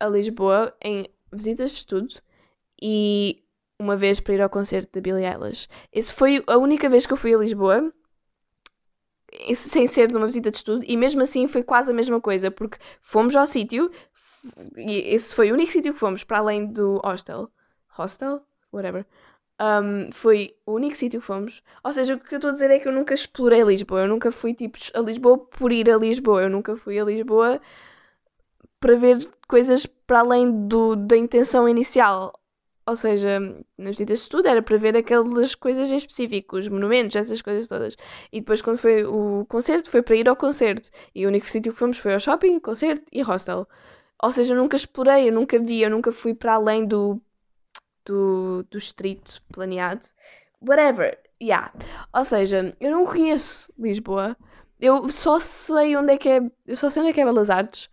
a 0.00 0.08
Lisboa 0.08 0.74
em 0.82 1.08
visitas 1.32 1.70
de 1.70 1.76
estudo 1.78 2.14
e 2.82 3.44
uma 3.78 3.96
vez 3.96 4.20
para 4.20 4.34
ir 4.34 4.42
ao 4.42 4.50
concerto 4.50 4.90
da 4.92 5.00
Billie 5.00 5.24
Eilish. 5.24 5.68
Essa 5.92 6.12
foi 6.12 6.42
a 6.46 6.58
única 6.58 6.88
vez 6.88 7.06
que 7.06 7.12
eu 7.12 7.16
fui 7.16 7.34
a 7.34 7.38
Lisboa, 7.38 7.92
sem 9.56 9.86
ser 9.86 10.10
numa 10.10 10.26
visita 10.26 10.50
de 10.50 10.56
estudo, 10.56 10.84
e 10.86 10.96
mesmo 10.96 11.22
assim 11.22 11.46
foi 11.46 11.62
quase 11.62 11.90
a 11.90 11.94
mesma 11.94 12.20
coisa, 12.20 12.50
porque 12.50 12.78
fomos 13.00 13.36
ao 13.36 13.46
sítio, 13.46 13.90
e 14.76 15.14
esse 15.14 15.34
foi 15.34 15.50
o 15.50 15.54
único 15.54 15.72
sítio 15.72 15.92
que 15.92 15.98
fomos, 15.98 16.24
para 16.24 16.38
além 16.38 16.66
do 16.66 17.00
hostel. 17.04 17.50
Hostel? 18.00 18.42
Whatever. 18.72 19.04
Um, 19.60 20.10
foi 20.12 20.56
o 20.64 20.72
único 20.72 20.96
sítio 20.96 21.20
que 21.20 21.26
fomos. 21.26 21.62
Ou 21.84 21.92
seja, 21.92 22.14
o 22.14 22.18
que 22.18 22.34
eu 22.34 22.38
estou 22.38 22.50
a 22.50 22.52
dizer 22.52 22.70
é 22.70 22.78
que 22.78 22.88
eu 22.88 22.92
nunca 22.92 23.12
explorei 23.12 23.62
Lisboa. 23.62 24.02
Eu 24.02 24.08
nunca 24.08 24.32
fui 24.32 24.54
tipo 24.54 24.78
a 24.94 25.00
Lisboa 25.00 25.38
por 25.38 25.70
ir 25.70 25.90
a 25.90 25.98
Lisboa. 25.98 26.42
Eu 26.42 26.50
nunca 26.50 26.76
fui 26.76 26.98
a 26.98 27.04
Lisboa 27.04 27.60
para 28.80 28.96
ver 28.96 29.28
coisas 29.46 29.84
para 29.84 30.20
além 30.20 30.66
do, 30.66 30.96
da 30.96 31.16
intenção 31.16 31.68
inicial. 31.68 32.32
Ou 32.86 32.96
seja, 32.96 33.38
nas 33.78 33.90
visitas 33.90 34.18
de 34.20 34.24
estudo 34.24 34.48
era 34.48 34.62
para 34.62 34.76
ver 34.78 34.96
aquelas 34.96 35.54
coisas 35.54 35.92
em 35.92 35.96
específico, 35.96 36.56
os 36.56 36.66
monumentos, 36.66 37.14
essas 37.14 37.42
coisas 37.42 37.68
todas. 37.68 37.96
E 38.32 38.40
depois, 38.40 38.62
quando 38.62 38.78
foi 38.78 39.04
o 39.04 39.44
concerto, 39.48 39.90
foi 39.90 40.02
para 40.02 40.16
ir 40.16 40.28
ao 40.28 40.36
concerto. 40.36 40.90
E 41.14 41.26
o 41.26 41.28
único 41.28 41.46
sítio 41.48 41.72
que 41.72 41.78
fomos 41.78 41.98
foi 41.98 42.14
ao 42.14 42.20
shopping, 42.20 42.58
concerto 42.58 43.04
e 43.12 43.22
hostel. 43.22 43.68
Ou 44.22 44.32
seja, 44.32 44.54
eu 44.54 44.58
nunca 44.58 44.76
explorei, 44.76 45.28
eu 45.28 45.32
nunca 45.32 45.58
vi, 45.58 45.82
eu 45.82 45.90
nunca 45.90 46.12
fui 46.12 46.34
para 46.34 46.54
além 46.54 46.86
do, 46.86 47.20
do, 48.04 48.64
do 48.70 48.78
distrito 48.78 49.42
planeado. 49.52 50.06
Whatever, 50.60 51.18
yeah. 51.42 51.72
Ou 52.12 52.24
seja, 52.24 52.76
eu 52.80 52.90
não 52.90 53.06
conheço 53.06 53.72
Lisboa. 53.78 54.36
Eu 54.80 55.08
só 55.10 55.40
sei 55.40 55.96
onde 55.96 56.12
é 56.14 56.16
que 56.16 56.28
é. 56.28 56.40
Eu 56.66 56.76
só 56.76 56.90
sei 56.90 57.02
onde 57.02 57.10
é 57.10 57.14
que 57.14 57.20
é 57.20 57.24
Belas 57.24 57.50
Artes. 57.50 57.88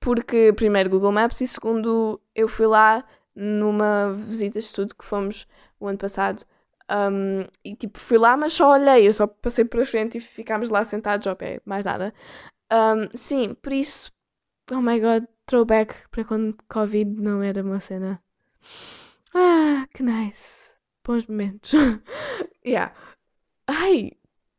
Porque, 0.00 0.52
primeiro, 0.54 0.90
Google 0.90 1.12
Maps 1.12 1.40
e, 1.40 1.46
segundo, 1.46 2.20
eu 2.34 2.48
fui 2.48 2.66
lá 2.66 3.04
numa 3.34 4.12
visita 4.12 4.58
de 4.58 4.64
estudo 4.66 4.94
que 4.96 5.04
fomos 5.04 5.46
o 5.78 5.86
ano 5.86 5.98
passado. 5.98 6.44
Um, 6.90 7.46
e 7.64 7.76
tipo, 7.76 7.98
fui 7.98 8.18
lá, 8.18 8.36
mas 8.36 8.52
só 8.52 8.72
olhei. 8.72 9.06
Eu 9.06 9.14
só 9.14 9.26
passei 9.26 9.64
para 9.64 9.86
frente 9.86 10.18
e 10.18 10.20
ficámos 10.20 10.68
lá 10.68 10.84
sentados 10.84 11.26
ao 11.26 11.36
pé, 11.36 11.60
mais 11.64 11.84
nada. 11.84 12.12
Um, 12.72 13.16
sim, 13.16 13.54
por 13.54 13.72
isso, 13.72 14.10
oh 14.70 14.80
my 14.80 14.98
god, 14.98 15.24
throwback 15.46 15.94
para 16.10 16.24
quando 16.24 16.56
Covid 16.68 17.20
não 17.20 17.42
era 17.42 17.62
uma 17.62 17.80
cena. 17.80 18.22
Ah, 19.34 19.86
que 19.94 20.02
nice. 20.02 20.76
Bons 21.04 21.26
momentos. 21.26 21.72
yeah. 22.64 22.94
Ai, 23.66 24.12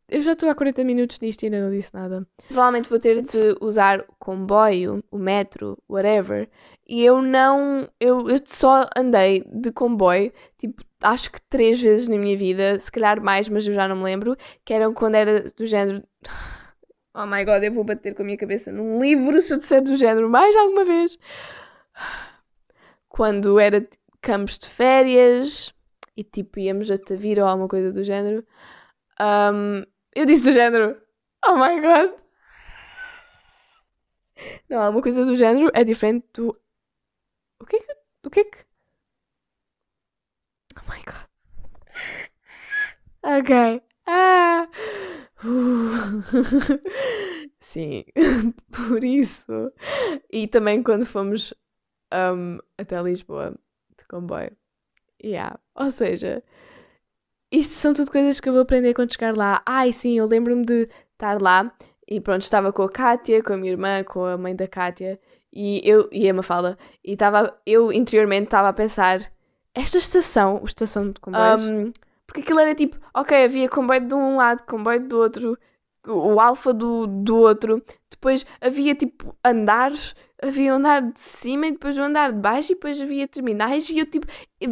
eu 0.09 0.21
já 0.21 0.33
estou 0.33 0.49
há 0.49 0.55
40 0.55 0.83
minutos 0.83 1.19
nisto 1.19 1.43
e 1.43 1.45
ainda 1.45 1.61
não 1.61 1.71
disse 1.71 1.93
nada. 1.93 2.27
Provavelmente 2.47 2.89
vou 2.89 2.99
ter 2.99 3.21
de 3.21 3.55
usar 3.61 4.01
o 4.01 4.15
comboio, 4.19 5.03
o 5.09 5.17
metro, 5.17 5.77
whatever. 5.89 6.49
E 6.87 7.03
eu 7.03 7.21
não. 7.21 7.89
Eu, 7.99 8.29
eu 8.29 8.39
só 8.45 8.87
andei 8.95 9.43
de 9.51 9.71
comboio, 9.71 10.31
tipo, 10.57 10.83
acho 11.01 11.31
que 11.31 11.39
três 11.49 11.81
vezes 11.81 12.07
na 12.07 12.17
minha 12.17 12.37
vida, 12.37 12.79
se 12.79 12.91
calhar 12.91 13.21
mais, 13.21 13.47
mas 13.49 13.65
eu 13.65 13.73
já 13.73 13.87
não 13.87 13.95
me 13.95 14.03
lembro. 14.03 14.35
Que 14.65 14.73
eram 14.73 14.93
quando 14.93 15.15
era 15.15 15.43
do 15.51 15.65
género. 15.65 16.03
Oh 17.15 17.27
my 17.27 17.45
god, 17.45 17.61
eu 17.61 17.71
vou 17.71 17.83
bater 17.83 18.15
com 18.15 18.23
a 18.23 18.25
minha 18.25 18.37
cabeça 18.39 18.71
num 18.71 18.99
livro 18.99 19.39
se 19.39 19.53
eu 19.53 19.59
disser 19.59 19.83
do 19.83 19.93
género 19.93 20.27
mais 20.27 20.55
alguma 20.55 20.83
vez. 20.83 21.15
Quando 23.07 23.59
era 23.59 23.87
campos 24.23 24.57
de 24.57 24.67
férias, 24.69 25.71
e 26.17 26.23
tipo 26.23 26.59
íamos 26.59 26.89
a 26.89 26.97
Tavira 26.97 27.43
ou 27.43 27.49
alguma 27.49 27.67
coisa 27.67 27.91
do 27.91 28.03
género. 28.03 28.43
Um, 29.19 29.83
eu 30.15 30.25
disse 30.25 30.43
do 30.43 30.53
género. 30.53 30.99
Oh 31.45 31.55
my 31.55 31.79
god! 31.81 32.11
Não, 34.69 34.81
alguma 34.81 35.03
coisa 35.03 35.25
do 35.25 35.35
género 35.35 35.69
é 35.73 35.83
diferente 35.83 36.25
do. 36.33 36.57
O 37.59 37.65
que 37.65 37.75
é 37.75 37.79
que. 37.79 37.93
O 38.25 38.29
que 38.29 38.39
é 38.39 38.43
que. 38.45 38.57
Oh 40.77 40.91
my 40.91 41.01
god. 41.05 41.27
Ok. 43.23 43.81
Ah! 44.05 44.67
Sim, 47.59 48.05
por 48.71 49.03
isso. 49.03 49.71
E 50.31 50.47
também 50.47 50.81
quando 50.81 51.05
fomos 51.05 51.53
um, 52.13 52.59
até 52.77 53.01
Lisboa 53.01 53.53
comboio. 54.13 54.51
Yeah. 55.23 55.57
Ou 55.75 55.89
seja, 55.89 56.43
isto 57.51 57.73
são 57.73 57.93
tudo 57.93 58.11
coisas 58.11 58.39
que 58.39 58.49
eu 58.49 58.53
vou 58.53 58.61
aprender 58.61 58.93
quando 58.93 59.13
chegar 59.13 59.35
lá. 59.35 59.61
Ai, 59.65 59.91
sim, 59.93 60.17
eu 60.17 60.25
lembro-me 60.25 60.65
de 60.65 60.89
estar 61.13 61.41
lá 61.41 61.73
e 62.07 62.19
pronto, 62.19 62.41
estava 62.41 62.71
com 62.71 62.83
a 62.83 62.89
Kátia, 62.89 63.41
com 63.41 63.53
a 63.53 63.57
minha 63.57 63.71
irmã, 63.71 64.03
com 64.03 64.25
a 64.25 64.37
mãe 64.37 64.55
da 64.55 64.67
Kátia 64.67 65.19
e 65.51 65.81
eu 65.83 66.09
e 66.11 66.29
a 66.29 66.33
Mafalda. 66.33 66.77
E 67.03 67.13
estava, 67.13 67.57
eu 67.65 67.91
interiormente 67.91 68.45
estava 68.45 68.69
a 68.69 68.73
pensar: 68.73 69.19
esta 69.73 69.97
estação, 69.97 70.59
a 70.61 70.65
estação 70.65 71.11
de 71.11 71.19
comboios, 71.19 71.61
um, 71.61 71.93
porque 72.27 72.41
aquilo 72.41 72.59
era 72.59 72.75
tipo, 72.75 72.97
ok, 73.13 73.45
havia 73.45 73.69
comboio 73.69 74.07
de 74.07 74.13
um 74.13 74.37
lado, 74.37 74.63
comboio 74.63 75.07
do 75.07 75.17
outro, 75.17 75.57
o 76.07 76.39
alfa 76.39 76.73
do, 76.73 77.07
do 77.07 77.37
outro. 77.37 77.83
Depois 78.09 78.45
havia 78.59 78.93
tipo 78.95 79.35
andares, 79.43 80.15
havia 80.47 80.73
o 80.73 80.75
andar 80.75 81.01
de 81.01 81.19
cima 81.19 81.67
e 81.67 81.71
depois 81.71 81.97
o 81.97 82.01
andar 82.01 82.31
de 82.31 82.39
baixo 82.39 82.71
e 82.71 82.75
depois 82.75 83.01
havia 83.01 83.27
terminais 83.27 83.89
e 83.89 83.99
eu 83.99 84.05
tipo, 84.05 84.27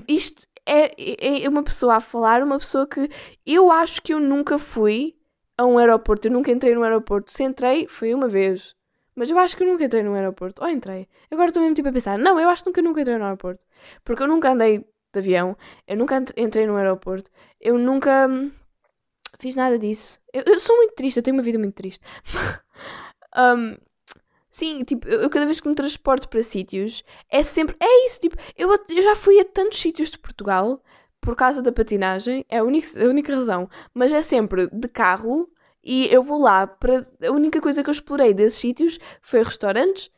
isto 0.08 0.48
é, 0.66 1.44
é 1.44 1.50
uma 1.50 1.64
pessoa 1.64 1.96
a 1.96 2.00
falar, 2.00 2.44
uma 2.44 2.60
pessoa 2.60 2.88
que 2.88 3.10
eu 3.46 3.72
acho 3.72 4.02
que 4.02 4.14
eu 4.14 4.20
nunca 4.20 4.60
fui 4.60 5.16
a 5.58 5.66
um 5.66 5.78
aeroporto, 5.78 6.28
eu 6.28 6.32
nunca 6.32 6.52
entrei 6.52 6.74
no 6.74 6.84
aeroporto. 6.84 7.32
Se 7.32 7.44
entrei, 7.44 7.88
foi 7.88 8.14
uma 8.14 8.28
vez. 8.28 8.76
Mas 9.16 9.30
eu 9.30 9.38
acho 9.38 9.56
que 9.56 9.64
eu 9.64 9.68
nunca 9.68 9.84
entrei 9.84 10.04
no 10.04 10.14
aeroporto. 10.14 10.64
Ou 10.64 10.70
entrei. 10.70 11.08
Agora 11.30 11.50
estou 11.50 11.62
mesmo 11.62 11.76
tipo 11.76 11.90
a 11.90 11.92
pensar, 11.92 12.18
não, 12.18 12.40
eu 12.40 12.50
acho 12.50 12.64
que 12.64 12.70
nunca, 12.70 12.82
nunca 12.82 13.02
entrei 13.02 13.18
no 13.18 13.26
aeroporto. 13.26 13.66
Porque 14.04 14.24
eu 14.24 14.28
nunca 14.28 14.52
andei 14.52 14.80
de 14.80 15.20
avião, 15.20 15.58
eu 15.88 15.98
nunca 15.98 16.24
entrei 16.38 16.66
no 16.66 16.78
aeroporto, 16.78 17.30
eu 17.60 17.78
nunca 17.78 18.28
hum, 18.30 18.50
fiz 19.40 19.56
nada 19.56 19.78
disso. 19.78 20.20
Eu, 20.34 20.44
eu, 20.46 20.60
sou 20.60 20.76
muito 20.78 20.96
triste, 20.96 21.18
eu 21.18 21.24
tenho 21.24 21.36
uma 21.36 21.44
vida 21.44 21.60
muito 21.60 21.76
triste. 21.76 22.00
um, 23.38 23.76
sim, 24.52 24.84
tipo, 24.84 25.08
eu, 25.08 25.30
cada 25.30 25.46
vez 25.46 25.60
que 25.60 25.68
me 25.68 25.74
transporto 25.74 26.30
para 26.30 26.44
sítios, 26.44 27.04
é 27.30 27.42
sempre. 27.42 27.76
É 27.80 28.06
isso, 28.06 28.22
tipo, 28.22 28.36
eu, 28.56 28.70
eu 28.70 29.02
já 29.02 29.16
fui 29.16 29.40
a 29.40 29.46
tantos 29.46 29.82
sítios 29.82 30.12
de 30.12 30.20
Portugal 30.20 30.84
por 31.20 31.36
causa 31.36 31.62
da 31.62 31.72
patinagem, 31.72 32.46
é 32.50 32.58
a 32.58 32.64
única, 32.64 33.04
a 33.04 33.08
única 33.08 33.36
razão. 33.36 33.70
Mas 33.94 34.12
é 34.12 34.22
sempre 34.22 34.68
de 34.68 34.88
carro 34.88 35.50
e 35.84 36.08
eu 36.14 36.22
vou 36.22 36.40
lá 36.40 36.68
para. 36.68 37.06
A 37.24 37.32
única 37.32 37.62
coisa 37.62 37.84
que 37.84 37.90
eu 37.90 37.94
explorei 37.94 38.34
desses 38.34 38.60
sítios 38.60 39.00
foi 39.22 39.42
restaurantes. 39.42 40.12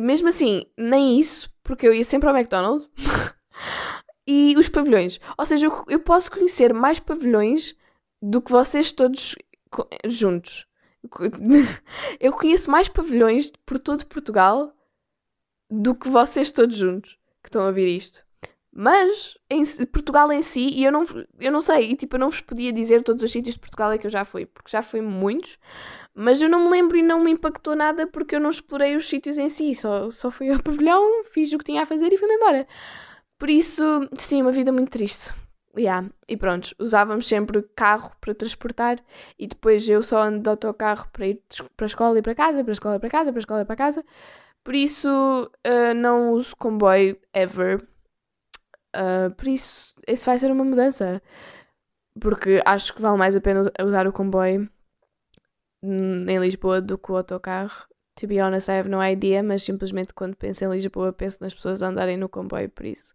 Mesmo 0.00 0.28
assim, 0.28 0.66
nem 0.76 1.20
isso, 1.20 1.48
porque 1.62 1.86
eu 1.86 1.94
ia 1.94 2.04
sempre 2.04 2.28
ao 2.28 2.36
McDonald's. 2.36 2.90
e 4.26 4.54
os 4.56 4.68
pavilhões. 4.68 5.20
Ou 5.38 5.46
seja, 5.46 5.66
eu, 5.66 5.84
eu 5.88 6.00
posso 6.00 6.30
conhecer 6.30 6.72
mais 6.72 6.98
pavilhões 6.98 7.76
do 8.20 8.40
que 8.40 8.50
vocês 8.50 8.90
todos 8.92 9.34
juntos. 10.06 10.66
Eu 12.20 12.32
conheço 12.32 12.70
mais 12.70 12.88
pavilhões 12.88 13.52
por 13.64 13.78
todo 13.78 14.06
Portugal 14.06 14.72
do 15.70 15.94
que 15.94 16.08
vocês 16.08 16.50
todos 16.50 16.76
juntos 16.76 17.18
que 17.42 17.48
estão 17.48 17.62
a 17.62 17.66
ouvir 17.66 17.88
isto. 17.96 18.24
Mas 18.76 19.38
em 19.48 19.64
Portugal 19.86 20.32
em 20.32 20.42
si, 20.42 20.66
e 20.66 20.84
eu 20.84 20.90
não, 20.90 21.06
eu 21.38 21.52
não 21.52 21.60
sei, 21.60 21.92
e, 21.92 21.96
tipo, 21.96 22.16
eu 22.16 22.20
não 22.20 22.30
vos 22.30 22.40
podia 22.40 22.72
dizer 22.72 23.04
todos 23.04 23.22
os 23.22 23.30
sítios 23.30 23.54
de 23.54 23.60
Portugal 23.60 23.92
é 23.92 23.98
que 23.98 24.06
eu 24.06 24.10
já 24.10 24.24
fui, 24.24 24.46
porque 24.46 24.68
já 24.68 24.82
fui 24.82 25.00
muitos, 25.00 25.56
mas 26.12 26.42
eu 26.42 26.48
não 26.48 26.64
me 26.64 26.70
lembro 26.70 26.96
e 26.96 27.02
não 27.02 27.22
me 27.22 27.30
impactou 27.30 27.76
nada 27.76 28.04
porque 28.08 28.34
eu 28.34 28.40
não 28.40 28.50
explorei 28.50 28.96
os 28.96 29.08
sítios 29.08 29.38
em 29.38 29.48
si, 29.48 29.76
só, 29.76 30.10
só 30.10 30.28
fui 30.28 30.50
ao 30.50 30.58
pavilhão, 30.62 31.22
fiz 31.32 31.52
o 31.52 31.58
que 31.58 31.64
tinha 31.64 31.82
a 31.82 31.86
fazer 31.86 32.12
e 32.12 32.18
fui-me 32.18 32.34
embora. 32.34 32.66
Por 33.38 33.48
isso, 33.48 33.82
sim, 34.18 34.42
uma 34.42 34.50
vida 34.50 34.72
muito 34.72 34.90
triste. 34.90 35.32
Yeah. 35.76 36.08
E 36.28 36.36
pronto, 36.36 36.74
usávamos 36.78 37.26
sempre 37.26 37.62
carro 37.74 38.12
para 38.20 38.34
transportar 38.34 38.98
e 39.38 39.46
depois 39.46 39.88
eu 39.88 40.02
só 40.02 40.22
ando 40.22 40.40
de 40.42 40.48
autocarro 40.48 41.08
para 41.12 41.26
ir 41.26 41.42
para 41.76 41.86
a 41.86 41.88
escola 41.88 42.18
e 42.18 42.22
para 42.22 42.34
casa, 42.34 42.62
para 42.62 42.70
a 42.70 42.74
escola 42.74 42.96
e 42.96 42.98
para 43.00 43.10
casa, 43.10 43.32
para 43.32 43.38
a 43.38 43.40
escola 43.40 43.60
e 43.62 43.64
para 43.64 43.76
casa. 43.76 44.04
Por 44.62 44.74
isso 44.74 45.08
uh, 45.66 45.94
não 45.94 46.30
uso 46.32 46.56
comboio 46.56 47.18
ever. 47.34 47.86
Uh, 48.96 49.34
por 49.36 49.48
isso, 49.48 49.94
isso 50.06 50.26
vai 50.26 50.38
ser 50.38 50.50
uma 50.50 50.64
mudança. 50.64 51.20
Porque 52.20 52.62
acho 52.64 52.94
que 52.94 53.02
vale 53.02 53.18
mais 53.18 53.36
a 53.36 53.40
pena 53.40 53.62
usar 53.84 54.06
o 54.06 54.12
comboio 54.12 54.70
em 55.82 56.38
Lisboa 56.38 56.80
do 56.80 56.96
que 56.96 57.12
o 57.12 57.16
autocarro. 57.16 57.86
To 58.16 58.28
be 58.28 58.40
honest, 58.40 58.68
I 58.68 58.78
have 58.78 58.88
no 58.88 59.02
idea, 59.02 59.42
mas 59.42 59.64
simplesmente 59.64 60.14
quando 60.14 60.36
penso 60.36 60.64
em 60.64 60.70
Lisboa, 60.70 61.12
penso 61.12 61.38
nas 61.40 61.52
pessoas 61.52 61.82
andarem 61.82 62.16
no 62.16 62.28
comboio, 62.28 62.70
por 62.70 62.86
isso. 62.86 63.12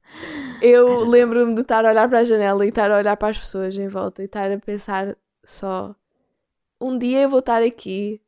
Eu 0.62 1.00
lembro-me 1.08 1.56
de 1.56 1.62
estar 1.62 1.86
a 1.86 1.90
olhar 1.90 2.10
para 2.10 2.20
a 2.20 2.24
janela 2.24 2.66
e 2.66 2.70
estar 2.70 2.92
a 2.92 2.98
olhar 2.98 3.16
para 3.16 3.30
as 3.30 3.40
pessoas 3.40 3.78
em 3.78 3.88
volta 3.88 4.22
e 4.22 4.26
estar 4.26 4.52
a 4.52 4.60
pensar 4.60 5.16
só: 5.44 5.96
um 6.82 6.98
dia 6.98 7.22
eu 7.22 7.30
vou 7.30 7.40
estar 7.40 7.64
aqui 7.64 8.22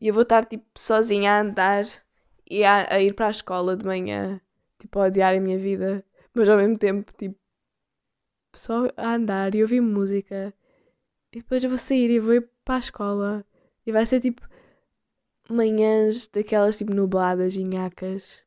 e 0.00 0.08
eu 0.08 0.14
vou 0.14 0.22
estar 0.22 0.46
tipo 0.46 0.64
sozinha 0.76 1.32
a 1.32 1.40
andar 1.40 1.84
e 2.48 2.64
a, 2.64 2.94
a 2.94 3.00
ir 3.00 3.14
para 3.14 3.26
a 3.26 3.30
escola 3.30 3.76
de 3.76 3.84
manhã, 3.84 4.40
tipo 4.78 4.98
a 4.98 5.06
odiar 5.06 5.34
a 5.34 5.40
minha 5.40 5.58
vida, 5.58 6.04
mas 6.32 6.48
ao 6.48 6.56
mesmo 6.56 6.78
tempo, 6.78 7.12
tipo, 7.12 7.38
só 8.54 8.88
a 8.96 9.14
andar 9.14 9.54
e 9.54 9.62
ouvir 9.62 9.80
música. 9.80 10.54
E 11.32 11.38
depois 11.40 11.62
eu 11.62 11.70
vou 11.70 11.78
sair 11.78 12.10
e 12.10 12.18
vou 12.18 12.34
ir 12.34 12.48
para 12.64 12.76
a 12.76 12.78
escola 12.78 13.44
e 13.84 13.92
vai 13.92 14.06
ser 14.06 14.20
tipo 14.20 14.46
manhãs 15.48 16.28
daquelas 16.28 16.76
tipo 16.76 16.92
nubladas 16.94 17.54
e 17.54 17.64
nhacas, 17.64 18.44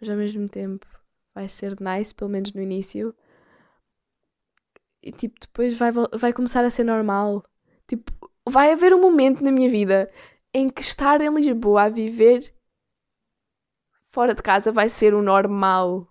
mas 0.00 0.10
ao 0.10 0.16
mesmo 0.16 0.48
tempo 0.48 0.86
vai 1.34 1.48
ser 1.48 1.76
nice, 1.80 2.14
pelo 2.14 2.30
menos 2.30 2.52
no 2.52 2.62
início. 2.62 3.14
E 5.02 5.10
tipo, 5.10 5.40
depois 5.40 5.76
vai, 5.76 5.90
vai 5.92 6.32
começar 6.32 6.64
a 6.64 6.70
ser 6.70 6.84
normal. 6.84 7.44
Tipo, 7.88 8.12
vai 8.48 8.72
haver 8.72 8.94
um 8.94 9.00
momento 9.00 9.42
na 9.42 9.50
minha 9.50 9.70
vida 9.70 10.10
em 10.54 10.68
que 10.68 10.82
estar 10.82 11.20
em 11.20 11.34
Lisboa 11.34 11.84
a 11.84 11.88
viver 11.88 12.52
fora 14.12 14.34
de 14.34 14.42
casa 14.42 14.70
vai 14.70 14.88
ser 14.90 15.14
o 15.14 15.22
normal. 15.22 16.06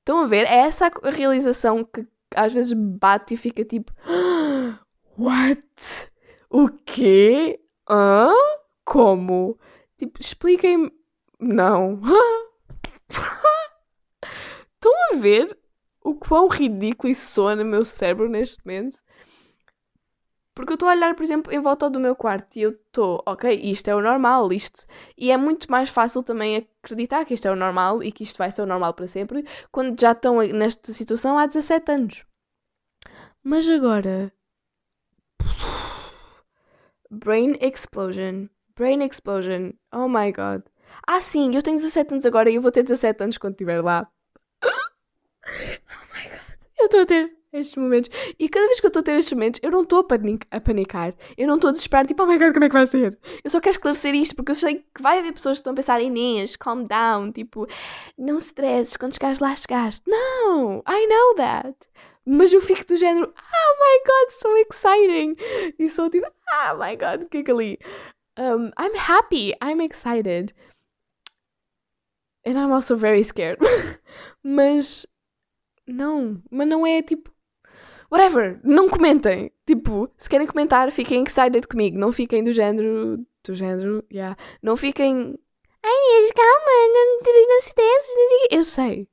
Estão 0.00 0.20
a 0.20 0.26
ver? 0.26 0.46
É 0.46 0.56
essa 0.66 0.90
a 1.02 1.10
realização 1.10 1.84
que 1.84 2.06
às 2.34 2.52
vezes 2.52 2.72
bate 2.72 3.34
e 3.34 3.36
fica 3.36 3.64
tipo: 3.64 3.92
What? 5.16 5.62
O 6.50 6.68
quê? 6.68 7.60
Hã? 7.88 8.32
Como? 8.84 9.58
Tipo, 9.98 10.20
expliquem-me. 10.20 10.92
Não. 11.40 12.00
Estão 14.74 14.92
a 15.12 15.16
ver 15.16 15.58
o 16.02 16.14
quão 16.14 16.46
ridículo 16.48 17.10
isso 17.10 17.30
soa 17.30 17.56
no 17.56 17.64
meu 17.64 17.84
cérebro 17.84 18.28
neste 18.28 18.64
momento? 18.64 18.98
Porque 20.54 20.72
eu 20.72 20.74
estou 20.74 20.88
a 20.88 20.92
olhar, 20.92 21.14
por 21.16 21.24
exemplo, 21.24 21.52
em 21.52 21.60
volta 21.60 21.90
do 21.90 21.98
meu 21.98 22.14
quarto 22.14 22.56
e 22.56 22.62
eu 22.62 22.70
estou, 22.70 23.20
ok, 23.26 23.52
isto 23.72 23.88
é 23.88 23.94
o 23.94 24.00
normal, 24.00 24.52
isto. 24.52 24.86
E 25.18 25.32
é 25.32 25.36
muito 25.36 25.68
mais 25.70 25.88
fácil 25.88 26.22
também 26.22 26.68
acreditar 26.82 27.24
que 27.24 27.34
isto 27.34 27.48
é 27.48 27.50
o 27.50 27.56
normal 27.56 28.02
e 28.02 28.12
que 28.12 28.22
isto 28.22 28.38
vai 28.38 28.52
ser 28.52 28.62
o 28.62 28.66
normal 28.66 28.94
para 28.94 29.08
sempre 29.08 29.44
quando 29.72 30.00
já 30.00 30.12
estão 30.12 30.36
nesta 30.42 30.92
situação 30.92 31.36
há 31.36 31.46
17 31.46 31.90
anos. 31.90 32.24
Mas 33.42 33.68
agora. 33.68 34.32
Brain 37.10 37.56
explosion. 37.60 38.48
Brain 38.76 39.02
Explosion. 39.02 39.72
Oh 39.92 40.08
my 40.08 40.32
god. 40.32 40.62
Ah, 41.06 41.20
sim, 41.20 41.54
eu 41.54 41.62
tenho 41.62 41.78
17 41.78 42.12
anos 42.12 42.26
agora 42.26 42.50
e 42.50 42.56
eu 42.56 42.62
vou 42.62 42.72
ter 42.72 42.82
17 42.82 43.22
anos 43.22 43.38
quando 43.38 43.54
estiver 43.54 43.82
lá. 43.82 44.08
Oh 45.46 46.16
my 46.16 46.24
god. 46.30 46.40
Eu 46.78 46.86
estou 46.86 47.00
a 47.02 47.06
ter 47.06 47.30
estes 47.52 47.76
momentos. 47.76 48.10
E 48.38 48.48
cada 48.48 48.66
vez 48.66 48.80
que 48.80 48.86
eu 48.86 48.88
estou 48.88 49.00
a 49.00 49.02
ter 49.04 49.18
estes 49.18 49.32
momentos, 49.32 49.60
eu 49.62 49.70
não 49.70 49.82
estou 49.82 50.00
a, 50.00 50.56
a 50.56 50.60
panicar. 50.60 51.14
Eu 51.36 51.46
não 51.46 51.56
estou 51.56 51.68
a 51.68 51.72
desesperar, 51.72 52.06
tipo, 52.06 52.22
oh 52.22 52.26
my 52.26 52.38
god, 52.38 52.52
como 52.52 52.64
é 52.64 52.68
que 52.68 52.74
vai 52.74 52.86
ser? 52.86 53.18
Eu 53.44 53.50
só 53.50 53.60
quero 53.60 53.76
esclarecer 53.76 54.14
isto 54.14 54.34
porque 54.34 54.52
eu 54.52 54.56
sei 54.56 54.84
que 54.94 55.02
vai 55.02 55.18
haver 55.18 55.32
pessoas 55.32 55.58
que 55.58 55.60
estão 55.60 55.72
a 55.72 55.76
pensar, 55.76 56.00
Inês, 56.00 56.56
calm 56.56 56.84
down, 56.84 57.30
tipo, 57.30 57.66
não 58.18 58.38
stresses, 58.38 58.96
quando 58.96 59.14
chegares 59.14 59.38
lá, 59.38 59.54
chegaste. 59.54 60.02
Não, 60.06 60.82
I 60.88 61.06
know 61.06 61.34
that. 61.36 61.76
Mas 62.26 62.52
eu 62.52 62.60
fico 62.62 62.86
do 62.86 62.96
género, 62.96 63.32
oh 63.36 63.74
my 63.80 64.02
god, 64.06 64.30
so 64.32 64.56
exciting. 64.56 65.36
E 65.78 65.88
sou 65.90 66.08
tipo, 66.08 66.26
oh 66.26 66.78
my 66.78 66.96
god, 66.96 67.28
que 67.30 67.38
é 67.38 67.42
que 67.42 67.50
ali? 67.50 67.78
Um, 68.36 68.72
I'm 68.76 68.94
happy. 68.94 69.54
I'm 69.60 69.80
excited. 69.80 70.52
And 72.44 72.58
I'm 72.58 72.72
also 72.72 72.96
very 72.96 73.22
scared. 73.22 73.58
mas 74.42 75.06
não, 75.86 76.42
mas 76.50 76.68
não 76.68 76.86
é 76.86 77.02
tipo 77.02 77.30
whatever, 78.10 78.60
não 78.62 78.88
comentem. 78.88 79.50
Tipo, 79.66 80.10
se 80.16 80.28
querem 80.28 80.46
comentar, 80.46 80.90
fiquem 80.92 81.22
excited 81.22 81.66
comigo, 81.66 81.98
não 81.98 82.12
fiquem 82.12 82.44
do 82.44 82.52
género, 82.52 83.24
do 83.42 83.54
género, 83.54 84.04
yeah. 84.12 84.36
Não 84.62 84.76
fiquem 84.76 85.38
Ai, 85.86 86.32
calma, 86.34 86.94
não, 86.94 87.48
não 87.48 87.60
se 87.60 87.74
desce. 87.74 88.48
Eu 88.50 88.64
sei. 88.64 89.08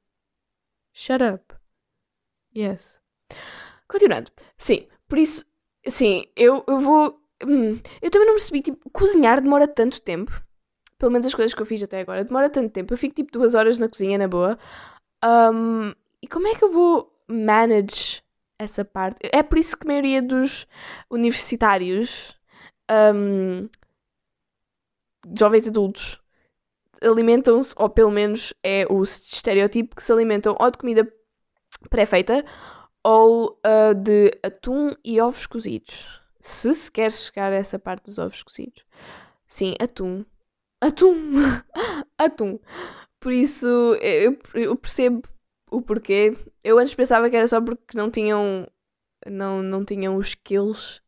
Shut 0.93 1.22
up. 1.22 1.53
Yes. 2.55 2.97
Continuando. 3.88 4.32
Sim, 4.57 4.88
por 5.07 5.17
isso, 5.17 5.45
sim, 5.89 6.32
eu, 6.36 6.63
eu 6.65 6.80
vou. 6.80 7.20
Hum, 7.46 7.80
eu 8.02 8.12
também 8.12 8.28
não 8.28 8.36
percebi, 8.36 8.62
tipo, 8.62 8.89
cozinhar 8.92 9.42
demora 9.42 9.68
tanto 9.68 10.02
tempo. 10.02 10.32
Pelo 10.98 11.12
menos 11.12 11.26
as 11.26 11.34
coisas 11.34 11.54
que 11.54 11.62
eu 11.62 11.66
fiz 11.66 11.82
até 11.82 12.00
agora. 12.00 12.24
Demora 12.24 12.50
tanto 12.50 12.72
tempo. 12.72 12.94
Eu 12.94 12.98
fico 12.98 13.16
tipo 13.16 13.32
duas 13.32 13.56
horas 13.56 13.80
na 13.80 13.89
cozinha, 13.89 14.18
na 14.18 14.28
boa. 14.28 14.58
Um, 15.24 15.94
e 16.22 16.28
como 16.28 16.48
é 16.48 16.56
que 16.56 16.64
eu 16.64 16.72
vou 16.72 17.12
manage 17.28 18.22
essa 18.60 18.86
parte? 18.86 19.30
É 19.34 19.42
por 19.42 19.58
isso 19.58 19.76
que 19.76 19.86
a 19.86 19.88
maioria 19.88 20.22
dos 20.22 20.68
universitários, 21.10 22.38
um, 23.16 23.68
jovens 25.36 25.68
adultos, 25.68 26.22
alimentam-se, 27.02 27.74
ou 27.78 27.89
pelo 27.89 28.12
menos 28.12 28.54
é 28.64 28.86
o 28.89 29.02
estereótipo 29.02 29.96
que 29.96 30.04
se 30.04 30.12
alimentam 30.12 30.56
ou 30.60 30.72
de 30.72 30.78
comida 30.78 31.12
pré-feita 31.89 32.46
ou 33.04 33.60
uh, 33.66 33.96
de 33.96 34.38
atum 34.44 34.92
e 35.04 35.20
ovos 35.20 35.48
cozidos. 35.48 36.20
Se 36.42 36.74
se 36.74 36.92
quer 36.92 37.12
chegar 37.12 37.52
a 37.52 37.56
essa 37.56 37.80
parte 37.80 38.06
dos 38.06 38.18
ovos 38.18 38.44
cozidos. 38.44 38.84
Sim, 39.46 39.76
atum. 39.80 40.26
Atum! 40.82 41.36
atum! 42.18 42.60
Por 43.20 43.32
isso, 43.32 43.68
eu, 44.02 44.38
eu, 44.56 44.76
percebo 44.76 45.22
o 45.70 45.82
porquê. 45.82 46.36
Eu 46.64 46.80
antes 46.80 46.96
pensava 46.96 47.30
que 47.30 47.36
era 47.36 47.48
só 47.48 47.62
porque 47.62 47.98
não 47.98 48.10
tinham, 48.10 48.68
não, 49.28 49.62
não 49.62 49.86
tinham 49.86 50.18
os 50.18 50.30
skills 50.30 51.02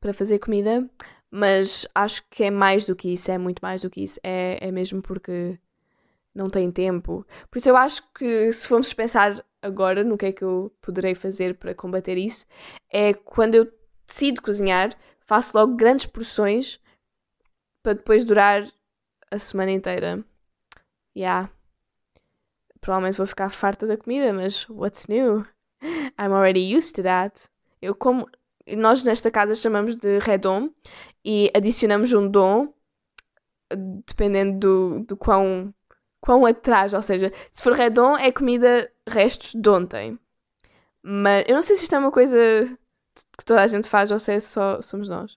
para 0.00 0.14
fazer 0.14 0.38
comida, 0.38 0.88
mas 1.30 1.86
acho 1.94 2.24
que 2.30 2.44
é 2.44 2.50
mais 2.50 2.86
do 2.86 2.96
que 2.96 3.12
isso, 3.14 3.30
é 3.30 3.38
muito 3.38 3.60
mais 3.60 3.82
do 3.82 3.90
que 3.90 4.02
isso. 4.04 4.18
É, 4.22 4.58
é 4.60 4.72
mesmo 4.72 5.02
porque 5.02 5.58
não 6.34 6.48
têm 6.48 6.70
tempo. 6.70 7.26
Por 7.50 7.58
isso 7.58 7.68
eu 7.68 7.76
acho 7.76 8.02
que 8.14 8.50
se 8.52 8.66
formos 8.66 8.92
pensar 8.94 9.44
agora 9.60 10.02
no 10.02 10.16
que 10.18 10.26
é 10.26 10.32
que 10.32 10.42
eu 10.42 10.72
poderei 10.80 11.14
fazer 11.14 11.56
para 11.56 11.74
combater 11.74 12.16
isso, 12.16 12.46
é 12.90 13.14
quando 13.14 13.54
eu 13.54 13.66
decido 14.12 14.42
cozinhar, 14.42 14.94
faço 15.20 15.56
logo 15.56 15.74
grandes 15.74 16.04
porções 16.04 16.78
para 17.82 17.94
depois 17.94 18.24
durar 18.24 18.62
a 19.30 19.38
semana 19.38 19.70
inteira. 19.72 20.22
Yeah. 21.16 21.50
Provavelmente 22.80 23.16
vou 23.16 23.26
ficar 23.26 23.50
farta 23.50 23.86
da 23.86 23.96
comida, 23.96 24.32
mas 24.32 24.68
what's 24.68 25.06
new? 25.06 25.46
I'm 26.18 26.32
already 26.32 26.76
used 26.76 26.94
to 26.96 27.02
that. 27.02 27.40
Eu 27.80 27.94
como 27.94 28.28
nós 28.76 29.02
nesta 29.02 29.30
casa 29.30 29.54
chamamos 29.54 29.96
de 29.96 30.18
redom 30.18 30.70
e 31.24 31.50
adicionamos 31.54 32.12
um 32.12 32.28
dom 32.30 32.72
dependendo 34.06 34.58
do, 34.58 35.04
do 35.06 35.16
quão, 35.16 35.74
quão 36.20 36.44
atrás. 36.44 36.92
Ou 36.92 37.02
seja, 37.02 37.32
se 37.50 37.62
for 37.62 37.72
redom 37.72 38.16
é 38.16 38.30
comida 38.30 38.92
restos 39.08 39.52
de 39.54 39.68
ontem. 39.68 40.18
Mas 41.02 41.44
eu 41.48 41.54
não 41.54 41.62
sei 41.62 41.76
se 41.76 41.84
isto 41.84 41.94
é 41.94 41.98
uma 41.98 42.12
coisa 42.12 42.38
que 43.36 43.44
toda 43.44 43.62
a 43.62 43.66
gente 43.66 43.88
faz 43.88 44.10
ou 44.10 44.18
se 44.18 44.32
é 44.32 44.40
só 44.40 44.80
somos 44.80 45.08
nós. 45.08 45.36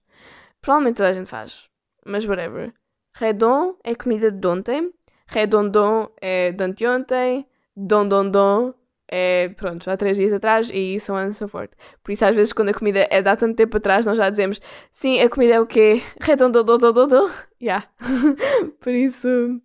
Provavelmente 0.62 0.98
toda 0.98 1.10
a 1.10 1.14
gente 1.14 1.30
faz. 1.30 1.70
Mas 2.06 2.26
whatever. 2.26 2.74
Redom 3.16 3.76
é 3.84 3.96
comida 3.96 4.32
de 4.32 4.48
ontem. 4.48 4.94
Redondon 5.28 6.10
é 6.22 6.52
de 6.52 6.64
anteontem. 6.64 7.48
Dondondon 7.76 8.74
é, 9.08 9.50
pronto, 9.50 9.90
há 9.90 9.96
três 9.96 10.18
dias 10.18 10.34
atrás 10.34 10.70
e 10.74 11.00
so 11.00 11.14
on 11.14 11.18
and 11.18 11.34
so. 11.34 11.48
Por 11.48 12.12
isso, 12.12 12.26
às 12.26 12.36
vezes, 12.36 12.54
quando 12.54 12.70
a 12.70 12.74
comida 12.74 13.08
é 13.12 13.22
de 13.22 13.30
há 13.30 13.36
tanto 13.36 13.56
tempo 13.56 13.78
atrás, 13.78 14.06
nós 14.06 14.18
já 14.18 14.30
dizemos 14.30 14.60
sim, 14.92 15.20
a 15.20 15.30
comida 15.30 15.56
é 15.56 15.60
o 15.60 15.68
quê? 15.68 16.02
Redondododododô. 16.20 17.30
Yeah. 17.62 17.88
Por 18.82 18.94
isso. 18.94 19.62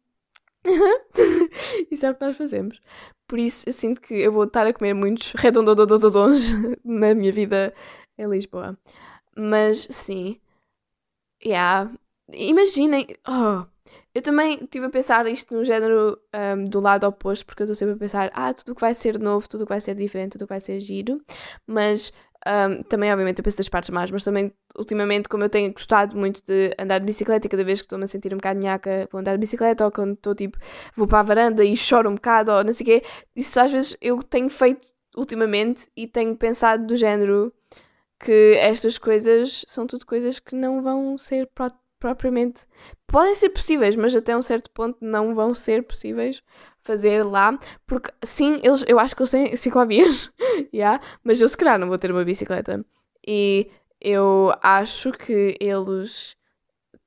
isso 1.90 2.04
é 2.04 2.11
o 2.11 2.14
que 2.14 2.24
nós 2.24 2.36
fazemos. 2.36 2.80
Por 3.26 3.38
isso, 3.38 3.68
eu 3.68 3.72
sinto 3.72 4.00
que 4.00 4.14
eu 4.14 4.32
vou 4.32 4.44
estar 4.44 4.66
a 4.66 4.72
comer 4.72 4.92
muitos 4.92 5.32
redondodododons 5.32 6.50
na 6.84 7.14
minha 7.14 7.32
vida 7.32 7.72
em 8.21 8.29
Lisboa. 8.29 8.79
Mas, 9.37 9.89
sim. 9.91 10.41
Yeah. 11.45 11.91
Imaginem. 12.33 13.07
Oh, 13.27 13.64
eu 14.14 14.23
também 14.23 14.64
estive 14.64 14.87
a 14.87 14.91
pensar 14.91 15.27
isto 15.27 15.55
no 15.55 15.64
género 15.64 16.18
um, 16.35 16.64
do 16.64 16.81
lado 16.81 17.07
oposto, 17.07 17.47
porque 17.47 17.62
eu 17.62 17.64
estou 17.64 17.75
sempre 17.75 17.95
a 17.95 17.99
pensar, 17.99 18.31
ah, 18.35 18.53
tudo 18.53 18.75
que 18.75 18.81
vai 18.81 18.93
ser 18.95 19.18
novo, 19.18 19.49
tudo 19.49 19.64
que 19.64 19.71
vai 19.71 19.81
ser 19.81 19.95
diferente, 19.95 20.33
tudo 20.33 20.47
que 20.47 20.53
vai 20.53 20.61
ser 20.61 20.81
giro, 20.81 21.21
mas 21.66 22.12
um, 22.47 22.83
também, 22.85 23.12
obviamente, 23.12 23.39
eu 23.39 23.45
penso 23.45 23.57
das 23.59 23.68
partes 23.68 23.91
más, 23.91 24.11
mas 24.11 24.25
também, 24.25 24.53
ultimamente, 24.77 25.29
como 25.29 25.45
eu 25.45 25.49
tenho 25.51 25.73
gostado 25.73 26.16
muito 26.16 26.43
de 26.45 26.75
andar 26.79 26.99
de 26.99 27.07
bicicleta, 27.07 27.49
cada 27.49 27.62
vez 27.62 27.81
que 27.81 27.87
estou-me 27.87 28.05
a 28.05 28.09
sentir 28.09 28.33
um 28.33 28.39
bocado 28.39 28.59
nhaca, 28.61 29.09
vou 29.12 29.21
andar 29.21 29.33
de 29.35 29.39
bicicleta, 29.39 29.85
ou 29.85 29.93
quando 29.93 30.14
estou 30.14 30.35
tipo, 30.35 30.59
vou 30.97 31.07
para 31.07 31.21
a 31.21 31.23
varanda 31.23 31.64
e 31.64 31.77
choro 31.77 32.11
um 32.11 32.14
bocado, 32.14 32.51
ou 32.51 32.64
não 32.64 32.73
sei 32.73 32.85
o 32.85 32.87
quê, 32.87 33.07
isso 33.37 33.61
às 33.61 33.71
vezes 33.71 33.97
eu 34.01 34.23
tenho 34.23 34.49
feito 34.49 34.89
ultimamente 35.16 35.89
e 35.97 36.07
tenho 36.07 36.37
pensado 36.37 36.87
do 36.87 36.97
género 36.97 37.53
que 38.21 38.55
estas 38.59 38.99
coisas 38.99 39.64
são 39.66 39.87
tudo 39.87 40.07
coisas 40.07 40.39
que 40.39 40.55
não 40.55 40.83
vão 40.83 41.16
ser 41.16 41.49
propriamente. 41.99 42.62
Podem 43.07 43.35
ser 43.35 43.51
possíveis, 43.51 43.97
mas 43.97 44.14
até 44.14 44.37
um 44.37 44.43
certo 44.43 44.71
ponto 44.71 44.99
não 45.01 45.35
vão 45.35 45.55
ser 45.55 45.83
possíveis 45.83 46.43
fazer 46.83 47.25
lá, 47.25 47.59
porque 47.87 48.11
sim, 48.25 48.61
eles, 48.62 48.85
eu 48.87 48.99
acho 48.99 49.14
que 49.14 49.23
eles 49.23 49.31
têm 49.31 49.57
ciclovias, 49.57 50.33
yeah, 50.73 51.01
mas 51.23 51.41
eu 51.41 51.49
se 51.49 51.57
calhar 51.57 51.79
não 51.79 51.89
vou 51.89 51.99
ter 51.99 52.11
uma 52.11 52.25
bicicleta. 52.25 52.85
E 53.27 53.71
eu 54.01 54.53
acho 54.62 55.12
que 55.12 55.57
eles 55.61 56.37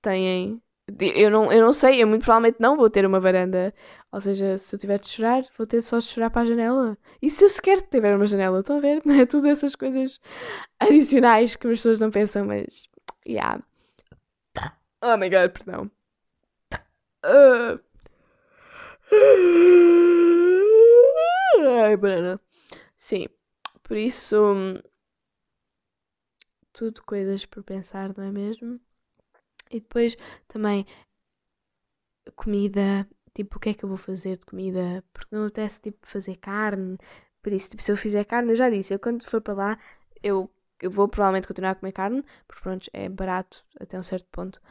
têm. 0.01 0.61
Eu 0.99 1.31
não, 1.31 1.51
eu 1.51 1.61
não 1.61 1.71
sei, 1.71 2.03
eu 2.03 2.07
muito 2.07 2.23
provavelmente 2.23 2.57
não 2.59 2.75
vou 2.75 2.89
ter 2.89 3.05
uma 3.05 3.19
varanda. 3.19 3.73
Ou 4.11 4.19
seja, 4.19 4.57
se 4.57 4.75
eu 4.75 4.79
tiver 4.79 4.99
de 4.99 5.07
chorar, 5.07 5.43
vou 5.57 5.65
ter 5.65 5.81
só 5.81 5.99
de 5.99 6.05
chorar 6.05 6.29
para 6.29 6.41
a 6.41 6.45
janela. 6.45 6.97
E 7.21 7.29
se 7.29 7.45
eu 7.45 7.49
sequer 7.49 7.81
tiver 7.81 8.15
uma 8.15 8.27
janela, 8.27 8.59
estão 8.59 8.77
a 8.77 8.79
ver? 8.81 9.01
É 9.07 9.25
tudo 9.25 9.47
essas 9.47 9.75
coisas 9.75 10.19
adicionais 10.79 11.55
que 11.55 11.67
as 11.67 11.73
pessoas 11.79 11.99
não 11.99 12.11
pensam, 12.11 12.45
mas. 12.45 12.87
Yeah. 13.25 13.63
Oh 15.01 15.17
my 15.17 15.29
god, 15.29 15.51
perdão. 15.51 15.89
Uh. 17.25 17.79
Ai, 21.81 21.95
banana. 21.97 22.39
Sim, 22.97 23.27
por 23.83 23.97
isso. 23.97 24.35
Tudo 26.73 27.03
coisas 27.03 27.45
por 27.45 27.63
pensar, 27.63 28.13
não 28.17 28.25
é 28.25 28.31
mesmo? 28.31 28.79
E 29.73 29.79
depois 29.79 30.15
também. 30.47 30.85
Comida. 32.35 33.07
Tipo, 33.33 33.57
o 33.57 33.59
que 33.59 33.69
é 33.69 33.73
que 33.73 33.83
eu 33.83 33.89
vou 33.89 33.97
fazer 33.97 34.37
de 34.37 34.45
comida? 34.45 35.03
Porque 35.13 35.35
não 35.35 35.43
apetece, 35.45 35.81
tipo, 35.81 35.97
fazer 36.07 36.35
carne. 36.37 36.97
Por 37.41 37.51
isso, 37.51 37.69
tipo, 37.69 37.81
se 37.83 37.91
eu 37.91 37.97
fizer 37.97 38.23
carne, 38.25 38.51
eu 38.51 38.55
já 38.55 38.69
disse, 38.69 38.93
eu 38.93 38.99
quando 38.99 39.25
for 39.29 39.41
para 39.41 39.53
lá, 39.53 39.79
eu, 40.21 40.49
eu 40.81 40.91
vou 40.91 41.07
provavelmente 41.07 41.47
continuar 41.47 41.71
a 41.71 41.75
comer 41.75 41.91
carne, 41.91 42.23
porque 42.47 42.61
pronto, 42.63 42.89
é 42.93 43.09
barato 43.09 43.65
até 43.79 43.99
um 43.99 44.03
certo 44.03 44.27
ponto. 44.31 44.61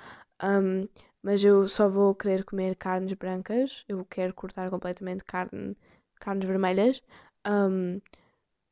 Um, 0.42 0.88
mas 1.22 1.42
eu 1.44 1.68
só 1.68 1.88
vou 1.88 2.14
querer 2.14 2.44
comer 2.44 2.76
carnes 2.76 3.12
brancas. 3.14 3.84
Eu 3.88 4.04
quero 4.04 4.34
cortar 4.34 4.70
completamente 4.70 5.24
carne, 5.24 5.76
carnes 6.20 6.46
vermelhas. 6.46 7.02
Um, 7.46 8.00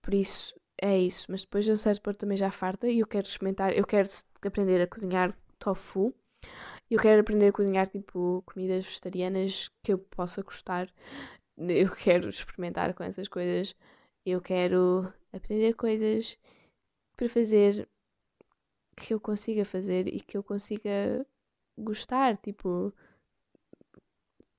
por 0.03 0.15
isso 0.15 0.55
é 0.81 0.99
isso. 0.99 1.27
Mas 1.31 1.43
depois 1.43 1.67
eu 1.69 1.77
certo 1.77 2.03
ponto 2.03 2.19
também 2.19 2.39
já 2.39 2.51
farta 2.51 2.89
e 2.89 3.01
eu 3.01 3.07
quero 3.07 3.27
experimentar. 3.29 3.73
Eu 3.77 3.87
quero 3.87 4.09
aprender 4.45 4.81
a 4.83 4.87
cozinhar 4.87 5.35
tofu. 5.59 6.15
Eu 6.91 7.01
quero 7.01 7.21
aprender 7.21 7.49
a 7.49 7.53
cozinhar 7.53 7.89
tipo 7.89 8.43
comidas 8.47 8.85
vegetarianas 8.85 9.71
que 9.83 9.93
eu 9.93 9.99
possa 9.99 10.43
gostar. 10.43 10.93
Eu 11.57 11.91
quero 11.95 12.29
experimentar 12.29 12.95
com 12.95 13.05
essas 13.05 13.29
coisas. 13.29 13.75
Eu 14.25 14.41
quero 14.41 15.13
aprender 15.33 15.75
coisas 15.75 16.39
para 17.17 17.29
fazer 17.29 17.89
que 18.97 19.15
eu 19.15 19.21
consiga 19.21 19.65
fazer 19.65 20.09
e 20.09 20.21
que 20.21 20.37
eu 20.37 20.43
consiga 20.43 21.27
gostar, 21.77 22.37
tipo, 22.39 22.93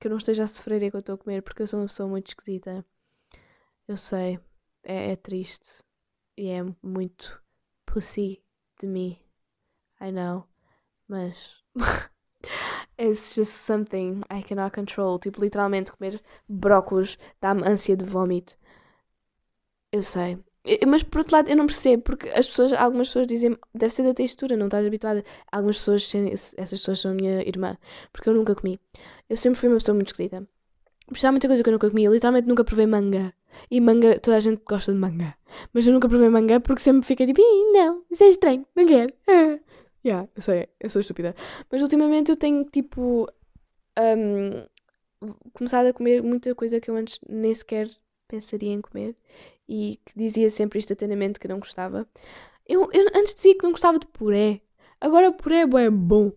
que 0.00 0.06
eu 0.06 0.10
não 0.10 0.18
esteja 0.18 0.44
a 0.44 0.48
sofrer 0.48 0.82
enquanto 0.82 1.02
estou 1.02 1.14
a 1.14 1.18
comer, 1.18 1.42
porque 1.42 1.62
eu 1.62 1.66
sou 1.66 1.80
uma 1.80 1.86
pessoa 1.86 2.08
muito 2.08 2.28
esquisita. 2.28 2.84
Eu 3.86 3.96
sei, 3.96 4.40
é, 4.82 5.12
é 5.12 5.16
triste 5.16 5.84
e 6.36 6.48
é 6.48 6.62
muito 6.82 7.42
pussy 7.86 8.42
de 8.80 8.86
mim. 8.86 9.18
I 10.00 10.10
know, 10.10 10.48
mas 11.06 11.61
it's 12.98 13.34
just 13.34 13.52
something 13.52 14.22
I 14.30 14.42
cannot 14.42 14.72
control. 14.72 15.18
Tipo, 15.18 15.40
literalmente 15.40 15.92
comer 15.92 16.20
brócolos 16.48 17.18
dá-me 17.40 17.62
ânsia 17.66 17.96
de 17.96 18.04
vômito. 18.04 18.56
Eu 19.92 20.02
sei, 20.02 20.38
mas 20.86 21.02
por 21.02 21.18
outro 21.18 21.36
lado, 21.36 21.50
eu 21.50 21.56
não 21.56 21.66
percebo, 21.66 22.02
porque 22.04 22.28
as 22.28 22.46
pessoas, 22.46 22.72
algumas 22.72 23.08
pessoas 23.08 23.26
dizem 23.26 23.56
deve 23.74 23.92
ser 23.92 24.04
da 24.04 24.14
textura, 24.14 24.56
não 24.56 24.66
estás 24.66 24.86
habituada. 24.86 25.24
Algumas 25.50 25.76
pessoas, 25.78 26.12
essas 26.56 26.78
pessoas 26.78 27.00
são 27.00 27.10
a 27.10 27.14
minha 27.14 27.42
irmã, 27.42 27.76
porque 28.12 28.28
eu 28.28 28.34
nunca 28.34 28.54
comi. 28.54 28.78
Eu 29.28 29.36
sempre 29.36 29.58
fui 29.60 29.68
uma 29.68 29.78
pessoa 29.78 29.94
muito 29.94 30.08
esquisita. 30.08 30.46
Mas 31.10 31.24
há 31.24 31.32
muita 31.32 31.48
coisa 31.48 31.62
que 31.62 31.68
eu 31.68 31.72
nunca 31.72 31.90
comi. 31.90 32.04
Eu 32.04 32.14
literalmente 32.14 32.48
nunca 32.48 32.64
provei 32.64 32.86
manga. 32.86 33.34
E 33.70 33.80
manga, 33.80 34.18
toda 34.20 34.36
a 34.36 34.40
gente 34.40 34.62
gosta 34.64 34.92
de 34.92 34.98
manga. 34.98 35.34
Mas 35.72 35.86
eu 35.86 35.92
nunca 35.92 36.08
provei 36.08 36.28
manga 36.28 36.60
porque 36.60 36.82
sempre 36.82 37.06
fiquei 37.06 37.26
tipo, 37.26 37.42
não, 37.72 38.04
isso 38.10 38.22
é 38.24 38.28
estranho, 38.28 38.66
não 38.76 38.86
quero. 38.86 39.12
yeah, 40.04 40.28
eu 40.34 40.42
sei, 40.42 40.68
eu 40.80 40.90
sou 40.90 41.00
estúpida. 41.00 41.34
Mas 41.70 41.82
ultimamente 41.82 42.30
eu 42.30 42.36
tenho 42.36 42.64
tipo. 42.64 43.28
Um, 43.98 44.66
começado 45.52 45.86
a 45.86 45.92
comer 45.92 46.22
muita 46.22 46.54
coisa 46.54 46.80
que 46.80 46.90
eu 46.90 46.96
antes 46.96 47.20
nem 47.28 47.54
sequer 47.54 47.88
pensaria 48.26 48.72
em 48.72 48.80
comer 48.80 49.16
e 49.68 50.00
que 50.04 50.12
dizia 50.16 50.50
sempre 50.50 50.78
instantaneamente 50.78 51.38
que 51.38 51.48
não 51.48 51.60
gostava. 51.60 52.08
Eu, 52.66 52.88
eu 52.92 53.06
antes 53.14 53.34
dizia 53.34 53.56
que 53.56 53.62
não 53.62 53.72
gostava 53.72 53.98
de 53.98 54.06
puré. 54.06 54.60
Agora 55.00 55.32
puré 55.32 55.60
é 55.60 55.90
bom. 55.90 56.32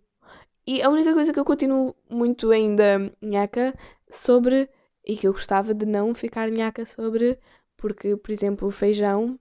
E 0.68 0.82
a 0.82 0.90
única 0.90 1.14
coisa 1.14 1.32
que 1.32 1.40
eu 1.40 1.46
continuo 1.46 1.96
muito 2.10 2.52
ainda 2.52 3.12
nhaca 3.22 3.74
sobre, 4.10 4.70
e 5.06 5.16
que 5.16 5.28
eu 5.28 5.34
gostava 5.34 5.74
de 5.74 5.86
não 5.86 6.16
ficar 6.16 6.50
nhaca 6.50 6.86
sobre, 6.86 7.38
porque, 7.78 8.16
por 8.18 8.32
exemplo, 8.32 8.72
feijão 8.72 9.40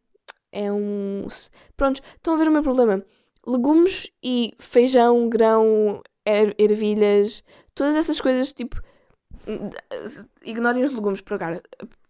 é 0.53 0.71
um. 0.73 1.27
Prontos, 1.77 2.03
estão 2.17 2.35
a 2.35 2.37
ver 2.37 2.49
o 2.49 2.53
meu 2.53 2.63
problema. 2.63 3.05
Legumes 3.47 4.11
e 4.23 4.53
feijão, 4.59 5.29
grão, 5.29 6.03
er 6.25 6.55
ervilhas, 6.59 7.45
todas 7.75 7.97
essas 7.97 8.21
coisas, 8.21 8.53
tipo. 8.53 8.81
Ignorem 10.43 10.85
os 10.85 10.93
legumes 10.93 11.21
por 11.21 11.35
agora. 11.35 11.63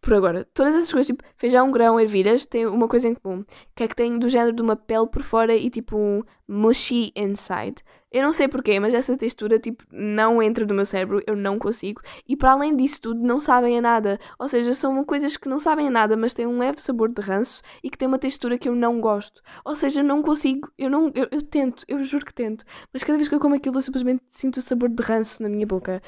Por 0.04 0.12
agora. 0.12 0.44
Todas 0.52 0.74
essas 0.74 0.92
coisas, 0.92 1.06
tipo 1.06 1.24
feijão, 1.38 1.70
grão, 1.70 1.98
ervilhas, 1.98 2.44
têm 2.44 2.66
uma 2.66 2.86
coisa 2.86 3.08
em 3.08 3.14
comum. 3.14 3.42
Que 3.74 3.84
é 3.84 3.88
que 3.88 3.96
têm 3.96 4.18
do 4.18 4.28
género 4.28 4.54
de 4.54 4.60
uma 4.60 4.76
pele 4.76 5.06
por 5.06 5.22
fora 5.22 5.56
e 5.56 5.70
tipo 5.70 5.96
um 5.96 6.22
mushy 6.46 7.10
inside. 7.16 7.82
Eu 8.12 8.22
não 8.22 8.30
sei 8.30 8.46
porquê, 8.46 8.78
mas 8.78 8.92
essa 8.92 9.16
textura, 9.16 9.58
tipo, 9.58 9.82
não 9.90 10.42
entra 10.42 10.66
no 10.66 10.74
meu 10.74 10.84
cérebro, 10.84 11.22
eu 11.26 11.34
não 11.34 11.58
consigo. 11.58 12.02
E 12.28 12.36
para 12.36 12.52
além 12.52 12.76
disso 12.76 13.00
tudo, 13.00 13.22
não 13.22 13.40
sabem 13.40 13.78
a 13.78 13.80
nada. 13.80 14.20
Ou 14.38 14.46
seja, 14.46 14.74
são 14.74 15.02
coisas 15.06 15.38
que 15.38 15.48
não 15.48 15.58
sabem 15.58 15.88
a 15.88 15.90
nada, 15.90 16.18
mas 16.18 16.34
têm 16.34 16.46
um 16.46 16.58
leve 16.58 16.82
sabor 16.82 17.08
de 17.08 17.22
ranço 17.22 17.62
e 17.82 17.88
que 17.88 17.96
têm 17.96 18.06
uma 18.06 18.18
textura 18.18 18.58
que 18.58 18.68
eu 18.68 18.74
não 18.76 19.00
gosto. 19.00 19.40
Ou 19.64 19.74
seja, 19.74 20.02
não 20.02 20.20
consigo, 20.20 20.70
eu 20.76 20.90
não, 20.90 21.10
eu, 21.14 21.28
eu 21.30 21.40
tento, 21.40 21.82
eu 21.88 22.04
juro 22.04 22.26
que 22.26 22.34
tento. 22.34 22.62
Mas 22.92 23.02
cada 23.02 23.16
vez 23.16 23.26
que 23.26 23.34
eu 23.34 23.40
como 23.40 23.54
aquilo, 23.54 23.78
eu 23.78 23.82
simplesmente 23.82 24.22
sinto 24.28 24.58
o 24.58 24.62
sabor 24.62 24.90
de 24.90 25.02
ranço 25.02 25.42
na 25.42 25.48
minha 25.48 25.66
boca. 25.66 26.02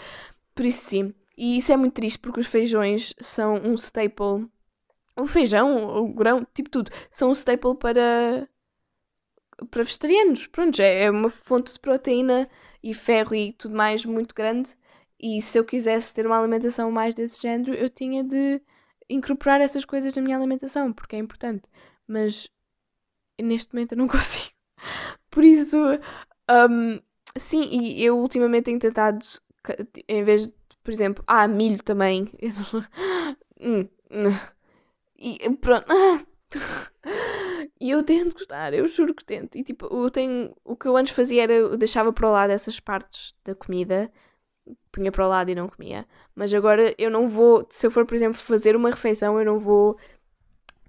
Por 0.55 0.67
isso 0.67 0.85
sim. 0.85 1.15
E 1.37 1.59
isso 1.59 1.73
é 1.73 1.77
muito 1.77 1.95
triste 1.95 2.19
porque 2.19 2.41
os 2.41 2.47
feijões 2.47 3.15
são 3.21 3.55
um 3.57 3.75
staple. 3.75 4.49
O 5.17 5.27
feijão, 5.27 5.99
o 6.03 6.13
grão, 6.13 6.47
tipo 6.55 6.71
tudo, 6.71 6.91
são 7.11 7.31
um 7.31 7.33
staple 7.33 7.77
para 7.77 8.49
para 9.71 9.83
vegetarianos. 9.85 10.47
Pronto, 10.47 10.81
é, 10.81 11.11
uma 11.11 11.31
fonte 11.31 11.73
de 11.73 11.81
proteína 11.81 12.49
e 12.83 12.95
ferro 12.95 13.35
e 13.35 13.53
tudo 13.53 13.77
mais 13.77 14.05
muito 14.05 14.35
grande. 14.35 14.77
E 15.19 15.41
se 15.43 15.59
eu 15.59 15.65
quisesse 15.65 16.13
ter 16.13 16.27
uma 16.27 16.39
alimentação 16.39 16.91
mais 16.91 17.15
desse 17.15 17.41
género, 17.41 17.75
eu 17.75 17.89
tinha 17.89 18.23
de 18.23 18.61
incorporar 19.09 19.61
essas 19.61 19.85
coisas 19.85 20.15
na 20.15 20.23
minha 20.23 20.37
alimentação, 20.37 20.93
porque 20.93 21.17
é 21.17 21.19
importante. 21.19 21.69
Mas 22.07 22.51
neste 23.41 23.75
momento 23.75 23.93
eu 23.93 23.99
não 23.99 24.09
consigo. 24.09 24.55
Por 25.31 25.45
isso, 25.45 25.77
um, 26.51 27.01
sim, 27.39 27.63
e 27.71 28.05
eu 28.05 28.19
ultimamente 28.19 28.65
tenho 28.65 28.79
tentado, 28.79 29.25
em 30.09 30.25
vez 30.25 30.47
de, 30.47 30.55
por 30.87 30.93
exemplo, 30.93 31.25
ah, 31.27 31.49
milho 31.49 31.83
também. 31.83 32.31
Hum, 33.59 33.89
hum. 34.11 34.39
e 35.19 35.51
pronto. 35.57 35.87
E 37.81 37.91
eu 37.91 38.03
tento 38.03 38.35
gostar, 38.35 38.73
eu 38.75 38.87
juro 38.89 39.15
que 39.15 39.25
tento. 39.25 39.57
E 39.57 39.65
tipo, 39.65 39.87
eu 39.87 40.11
tenho. 40.11 40.55
O 40.65 40.77
que 40.77 40.87
eu 40.89 40.97
antes 40.97 41.15
fazia 41.15 41.43
era 41.43 41.53
eu 41.53 41.77
deixava 41.77 42.13
para 42.13 42.29
o 42.29 42.33
lado 42.33 42.51
essas 42.51 42.81
partes 42.81 43.35
da 43.45 43.55
comida, 43.55 44.11
punha 44.93 45.13
para 45.13 45.27
o 45.27 45.29
lado 45.29 45.51
e 45.51 45.55
não 45.55 45.69
comia. 45.69 46.07
Mas 46.35 46.53
agora 46.55 46.95
eu 46.99 47.11
não 47.11 47.29
vou, 47.29 47.67
se 47.71 47.87
eu 47.87 47.91
for, 47.91 48.07
por 48.07 48.15
exemplo, 48.15 48.39
fazer 48.39 48.77
uma 48.77 48.91
refeição, 48.91 49.39
eu 49.39 49.45
não 49.47 49.59
vou 49.59 49.99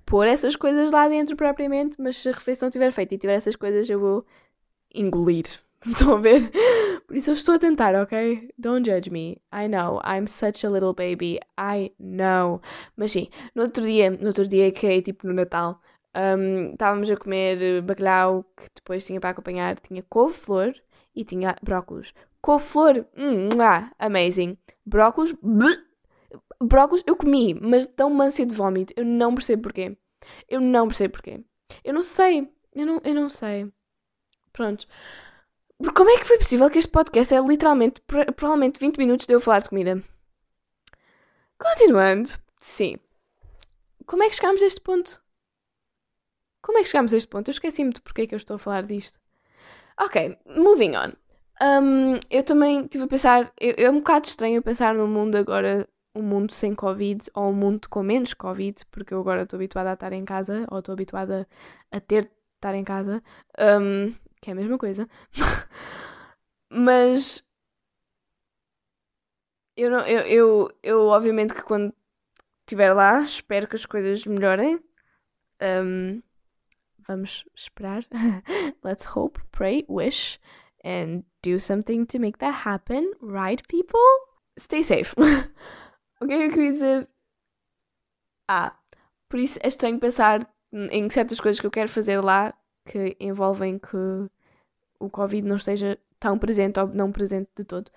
pôr 0.06 0.28
essas 0.28 0.56
coisas 0.56 0.92
lá 0.92 1.08
dentro 1.10 1.36
propriamente, 1.36 2.02
mas 2.02 2.18
se 2.18 2.30
a 2.30 2.34
refeição 2.34 2.70
estiver 2.70 2.92
feita 2.92 3.16
e 3.16 3.18
tiver 3.18 3.36
essas 3.36 3.56
coisas, 3.56 3.90
eu 3.90 4.00
vou 4.00 4.26
engolir. 4.94 5.48
Estão 5.92 6.16
a 6.16 6.20
ver? 6.20 6.52
Por 7.08 7.16
isso 7.16 7.30
eu 7.30 7.34
estou 7.34 7.56
a 7.56 7.60
tentar, 7.60 7.96
ok? 7.96 8.50
Don't 8.58 8.90
judge 8.90 9.10
me. 9.10 9.42
I 9.54 9.68
know, 9.68 10.02
I'm 10.04 10.28
such 10.28 10.66
a 10.66 10.70
little 10.70 10.94
baby. 10.94 11.40
I 11.58 11.94
know. 11.98 12.62
Mas 12.98 13.14
sim, 13.14 13.30
no 13.56 13.64
outro 13.64 13.84
dia, 13.84 14.12
no 14.12 14.28
outro 14.28 14.48
dia 14.48 14.72
que 14.72 14.86
é 14.86 15.02
tipo 15.02 15.26
no 15.26 15.34
Natal, 15.34 15.82
um, 16.16 16.72
estávamos 16.72 17.10
a 17.10 17.16
comer 17.16 17.82
bacalhau 17.84 18.44
que 18.58 18.66
depois 18.76 19.06
tinha 19.06 19.20
para 19.20 19.30
acompanhar, 19.30 19.80
tinha 19.80 20.04
couve-flor 20.10 20.74
e 21.16 21.24
tinha 21.24 21.56
brócolos. 21.64 22.14
Couve-flor, 22.42 23.06
hum, 23.18 23.50
ah, 23.62 23.92
amazing. 23.98 24.58
Brócolos, 24.86 25.34
brócolos 26.62 27.04
eu 27.08 27.16
comi, 27.16 27.54
mas 27.54 27.88
tão 27.88 28.10
mansa 28.10 28.46
de 28.46 28.54
vómito, 28.54 28.94
eu 28.98 29.06
não 29.06 29.34
percebo 29.34 29.64
porquê. 29.64 29.98
Eu 30.50 30.60
não 30.60 30.88
percebo 30.88 31.14
porquê. 31.14 31.42
Eu 31.84 31.94
não 31.94 32.04
sei, 32.04 32.52
eu 32.74 32.86
não, 32.86 33.02
eu 33.06 33.14
não 33.14 33.30
sei. 33.30 33.72
Pronto. 35.78 35.94
Como 35.94 36.10
é 36.10 36.18
que 36.18 36.26
foi 36.26 36.38
possível 36.38 36.70
que 36.70 36.80
este 36.80 36.92
podcast 36.92 37.34
é 37.34 37.40
literalmente, 37.40 38.02
provavelmente 38.36 38.80
20 38.80 38.98
minutos 38.98 39.28
de 39.28 39.34
eu 39.34 39.42
falar 39.42 39.60
de 39.60 39.70
comida? 39.70 40.04
Continuando, 41.58 42.30
sim. 42.60 42.98
Como 44.06 44.24
é 44.24 44.30
que 44.30 44.36
chegámos 44.36 44.62
a 44.62 44.66
este 44.66 44.82
ponto? 44.82 45.22
Como 46.62 46.78
é 46.78 46.84
que 46.84 46.90
chegámos 46.90 47.14
a 47.14 47.18
este 47.18 47.28
ponto? 47.28 47.50
Eu 47.50 47.54
esqueci-me 47.54 47.94
de 47.94 48.02
porque 48.02 48.22
é 48.22 48.28
que 48.28 48.36
eu 48.36 48.38
estou 48.38 48.56
a 48.56 48.60
falar 48.60 48.84
disto. 48.84 49.20
Ok, 50.00 50.38
moving 50.46 50.96
on. 50.96 51.14
Um, 51.62 52.20
eu 52.30 52.44
também 52.44 52.82
estive 52.82 53.06
a 53.06 53.08
pensar. 53.08 53.52
Eu, 53.60 53.74
é 53.78 53.90
um 53.90 54.00
bocado 54.00 54.28
estranho 54.28 54.62
pensar 54.62 54.94
no 54.94 55.08
mundo 55.08 55.36
agora, 55.36 55.88
um 56.16 56.22
mundo 56.22 56.54
sem 56.54 56.76
Covid 56.76 57.30
ou 57.34 57.50
um 57.50 57.54
mundo 57.54 57.90
com 57.90 58.04
menos 58.04 58.34
Covid, 58.34 58.86
porque 58.92 59.14
eu 59.14 59.20
agora 59.20 59.44
estou 59.44 59.58
habituada 59.58 59.92
a 59.92 59.94
estar 59.94 60.14
em 60.14 60.26
casa 60.26 60.68
ou 60.70 60.80
estou 60.80 60.94
habituada 60.94 61.48
a 61.92 62.00
ter 62.00 62.26
de 62.26 62.32
estar 62.58 62.76
em 62.76 62.84
casa, 62.84 63.24
um, 63.60 64.14
que 64.42 64.50
é 64.50 64.54
a 64.54 64.56
mesma 64.56 64.78
coisa. 64.78 65.08
Mas 66.70 67.46
eu, 69.76 69.92
não, 69.92 70.00
eu, 70.08 70.22
eu, 70.22 70.72
eu, 70.82 71.08
obviamente, 71.08 71.54
que 71.54 71.62
quando 71.62 71.94
estiver 72.62 72.94
lá, 72.94 73.22
espero 73.22 73.68
que 73.68 73.76
as 73.76 73.86
coisas 73.86 74.26
melhorem. 74.26 74.80
Um, 75.62 76.22
vamos 77.08 77.46
esperar. 77.56 78.04
Let's 78.84 79.06
hope, 79.16 79.40
pray, 79.52 79.86
wish, 79.88 80.40
and 80.84 81.24
do 81.44 81.60
something 81.60 82.06
to 82.06 82.20
make 82.20 82.40
that 82.40 82.68
happen, 82.68 83.12
right, 83.22 83.62
people? 83.68 84.00
Stay 84.60 84.84
safe. 84.84 85.14
o 86.22 86.28
que 86.28 86.34
é 86.34 86.38
que 86.38 86.44
eu 86.46 86.50
queria 86.50 86.72
dizer? 86.72 87.10
Ah, 88.50 88.76
por 89.30 89.40
isso 89.40 89.60
é 89.62 89.68
estranho 89.68 90.00
pensar 90.00 90.40
em 90.72 91.10
certas 91.10 91.40
coisas 91.40 91.60
que 91.60 91.68
eu 91.68 91.72
quero 91.72 91.90
fazer 91.90 92.20
lá 92.20 92.54
que 92.88 93.16
envolvem 93.20 93.78
que 93.78 93.98
o 95.00 95.10
Covid 95.10 95.48
não 95.48 95.58
esteja 95.58 95.98
tão 96.20 96.38
presente 96.38 96.80
ou 96.80 96.88
não 96.88 97.12
presente 97.12 97.50
de 97.56 97.64
todo. 97.64 97.92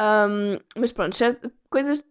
Um, 0.00 0.58
mas 0.76 0.92
pronto, 0.92 1.16
coisas. 1.70 2.04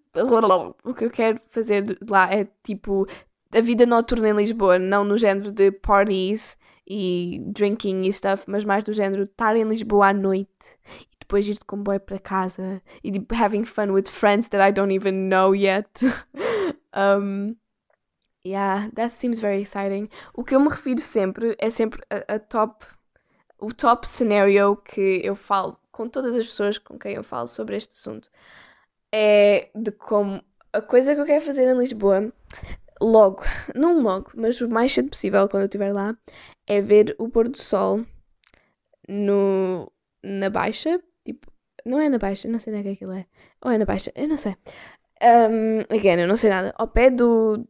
O 0.83 0.93
que 0.93 1.05
eu 1.05 1.09
quero 1.09 1.39
fazer 1.51 1.97
lá 2.09 2.33
é 2.33 2.45
tipo 2.63 3.07
a 3.53 3.61
vida 3.61 3.85
noturna 3.85 4.29
em 4.29 4.35
Lisboa, 4.35 4.77
não 4.77 5.03
no 5.03 5.17
género 5.17 5.51
de 5.51 5.71
parties 5.71 6.57
e 6.87 7.41
drinking 7.47 8.03
e 8.03 8.13
stuff, 8.13 8.43
mas 8.47 8.65
mais 8.65 8.83
do 8.83 8.93
género 8.93 9.23
estar 9.23 9.55
em 9.55 9.63
Lisboa 9.63 10.09
à 10.09 10.13
noite 10.13 10.49
e 11.11 11.17
depois 11.19 11.47
ir 11.47 11.53
de 11.53 11.65
comboio 11.65 11.99
para 11.99 12.19
casa 12.19 12.81
e 13.03 13.11
tipo, 13.11 13.33
having 13.33 13.63
fun 13.63 13.91
with 13.91 14.09
friends 14.09 14.49
that 14.49 14.61
I 14.61 14.73
don't 14.73 14.93
even 14.93 15.29
know 15.29 15.55
yet. 15.55 15.89
um, 16.93 17.55
yeah, 18.45 18.89
that 18.95 19.15
seems 19.15 19.39
very 19.39 19.61
exciting. 19.61 20.09
O 20.33 20.43
que 20.43 20.55
eu 20.55 20.59
me 20.59 20.69
refiro 20.69 21.01
sempre 21.01 21.55
é 21.59 21.69
sempre 21.69 22.01
a, 22.09 22.35
a 22.35 22.39
top, 22.39 22.85
o 23.59 23.73
top 23.73 24.07
scenario 24.07 24.75
que 24.77 25.21
eu 25.23 25.35
falo 25.35 25.77
com 25.91 26.07
todas 26.07 26.35
as 26.35 26.47
pessoas 26.47 26.77
com 26.77 26.97
quem 26.97 27.15
eu 27.15 27.23
falo 27.23 27.47
sobre 27.47 27.75
este 27.75 27.93
assunto 27.93 28.29
é 29.13 29.69
de 29.75 29.91
como 29.91 30.41
a 30.73 30.81
coisa 30.81 31.13
que 31.13 31.21
eu 31.21 31.25
quero 31.25 31.43
fazer 31.43 31.63
em 31.63 31.77
Lisboa 31.77 32.31
logo, 33.01 33.43
não 33.75 34.01
logo, 34.01 34.31
mas 34.35 34.61
o 34.61 34.69
mais 34.69 34.93
cedo 34.93 35.09
possível 35.09 35.49
quando 35.49 35.63
eu 35.63 35.67
estiver 35.67 35.91
lá, 35.91 36.15
é 36.67 36.79
ver 36.81 37.15
o 37.19 37.29
pôr 37.29 37.49
do 37.49 37.59
sol 37.59 38.05
no, 39.07 39.91
na 40.23 40.49
Baixa. 40.49 41.01
Tipo, 41.25 41.51
não 41.85 41.99
é 41.99 42.09
na 42.09 42.17
Baixa, 42.17 42.47
não 42.47 42.59
sei 42.59 42.73
onde 42.73 42.81
é 42.81 42.83
que 42.83 42.95
aquilo 42.95 43.13
é. 43.13 43.25
Ou 43.61 43.71
é 43.71 43.77
na 43.77 43.85
Baixa, 43.85 44.11
eu 44.15 44.27
não 44.27 44.37
sei. 44.37 44.55
Um, 45.21 45.81
again, 45.95 46.21
eu 46.21 46.27
não 46.27 46.37
sei 46.37 46.49
nada. 46.49 46.73
Ao 46.77 46.87
pé 46.87 47.09
do. 47.09 47.67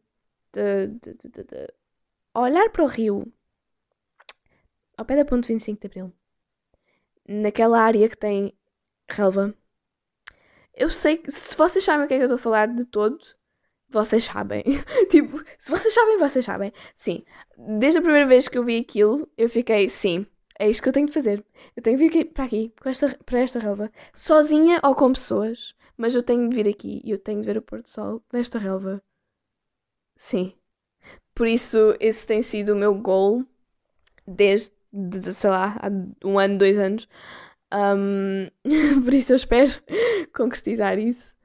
De, 0.54 0.88
de, 0.88 1.14
de, 1.14 1.44
de, 1.44 1.74
olhar 2.34 2.70
para 2.72 2.84
o 2.84 2.88
rio. 2.88 3.32
Ao 4.98 5.06
pé 5.06 5.16
da 5.16 5.26
ponte 5.26 5.48
25 5.48 5.80
de 5.80 5.88
Abril. 5.88 6.14
Naquela 7.28 7.82
área 7.82 8.10
que 8.10 8.18
tem 8.18 8.54
relva. 9.10 9.54
Eu 10.74 10.90
sei 10.90 11.18
que. 11.18 11.32
Se 11.32 11.56
vocês 11.56 11.84
sabem 11.84 12.06
o 12.06 12.08
que 12.08 12.14
é 12.14 12.18
que 12.18 12.24
eu 12.24 12.28
estou 12.28 12.36
a 12.36 12.44
falar 12.44 12.68
de 12.68 12.86
todo 12.86 13.20
vocês 13.92 14.24
sabem. 14.24 14.64
tipo, 15.10 15.44
se 15.60 15.70
vocês 15.70 15.94
sabem, 15.94 16.18
vocês 16.18 16.46
sabem. 16.46 16.72
Sim. 16.96 17.24
Desde 17.58 18.00
a 18.00 18.02
primeira 18.02 18.28
vez 18.28 18.48
que 18.48 18.58
eu 18.58 18.64
vi 18.64 18.78
aquilo, 18.78 19.30
eu 19.38 19.50
fiquei, 19.50 19.90
sim, 19.90 20.26
é 20.58 20.70
isto 20.70 20.82
que 20.82 20.90
eu 20.90 20.94
tenho 20.94 21.08
de 21.08 21.14
fazer. 21.14 21.44
Eu 21.76 21.84
tenho 21.84 21.98
de 21.98 22.04
vir 22.04 22.10
aqui, 22.10 22.26
para 22.26 22.46
aqui, 22.46 22.74
com 22.82 22.90
esta, 22.90 23.18
para 23.26 23.40
esta 23.40 23.60
relva, 23.60 23.92
sozinha 24.16 24.80
ou 24.84 24.96
com 24.96 25.12
pessoas. 25.14 25.76
Mas 25.98 26.16
eu 26.16 26.24
tenho 26.24 26.50
de 26.50 26.56
vir 26.56 26.68
aqui 26.68 27.02
e 27.04 27.12
eu 27.12 27.20
tenho 27.20 27.42
de 27.42 27.48
ver 27.48 27.58
o 27.58 27.62
pôr 27.62 27.82
do 27.82 27.90
sol 27.90 28.24
nesta 28.32 28.58
relva. 28.58 29.04
Sim. 30.22 30.54
Por 31.36 31.48
isso, 31.48 31.96
esse 32.00 32.28
tem 32.28 32.44
sido 32.44 32.74
o 32.74 32.76
meu 32.76 32.94
goal 32.96 33.44
desde, 34.28 34.74
sei 35.34 35.50
lá, 35.50 35.78
há 35.82 36.28
um 36.28 36.40
ano, 36.40 36.58
dois 36.60 36.78
anos. 36.78 37.08
Um, 37.74 38.48
por 39.06 39.14
isso 39.14 39.34
eu 39.34 39.38
espero 39.38 39.72
concretizar 40.36 41.00
isso. 41.00 41.36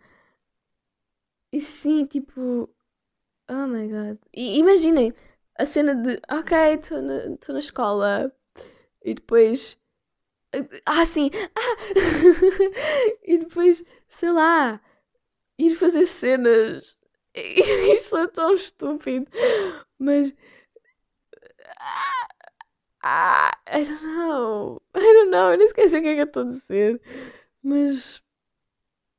E 1.52 1.60
sim, 1.60 2.06
tipo. 2.06 2.68
Oh 3.48 3.66
my 3.68 3.88
god. 3.88 4.18
E 4.34 4.58
imaginem 4.58 5.14
a 5.58 5.66
cena 5.66 5.94
de, 5.94 6.20
ok, 6.30 6.56
estou 6.74 7.02
na, 7.02 7.18
na 7.54 7.58
escola 7.60 8.32
e 9.04 9.14
depois. 9.14 9.78
Ah, 10.86 11.06
sim! 11.06 11.30
Ah! 11.54 11.76
e 13.24 13.38
depois, 13.38 13.84
sei 14.08 14.30
lá, 14.32 14.80
ir 15.58 15.76
fazer 15.76 16.06
cenas. 16.06 16.95
Isso 17.94 18.16
é 18.16 18.26
tão 18.28 18.54
estúpido. 18.54 19.30
Mas. 19.98 20.34
Ah, 23.02 23.56
I 23.68 23.84
don't 23.84 24.02
know. 24.04 24.82
I 24.94 25.00
don't 25.00 25.30
know. 25.30 25.50
Eu 25.52 25.58
nem 25.58 25.66
esqueci 25.66 25.96
o 25.96 26.02
que 26.02 26.08
é 26.08 26.14
que 26.14 26.20
eu 26.20 26.24
estou 26.24 26.42
a 26.42 26.52
dizer. 26.52 27.00
Mas. 27.62 28.22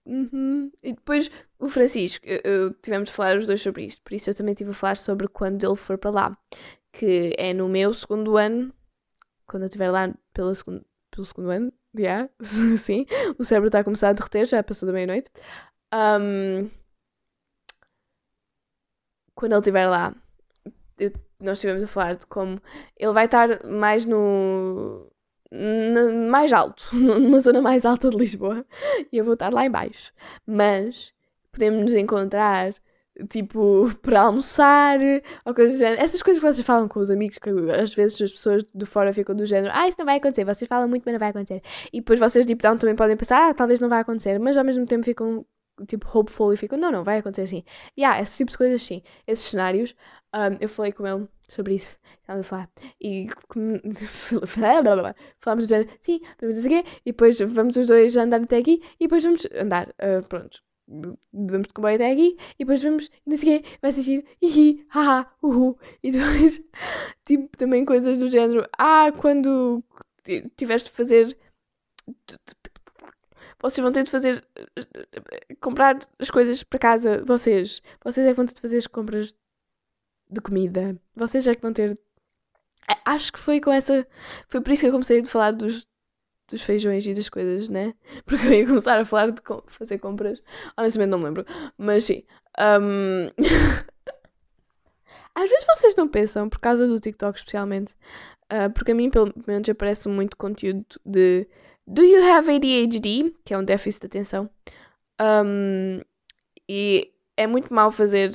Uhum. 0.05 0.72
E 0.84 0.93
depois 0.93 1.30
o 1.59 1.68
Francisco, 1.70 2.26
eu, 2.26 2.39
eu, 2.43 2.74
tivemos 2.76 3.09
de 3.09 3.15
falar 3.15 3.38
os 3.38 3.45
dois 3.45 3.61
sobre 3.61 3.86
isto, 3.86 4.01
por 4.03 4.13
isso 4.13 4.30
eu 4.30 4.36
também 4.36 4.55
tive 4.55 4.72
a 4.72 4.74
falar 4.74 4.95
sobre 4.95 5.28
quando 5.28 5.65
ele 5.65 5.76
for 5.76 5.97
para 5.97 6.11
lá, 6.11 6.38
que 6.93 7.34
é 7.38 7.53
no 7.53 7.68
meu 7.68 7.93
segundo 7.93 8.38
ano, 8.38 8.74
quando 9.45 9.63
eu 9.63 9.68
estiver 9.68 9.91
lá 9.91 10.13
pelo 10.34 10.55
segundo, 10.55 10.86
pelo 11.11 11.26
segundo 11.26 11.49
ano, 11.49 11.74
yeah, 11.97 12.30
sim, 12.80 13.05
o 13.38 13.43
cérebro 13.43 13.68
está 13.68 13.80
a 13.80 13.84
começar 13.84 14.09
a 14.09 14.13
derreter, 14.13 14.45
já 14.45 14.63
passou 14.63 14.88
da 14.88 14.93
meia-noite. 14.93 15.30
Um, 15.93 16.70
quando 19.38 19.52
ele 19.52 19.60
estiver 19.60 19.88
lá, 19.88 20.16
eu, 20.98 21.12
nós 21.40 21.60
estivemos 21.60 21.84
a 21.84 21.88
falar 21.88 22.16
de 22.16 22.26
como 22.26 22.60
ele 22.98 23.14
vai 23.14 23.26
estar 23.26 23.64
mais 23.66 24.04
no 24.04 25.08
mais 26.30 26.52
alto, 26.52 26.84
numa 26.92 27.40
zona 27.40 27.62
mais 27.62 27.86
alta 27.86 28.10
de 28.10 28.18
Lisboa, 28.18 28.66
e 29.12 29.18
eu 29.18 29.24
vou 29.24 29.36
estar 29.36 29.54
lá 29.54 29.66
embaixo. 29.66 30.12
Mas 30.46 31.14
podemos 31.52 31.84
nos 31.84 31.94
encontrar, 31.94 32.74
tipo, 33.30 33.90
para 34.02 34.22
almoçar, 34.22 35.00
ou 35.46 35.54
coisas 35.54 35.76
do 35.76 35.80
género. 35.80 36.02
Essas 36.02 36.22
coisas 36.24 36.42
que 36.42 36.52
vocês 36.52 36.66
falam 36.66 36.88
com 36.88 37.00
os 37.00 37.12
amigos, 37.12 37.38
que 37.38 37.50
às 37.72 37.94
vezes 37.94 38.20
as 38.20 38.32
pessoas 38.32 38.66
de 38.74 38.86
fora 38.88 39.14
ficam 39.14 39.36
do 39.36 39.46
género, 39.46 39.72
ah, 39.74 39.88
isso 39.88 40.00
não 40.00 40.06
vai 40.06 40.18
acontecer, 40.18 40.44
vocês 40.44 40.68
falam 40.68 40.90
muito, 40.90 41.04
mas 41.06 41.14
não 41.14 41.20
vai 41.20 41.30
acontecer. 41.30 41.62
E 41.94 42.00
depois 42.00 42.20
vocês, 42.20 42.46
deep 42.46 42.62
down, 42.62 42.78
também 42.78 42.96
podem 42.96 43.16
pensar, 43.16 43.52
ah, 43.52 43.54
talvez 43.54 43.80
não 43.80 43.88
vai 43.88 44.02
acontecer, 44.02 44.40
mas 44.40 44.58
ao 44.58 44.66
mesmo 44.66 44.86
tempo 44.86 45.06
ficam, 45.06 45.46
tipo, 45.86 46.08
hopeful 46.18 46.54
e 46.54 46.58
ficam, 46.58 46.78
não, 46.78 46.92
não, 46.92 47.04
vai 47.04 47.20
acontecer 47.20 47.44
assim. 47.44 47.64
E 47.96 48.02
yeah, 48.02 48.22
esse 48.22 48.38
tipo 48.38 48.52
de 48.52 48.58
coisas, 48.58 48.82
sim. 48.82 49.02
Esses 49.26 49.46
cenários, 49.46 49.96
um, 50.34 50.58
eu 50.60 50.70
falei 50.70 50.92
com 50.92 51.06
ele 51.06 51.28
sobre 51.48 51.76
isso. 51.76 51.98
Estávamos 52.22 52.48
a 52.48 52.50
falar. 52.50 52.70
E 53.02 53.28
falámos 55.40 55.66
do 55.66 55.70
género, 55.70 55.90
sim, 56.02 56.22
vamos 56.40 56.56
dizer 56.56 56.70
quê, 56.70 56.84
e 57.06 57.12
depois 57.12 57.40
vamos 57.40 57.78
os 57.78 57.88
dois 57.88 58.16
andar 58.18 58.42
até 58.42 58.58
aqui, 58.58 58.82
e 59.00 59.06
depois 59.06 59.24
vamos 59.24 59.48
andar, 59.56 59.90
uh, 59.90 60.28
pronto. 60.28 60.62
Vamos 61.34 61.68
de 61.68 61.74
comboio 61.74 61.96
até 61.96 62.12
aqui, 62.12 62.38
e 62.58 62.64
depois 62.64 62.82
vamos, 62.82 63.10
não 63.26 63.38
sei 63.38 63.58
o 63.58 63.62
quê, 63.62 63.70
vai 63.82 63.92
giro, 63.92 64.26
hihi, 64.42 64.86
haha, 64.90 65.30
uhu. 65.44 65.78
E 66.02 66.12
depois, 66.12 66.62
tipo, 67.26 67.58
também 67.58 67.84
coisas 67.86 68.18
do 68.20 68.28
género, 68.28 68.68
ah, 68.78 69.12
quando 69.12 69.84
tiveres 70.58 70.86
de 70.86 70.92
fazer 70.92 71.38
vocês 73.60 73.84
vão 73.84 73.92
ter 73.92 74.04
de 74.04 74.12
fazer 74.12 74.46
comprar 75.68 75.99
as 76.18 76.32
coisas 76.32 76.63
para 76.63 76.80
casa 76.80 77.24
vocês 77.26 77.82
vocês 78.03 78.26
é 78.26 78.30
que 78.30 78.36
vão 78.36 78.45
ter 78.45 78.53
de 78.53 78.61
fazer 78.61 78.78
as 78.78 78.88
compras 78.88 79.36
de 80.30 80.39
comida. 80.41 80.97
Vocês 81.15 81.43
já 81.43 81.53
que 81.53 81.61
vão 81.61 81.74
ter. 81.74 81.97
Acho 83.05 83.34
que 83.34 83.39
foi 83.39 83.59
com 83.59 83.72
essa. 83.72 84.07
Foi 84.47 84.61
por 84.61 84.72
isso 84.72 84.82
que 84.82 84.88
eu 84.88 84.91
comecei 84.91 85.22
a 85.22 85.26
falar 85.26 85.51
dos, 85.51 85.86
dos 86.49 86.61
feijões 86.61 87.05
e 87.05 87.13
das 87.13 87.28
coisas, 87.28 87.68
né? 87.68 87.93
Porque 88.26 88.47
eu 88.47 88.53
ia 88.53 88.65
começar 88.65 88.97
a 88.97 89.05
falar 89.05 89.32
de 89.32 89.41
com... 89.41 89.61
fazer 89.68 89.97
compras. 89.99 90.41
Honestamente 90.78 91.09
não 91.09 91.20
me 91.20 91.26
lembro. 91.26 91.45
Mas 91.78 92.05
sim. 92.05 92.24
Um... 92.59 93.28
Às 95.36 95.49
vezes 95.49 95.65
vocês 95.68 95.95
não 95.95 96.07
pensam, 96.07 96.49
por 96.49 96.59
causa 96.59 96.88
do 96.88 96.99
TikTok 96.99 97.38
especialmente, 97.38 97.93
uh, 98.51 98.74
porque 98.74 98.91
a 98.91 98.95
mim 98.95 99.11
pelo 99.11 99.32
menos 99.45 99.70
aparece 99.70 100.09
muito 100.09 100.36
conteúdo 100.36 100.84
de 101.05 101.47
Do 101.86 102.01
you 102.01 102.24
have 102.24 102.49
ADHD? 102.49 103.36
Que 103.45 103.53
é 103.53 103.57
um 103.57 103.63
déficit 103.63 104.01
de 104.01 104.07
atenção. 104.07 104.49
Um, 105.20 106.01
e 106.70 107.13
é 107.36 107.47
muito 107.47 107.74
mal 107.74 107.91
fazer 107.91 108.32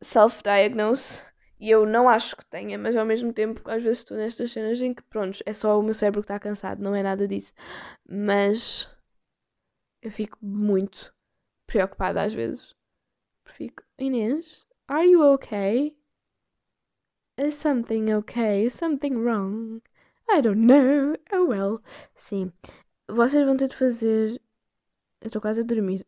self-diagnose 0.00 1.22
e 1.60 1.70
eu 1.70 1.86
não 1.86 2.08
acho 2.08 2.36
que 2.36 2.44
tenha, 2.46 2.76
mas 2.76 2.96
ao 2.96 3.06
mesmo 3.06 3.32
tempo 3.32 3.62
às 3.70 3.82
vezes 3.82 3.98
estou 3.98 4.16
nestas 4.16 4.50
cenas 4.50 4.80
em 4.80 4.92
que 4.92 5.02
pronto, 5.02 5.38
é 5.46 5.52
só 5.52 5.78
o 5.78 5.82
meu 5.82 5.94
cérebro 5.94 6.20
que 6.20 6.24
está 6.24 6.38
cansado, 6.38 6.82
não 6.82 6.94
é 6.94 7.02
nada 7.02 7.28
disso. 7.28 7.54
Mas 8.08 8.88
eu 10.02 10.10
fico 10.10 10.36
muito 10.42 11.14
preocupada 11.66 12.22
às 12.22 12.34
vezes. 12.34 12.74
Fico, 13.44 13.84
Inês, 13.98 14.66
are 14.88 15.06
you 15.06 15.22
okay? 15.34 15.96
Is 17.38 17.54
something 17.54 18.12
okay? 18.12 18.66
Is 18.66 18.74
something 18.74 19.14
wrong? 19.14 19.82
I 20.28 20.40
don't 20.40 20.66
know. 20.66 21.14
Oh 21.32 21.46
well. 21.46 21.80
Sim. 22.14 22.52
Vocês 23.08 23.46
vão 23.46 23.56
ter 23.56 23.68
de 23.68 23.76
fazer. 23.76 24.40
Eu 25.22 25.28
estou 25.28 25.40
quase 25.40 25.60
a 25.60 25.64
dormir. 25.64 26.04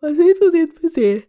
Vocês 0.00 0.38
de 0.38 0.80
fazer 0.80 1.28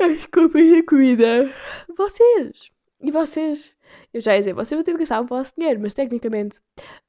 as 0.00 0.26
compras 0.26 0.70
da 0.70 0.82
comida. 0.84 1.54
Vocês. 1.96 2.70
E 3.00 3.10
vocês. 3.10 3.76
Eu 4.12 4.22
já 4.22 4.32
ia 4.34 4.40
dizer, 4.40 4.54
vocês 4.54 4.70
vão 4.70 4.82
ter 4.82 4.92
de 4.92 4.98
gastar 4.98 5.20
o 5.20 5.26
vosso 5.26 5.52
dinheiro, 5.56 5.80
mas 5.80 5.92
tecnicamente, 5.92 6.60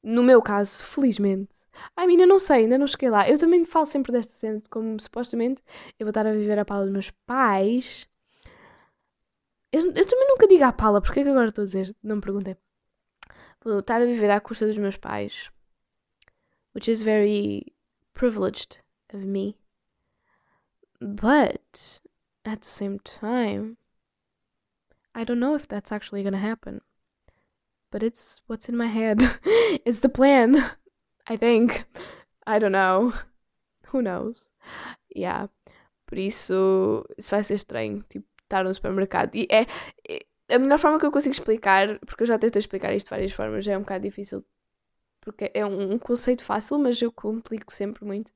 no 0.02 0.22
meu 0.22 0.42
caso, 0.42 0.84
felizmente. 0.84 1.48
Ai, 1.96 2.06
ainda 2.08 2.26
não 2.26 2.38
sei, 2.38 2.64
ainda 2.64 2.76
não 2.76 2.86
cheguei 2.86 3.08
lá. 3.08 3.28
Eu 3.28 3.38
também 3.38 3.64
falo 3.64 3.86
sempre 3.86 4.12
desta 4.12 4.34
cena 4.34 4.60
de 4.60 4.68
como 4.68 5.00
supostamente 5.00 5.62
eu 5.98 6.04
vou 6.04 6.10
estar 6.10 6.26
a 6.26 6.32
viver 6.32 6.58
a 6.58 6.64
pala 6.64 6.84
dos 6.84 6.92
meus 6.92 7.10
pais. 7.26 8.06
Eu, 9.72 9.86
eu 9.86 10.06
também 10.06 10.28
nunca 10.28 10.46
digo 10.46 10.64
à 10.64 10.72
pala, 10.72 11.00
porque 11.00 11.20
é 11.20 11.22
que 11.24 11.30
agora 11.30 11.48
estou 11.48 11.62
a 11.62 11.66
dizer? 11.66 11.96
Não 12.02 12.16
me 12.16 12.22
perguntei. 12.22 12.56
Vou 13.64 13.78
estar 13.78 14.00
a 14.02 14.04
viver 14.04 14.30
à 14.30 14.40
custa 14.40 14.66
dos 14.66 14.78
meus 14.78 14.96
pais. 14.96 15.50
Which 16.74 16.90
is 16.90 17.00
very 17.00 17.75
privileged 18.16 18.78
of 19.12 19.20
me. 19.20 19.58
But 21.00 22.00
at 22.44 22.62
the 22.62 22.68
same 22.68 22.98
time, 23.04 23.76
I 25.14 25.22
don't 25.22 25.38
know 25.38 25.54
if 25.54 25.68
that's 25.68 25.92
actually 25.92 26.24
gonna 26.24 26.38
happen. 26.38 26.80
But 27.92 28.02
it's 28.02 28.40
what's 28.48 28.68
in 28.68 28.76
my 28.76 28.88
head. 28.88 29.18
it's 29.84 30.00
the 30.00 30.08
plan. 30.08 30.70
I 31.28 31.36
think. 31.36 31.84
I 32.46 32.58
don't 32.58 32.72
know. 32.72 33.12
Who 33.88 34.02
knows? 34.02 34.50
Yeah. 35.14 35.46
Por 36.06 36.18
isso, 36.18 37.04
isso 37.18 37.30
vai 37.30 37.44
ser 37.44 37.54
estranho. 37.54 38.04
Tipo, 38.08 38.26
estar 38.42 38.64
no 38.64 38.74
supermercado. 38.74 39.34
E 39.34 39.46
é, 39.50 39.66
é 40.08 40.54
a 40.54 40.58
melhor 40.58 40.78
forma 40.78 40.98
que 40.98 41.06
eu 41.06 41.12
consigo 41.12 41.34
explicar, 41.34 41.98
porque 42.00 42.22
eu 42.22 42.26
já 42.26 42.38
tentei 42.38 42.60
explicar 42.60 42.94
isto 42.94 43.06
de 43.06 43.10
várias 43.10 43.32
formas, 43.32 43.66
é 43.66 43.76
um 43.76 43.80
bocado 43.80 44.04
difícil. 44.04 44.44
Porque 45.26 45.50
é 45.52 45.66
um, 45.66 45.98
conceito 45.98 46.44
fácil, 46.44 46.78
mas 46.78 47.02
eu 47.02 47.10
complico 47.10 47.74
sempre 47.74 48.04
muito. 48.04 48.32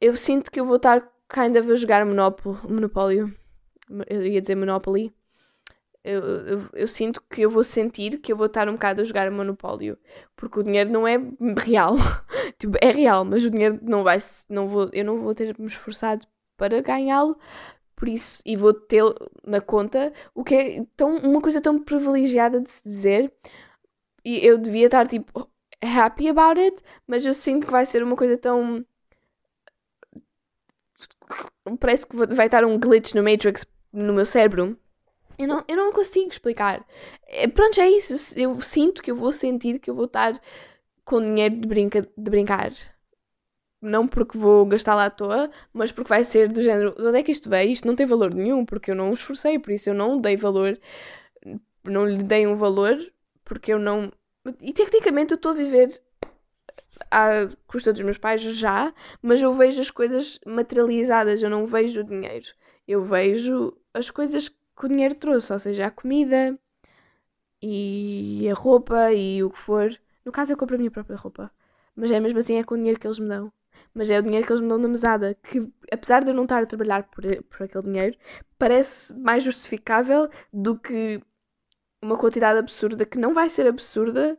Eu 0.00 0.16
sinto 0.16 0.50
que 0.50 0.58
eu 0.58 0.66
vou 0.66 0.74
estar 0.74 1.00
kind 1.32 1.56
of 1.56 1.70
a 1.70 1.76
jogar 1.76 2.04
Monopólio. 2.04 2.60
Monopólio. 2.68 3.36
Eu 4.10 4.26
ia 4.26 4.40
dizer 4.40 4.56
Monopoly. 4.56 5.14
Eu, 6.02 6.20
eu, 6.20 6.62
eu, 6.72 6.88
sinto 6.88 7.22
que 7.30 7.42
eu 7.42 7.48
vou 7.48 7.62
sentir 7.62 8.18
que 8.18 8.32
eu 8.32 8.36
vou 8.36 8.46
estar 8.46 8.68
um 8.68 8.72
bocado 8.72 9.00
a 9.00 9.04
jogar 9.04 9.30
Monopólio. 9.30 9.96
Porque 10.34 10.58
o 10.58 10.64
dinheiro 10.64 10.90
não 10.90 11.06
é 11.06 11.18
real. 11.64 11.94
tipo, 12.58 12.76
é 12.80 12.90
real, 12.90 13.24
mas 13.24 13.44
o 13.44 13.50
dinheiro 13.50 13.78
não 13.80 14.02
vai. 14.02 14.20
Não 14.48 14.66
vou, 14.66 14.90
eu 14.92 15.04
não 15.04 15.20
vou 15.20 15.36
ter 15.36 15.56
me 15.56 15.68
esforçado 15.68 16.26
para 16.56 16.80
ganhá-lo. 16.82 17.38
Por 17.94 18.08
isso, 18.08 18.42
e 18.44 18.56
vou 18.56 18.74
ter 18.74 19.04
na 19.46 19.60
conta 19.60 20.12
o 20.34 20.42
que 20.42 20.54
é 20.56 20.84
tão, 20.96 21.18
uma 21.18 21.40
coisa 21.40 21.60
tão 21.60 21.80
privilegiada 21.80 22.60
de 22.60 22.72
se 22.72 22.82
dizer. 22.82 23.32
E 24.24 24.44
eu 24.44 24.58
devia 24.58 24.86
estar 24.86 25.06
tipo 25.06 25.48
happy 25.82 26.28
about 26.28 26.60
it, 26.60 26.82
mas 27.06 27.26
eu 27.26 27.34
sinto 27.34 27.66
que 27.66 27.72
vai 27.72 27.86
ser 27.86 28.02
uma 28.02 28.16
coisa 28.16 28.36
tão 28.38 28.84
parece 31.78 32.06
que 32.06 32.16
vai 32.16 32.46
estar 32.46 32.64
um 32.64 32.78
glitch 32.78 33.14
no 33.14 33.22
Matrix 33.22 33.66
no 33.92 34.12
meu 34.12 34.26
cérebro. 34.26 34.76
Eu 35.38 35.48
não, 35.48 35.64
eu 35.68 35.76
não 35.76 35.92
consigo 35.92 36.30
explicar. 36.30 36.84
É, 37.26 37.48
pronto, 37.48 37.80
é 37.80 37.88
isso. 37.90 38.14
Eu 38.38 38.60
sinto 38.60 39.02
que 39.02 39.10
eu 39.10 39.16
vou 39.16 39.32
sentir 39.32 39.78
que 39.78 39.90
eu 39.90 39.94
vou 39.94 40.04
estar 40.04 40.40
com 41.04 41.20
dinheiro 41.20 41.56
de, 41.56 41.66
brinca, 41.66 42.02
de 42.02 42.30
brincar. 42.30 42.72
Não 43.80 44.06
porque 44.06 44.38
vou 44.38 44.64
gastar 44.66 44.94
lá 44.94 45.06
à 45.06 45.10
toa, 45.10 45.50
mas 45.72 45.90
porque 45.90 46.08
vai 46.08 46.24
ser 46.24 46.48
do 46.52 46.62
género: 46.62 46.94
de 46.94 47.02
onde 47.02 47.18
é 47.18 47.22
que 47.22 47.32
isto 47.32 47.50
veio? 47.50 47.72
Isto 47.72 47.88
não 47.88 47.96
tem 47.96 48.06
valor 48.06 48.32
nenhum, 48.32 48.64
porque 48.64 48.90
eu 48.90 48.94
não 48.94 49.10
o 49.10 49.14
esforcei, 49.14 49.58
por 49.58 49.72
isso 49.72 49.90
eu 49.90 49.94
não 49.94 50.20
dei 50.20 50.36
valor. 50.36 50.78
Não 51.84 52.06
lhe 52.06 52.22
dei 52.22 52.46
um 52.46 52.56
valor, 52.56 52.96
porque 53.44 53.72
eu 53.72 53.78
não. 53.78 54.12
E 54.60 54.72
tecnicamente 54.72 55.32
eu 55.32 55.36
estou 55.36 55.52
a 55.52 55.54
viver 55.54 55.88
à 57.10 57.48
custa 57.66 57.92
dos 57.92 58.02
meus 58.02 58.18
pais 58.18 58.40
já, 58.42 58.92
mas 59.20 59.40
eu 59.42 59.52
vejo 59.52 59.80
as 59.80 59.90
coisas 59.90 60.38
materializadas, 60.46 61.42
eu 61.42 61.50
não 61.50 61.66
vejo 61.66 62.00
o 62.00 62.04
dinheiro. 62.04 62.46
Eu 62.86 63.02
vejo 63.04 63.76
as 63.94 64.10
coisas 64.10 64.48
que 64.48 64.86
o 64.86 64.88
dinheiro 64.88 65.14
trouxe, 65.14 65.52
ou 65.52 65.58
seja, 65.58 65.86
a 65.86 65.90
comida 65.90 66.58
e 67.62 68.48
a 68.50 68.54
roupa 68.54 69.12
e 69.12 69.42
o 69.42 69.50
que 69.50 69.58
for. 69.58 69.90
No 70.24 70.32
caso, 70.32 70.52
eu 70.52 70.56
compro 70.56 70.74
a 70.76 70.78
minha 70.78 70.90
própria 70.90 71.16
roupa, 71.16 71.50
mas 71.94 72.10
é 72.10 72.20
mesmo 72.20 72.38
assim, 72.38 72.56
é 72.56 72.64
com 72.64 72.74
o 72.74 72.78
dinheiro 72.78 72.98
que 73.00 73.06
eles 73.06 73.18
me 73.18 73.28
dão. 73.28 73.52
mas 73.94 74.10
é 74.10 74.18
o 74.18 74.22
dinheiro 74.22 74.46
que 74.46 74.52
eles 74.52 74.62
me 74.62 74.68
dão 74.68 74.78
na 74.78 74.88
mesada. 74.88 75.36
Que 75.42 75.68
apesar 75.92 76.24
de 76.24 76.30
eu 76.30 76.34
não 76.34 76.44
estar 76.44 76.62
a 76.62 76.66
trabalhar 76.66 77.04
por, 77.04 77.24
por 77.44 77.64
aquele 77.64 77.84
dinheiro, 77.84 78.18
parece 78.58 79.14
mais 79.14 79.42
justificável 79.44 80.28
do 80.52 80.78
que 80.78 81.20
uma 82.02 82.18
quantidade 82.18 82.58
absurda 82.58 83.06
que 83.06 83.18
não 83.18 83.32
vai 83.32 83.48
ser 83.48 83.66
absurda, 83.66 84.38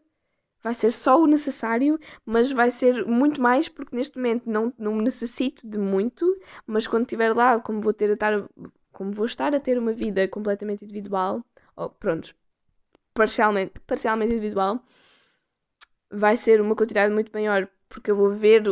vai 0.61 0.73
ser 0.73 0.91
só 0.91 1.21
o 1.21 1.25
necessário, 1.27 1.99
mas 2.25 2.51
vai 2.51 2.71
ser 2.71 3.05
muito 3.05 3.41
mais 3.41 3.69
porque 3.69 3.95
neste 3.95 4.17
momento 4.17 4.49
não, 4.49 4.73
não 4.77 4.97
necessito 4.97 5.67
de 5.67 5.77
muito, 5.77 6.25
mas 6.67 6.87
quando 6.87 7.03
estiver 7.03 7.33
lá, 7.33 7.59
como 7.59 7.81
vou 7.81 7.93
ter 7.93 8.09
a 8.09 8.13
estar, 8.13 8.43
como 8.91 9.11
vou 9.11 9.25
estar 9.25 9.53
a 9.55 9.59
ter 9.59 9.77
uma 9.77 9.93
vida 9.93 10.27
completamente 10.27 10.83
individual, 10.83 11.43
ou 11.75 11.89
pronto, 11.89 12.35
parcialmente, 13.13 13.79
parcialmente 13.87 14.33
individual, 14.33 14.83
vai 16.11 16.37
ser 16.37 16.61
uma 16.61 16.75
quantidade 16.75 17.13
muito 17.13 17.31
maior 17.31 17.67
porque 17.89 18.11
eu 18.11 18.15
vou 18.15 18.31
ver 18.31 18.63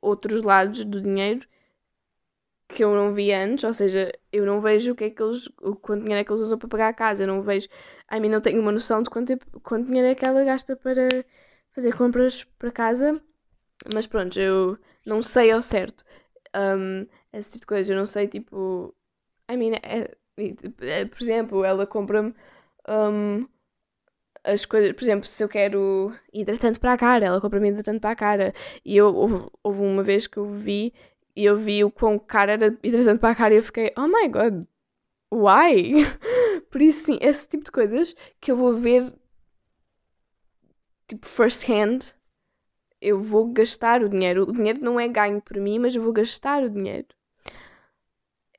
outros 0.00 0.42
lados 0.42 0.84
do 0.84 1.00
dinheiro 1.00 1.46
que 2.74 2.84
eu 2.84 2.94
não 2.94 3.14
vi 3.14 3.32
antes, 3.32 3.64
ou 3.64 3.74
seja, 3.74 4.12
eu 4.32 4.46
não 4.46 4.60
vejo 4.60 4.92
o 4.92 4.94
que 4.94 5.04
é 5.04 5.10
que 5.10 5.22
eles, 5.22 5.46
o 5.60 5.74
quanto 5.76 6.02
dinheiro 6.02 6.20
é 6.20 6.24
que 6.24 6.32
eles 6.32 6.42
usam 6.42 6.58
para 6.58 6.68
pagar 6.68 6.88
a 6.88 6.94
casa, 6.94 7.22
eu 7.22 7.26
não 7.26 7.42
vejo, 7.42 7.68
a 8.08 8.20
mim 8.20 8.28
não 8.28 8.40
tenho 8.40 8.60
uma 8.60 8.72
noção 8.72 9.02
de 9.02 9.10
quanto, 9.10 9.36
quanto 9.62 9.86
dinheiro 9.86 10.08
é 10.08 10.14
que 10.14 10.24
ela 10.24 10.44
gasta 10.44 10.76
para 10.76 11.08
fazer 11.74 11.94
compras 11.96 12.44
para 12.58 12.70
casa, 12.70 13.20
mas 13.94 14.06
pronto, 14.06 14.38
eu 14.38 14.78
não 15.06 15.22
sei 15.22 15.50
ao 15.50 15.62
certo 15.62 16.04
um, 16.54 17.06
esse 17.32 17.52
tipo 17.52 17.60
de 17.62 17.66
coisa, 17.66 17.92
eu 17.92 17.98
não 17.98 18.06
sei 18.06 18.28
tipo, 18.28 18.94
I 19.50 19.56
mean, 19.56 19.74
é, 19.82 20.16
é, 20.80 21.04
por 21.04 21.22
exemplo, 21.22 21.64
ela 21.64 21.86
compra-me 21.86 22.34
um, 22.88 23.46
as 24.44 24.64
coisas, 24.64 24.92
por 24.94 25.02
exemplo, 25.02 25.26
se 25.26 25.42
eu 25.42 25.48
quero 25.48 26.14
hidratante 26.32 26.78
para 26.78 26.94
a 26.94 26.98
cara, 26.98 27.26
ela 27.26 27.40
compra-me 27.40 27.68
hidratante 27.68 28.00
para 28.00 28.10
a 28.10 28.16
cara. 28.16 28.54
E 28.84 28.96
eu, 28.96 29.14
houve, 29.14 29.50
houve 29.62 29.80
uma 29.82 30.02
vez 30.02 30.26
que 30.26 30.38
eu 30.38 30.46
vi, 30.46 30.92
e 31.34 31.44
eu 31.44 31.56
vi 31.56 31.84
o 31.84 31.90
quão 31.90 32.18
caro 32.18 32.50
era 32.50 32.78
hidratante 32.82 33.20
para 33.20 33.30
a 33.30 33.34
cara 33.34 33.54
e 33.54 33.58
eu 33.58 33.62
fiquei, 33.62 33.92
oh 33.96 34.08
my 34.08 34.28
god, 34.28 34.66
why? 35.32 36.04
Por 36.70 36.82
isso, 36.82 37.04
sim, 37.06 37.18
esse 37.20 37.48
tipo 37.48 37.64
de 37.64 37.70
coisas 37.70 38.14
que 38.40 38.50
eu 38.50 38.56
vou 38.56 38.74
ver, 38.74 39.12
tipo, 41.08 41.26
first 41.26 41.68
hand, 41.68 42.14
eu 43.00 43.20
vou 43.20 43.52
gastar 43.52 44.02
o 44.02 44.08
dinheiro. 44.08 44.42
O 44.48 44.52
dinheiro 44.52 44.80
não 44.82 45.00
é 45.00 45.08
ganho 45.08 45.40
por 45.40 45.56
mim, 45.56 45.78
mas 45.78 45.94
eu 45.94 46.02
vou 46.02 46.12
gastar 46.12 46.62
o 46.62 46.70
dinheiro. 46.70 47.08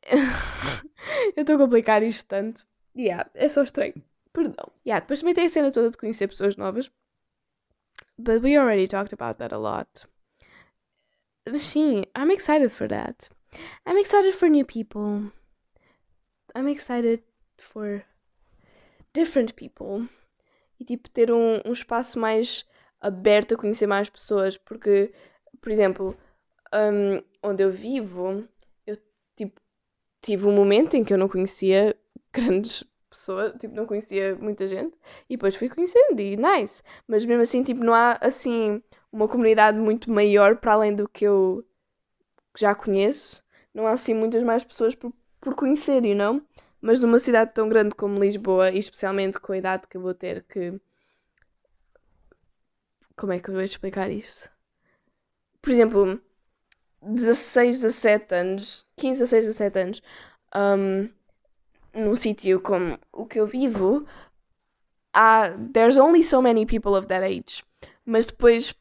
eu 1.35 1.41
estou 1.41 1.55
a 1.55 1.59
complicar 1.59 2.03
isto 2.03 2.27
tanto. 2.27 2.65
Yeah, 2.95 3.29
é 3.33 3.47
só 3.47 3.63
estranho. 3.63 3.93
Perdão. 4.33 4.71
Yeah, 4.85 4.99
depois 5.01 5.19
também 5.19 5.35
tem 5.35 5.45
a 5.45 5.49
cena 5.49 5.71
toda 5.71 5.91
de 5.91 5.97
conhecer 5.97 6.27
pessoas 6.27 6.57
novas. 6.57 6.91
But 8.17 8.41
we 8.41 8.57
already 8.57 8.87
talked 8.87 9.13
about 9.13 9.37
that 9.39 9.53
a 9.53 9.57
lot. 9.57 10.07
Sim, 11.57 12.05
I'm 12.15 12.31
excited 12.31 12.71
for 12.71 12.87
that. 12.87 13.29
I'm 13.85 13.97
excited 13.97 14.35
for 14.35 14.47
new 14.47 14.65
people. 14.65 15.31
I'm 16.55 16.67
excited 16.67 17.23
for 17.57 18.03
different 19.13 19.55
people. 19.55 20.07
E 20.79 20.85
tipo, 20.85 21.09
ter 21.09 21.31
um, 21.31 21.61
um 21.65 21.73
espaço 21.73 22.19
mais 22.19 22.65
aberto 22.99 23.53
a 23.53 23.57
conhecer 23.57 23.87
mais 23.87 24.09
pessoas. 24.09 24.57
Porque, 24.57 25.13
por 25.59 25.71
exemplo, 25.71 26.17
um, 26.73 27.23
onde 27.43 27.63
eu 27.63 27.71
vivo, 27.71 28.47
eu 28.85 28.97
tipo, 29.35 29.59
tive 30.21 30.45
um 30.45 30.55
momento 30.55 30.95
em 30.95 31.03
que 31.03 31.13
eu 31.13 31.17
não 31.17 31.27
conhecia 31.27 31.95
grandes 32.31 32.83
pessoa, 33.09 33.51
tipo, 33.59 33.75
não 33.75 33.85
conhecia 33.85 34.35
muita 34.35 34.65
gente 34.67 34.97
e 35.29 35.35
depois 35.35 35.55
fui 35.55 35.67
conhecendo 35.69 36.19
e 36.21 36.37
nice. 36.37 36.81
Mas 37.07 37.25
mesmo 37.25 37.43
assim, 37.43 37.63
tipo, 37.63 37.83
não 37.83 37.93
há 37.93 38.17
assim 38.21 38.81
uma 39.11 39.27
comunidade 39.27 39.77
muito 39.77 40.09
maior 40.09 40.57
para 40.57 40.73
além 40.73 40.95
do 40.95 41.07
que 41.07 41.25
eu 41.25 41.65
já 42.57 42.73
conheço. 42.73 43.43
Não 43.73 43.87
há 43.87 43.93
assim 43.93 44.13
muitas 44.13 44.43
mais 44.43 44.63
pessoas 44.63 44.95
por, 44.95 45.13
por 45.39 45.55
conhecer, 45.55 46.03
you 46.05 46.15
know? 46.15 46.41
Mas 46.81 46.99
numa 46.99 47.19
cidade 47.19 47.53
tão 47.53 47.69
grande 47.69 47.95
como 47.95 48.19
Lisboa, 48.19 48.71
e 48.71 48.79
especialmente 48.79 49.39
com 49.39 49.53
a 49.53 49.57
idade 49.57 49.87
que 49.87 49.97
eu 49.97 50.01
vou 50.01 50.13
ter, 50.13 50.43
que. 50.43 50.79
Como 53.15 53.33
é 53.33 53.39
que 53.39 53.49
eu 53.49 53.53
vou 53.53 53.63
explicar 53.63 54.09
isto? 54.09 54.49
Por 55.61 55.69
exemplo, 55.71 56.19
16, 57.03 57.81
17 57.81 58.33
anos, 58.35 58.85
15, 58.97 59.19
16, 59.19 59.45
17 59.45 59.79
anos. 59.79 60.01
Um, 60.55 61.09
num 61.93 62.15
sítio 62.15 62.59
como 62.61 62.97
o 63.11 63.25
que 63.25 63.39
eu 63.39 63.45
vivo, 63.45 64.05
há, 65.13 65.49
there's 65.73 65.97
only 65.97 66.23
so 66.23 66.41
many 66.41 66.65
people 66.65 66.93
of 66.93 67.07
that 67.07 67.23
age. 67.23 67.63
Mas 68.05 68.25
depois, 68.25 68.73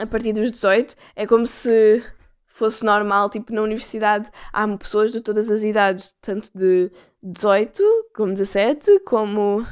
a 0.00 0.06
partir 0.06 0.32
dos 0.32 0.50
18, 0.50 0.96
é 1.14 1.26
como 1.26 1.46
se 1.46 2.02
fosse 2.46 2.84
normal, 2.84 3.30
tipo, 3.30 3.52
na 3.52 3.62
universidade 3.62 4.30
há 4.52 4.66
pessoas 4.76 5.12
de 5.12 5.20
todas 5.20 5.50
as 5.50 5.62
idades, 5.62 6.14
tanto 6.20 6.50
de 6.54 6.90
18, 7.22 7.82
como 8.14 8.32
17, 8.32 9.00
como 9.00 9.66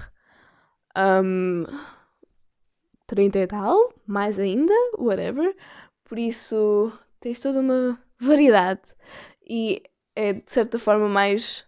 um, 0.96 1.64
30 3.06 3.38
e 3.38 3.46
tal, 3.46 3.92
mais 4.06 4.38
ainda, 4.38 4.72
whatever. 4.98 5.56
Por 6.04 6.18
isso, 6.18 6.92
tens 7.20 7.40
toda 7.40 7.60
uma 7.60 7.98
variedade 8.20 8.82
e 9.48 9.82
é 10.14 10.34
de 10.34 10.50
certa 10.50 10.78
forma 10.78 11.08
mais 11.08 11.64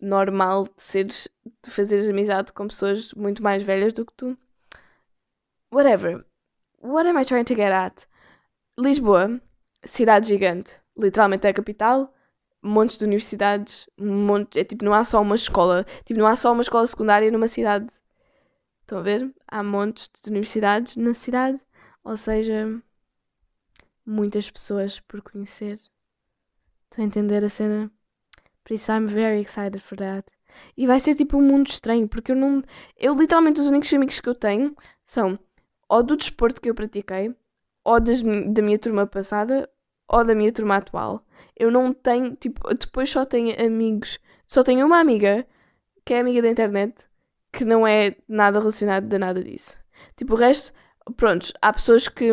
normal 0.00 0.64
de 0.64 0.82
seres, 0.82 1.28
de 1.64 1.70
fazeres 1.70 2.08
amizade 2.08 2.52
com 2.52 2.68
pessoas 2.68 3.12
muito 3.14 3.42
mais 3.42 3.62
velhas 3.62 3.92
do 3.92 4.04
que 4.04 4.12
tu. 4.14 4.38
Whatever. 5.72 6.27
What 6.80 7.08
am 7.08 7.16
I 7.18 7.24
trying 7.24 7.44
to 7.44 7.54
get 7.54 7.72
at? 7.72 8.06
Lisboa, 8.78 9.40
cidade 9.84 10.28
gigante, 10.28 10.72
literalmente 10.96 11.46
é 11.46 11.50
a 11.50 11.54
capital, 11.54 12.14
montes 12.62 12.98
de 12.98 13.04
universidades, 13.04 13.88
montes, 13.98 14.60
é 14.60 14.64
tipo, 14.64 14.84
não 14.84 14.94
há 14.94 15.04
só 15.04 15.20
uma 15.20 15.34
escola, 15.34 15.84
tipo, 16.04 16.20
não 16.20 16.26
há 16.26 16.36
só 16.36 16.52
uma 16.52 16.62
escola 16.62 16.86
secundária 16.86 17.30
numa 17.32 17.48
cidade. 17.48 17.88
Estão 18.82 18.98
a 18.98 19.02
ver? 19.02 19.34
Há 19.46 19.62
montes 19.62 20.08
de 20.22 20.30
universidades 20.30 20.96
na 20.96 21.14
cidade, 21.14 21.60
ou 22.04 22.16
seja, 22.16 22.80
muitas 24.06 24.48
pessoas 24.48 25.00
por 25.00 25.20
conhecer. 25.20 25.80
Estão 26.84 27.04
a 27.04 27.08
entender 27.08 27.44
a 27.44 27.48
cena? 27.48 27.90
Por 28.62 28.74
isso, 28.74 28.92
I'm 28.92 29.06
very 29.06 29.40
excited 29.40 29.80
for 29.80 29.98
that. 29.98 30.24
E 30.76 30.86
vai 30.86 31.00
ser 31.00 31.14
tipo 31.16 31.36
um 31.36 31.42
mundo 31.42 31.68
estranho, 31.68 32.08
porque 32.08 32.32
eu 32.32 32.36
não. 32.36 32.62
Eu 32.96 33.14
literalmente 33.14 33.60
os 33.60 33.66
únicos 33.66 33.92
amigos 33.92 34.20
que 34.20 34.28
eu 34.28 34.34
tenho 34.34 34.76
são 35.04 35.38
ou 35.88 36.02
do 36.02 36.16
desporto 36.16 36.60
que 36.60 36.70
eu 36.70 36.74
pratiquei, 36.74 37.34
ou 37.84 38.00
das, 38.00 38.22
da 38.22 38.62
minha 38.62 38.78
turma 38.78 39.06
passada, 39.06 39.68
ou 40.08 40.24
da 40.24 40.34
minha 40.34 40.52
turma 40.52 40.76
atual. 40.76 41.24
Eu 41.56 41.70
não 41.70 41.92
tenho, 41.92 42.36
tipo, 42.36 42.68
depois 42.74 43.10
só 43.10 43.24
tenho 43.24 43.54
amigos. 43.64 44.18
Só 44.46 44.62
tenho 44.62 44.86
uma 44.86 45.00
amiga 45.00 45.46
que 46.04 46.14
é 46.14 46.20
amiga 46.20 46.42
da 46.42 46.48
internet 46.48 46.94
que 47.52 47.64
não 47.64 47.86
é 47.86 48.16
nada 48.28 48.58
relacionado 48.58 49.12
a 49.12 49.18
nada 49.18 49.42
disso. 49.42 49.76
Tipo, 50.16 50.34
o 50.34 50.36
resto, 50.36 50.72
pronto, 51.16 51.52
há 51.60 51.72
pessoas 51.72 52.08
que 52.08 52.30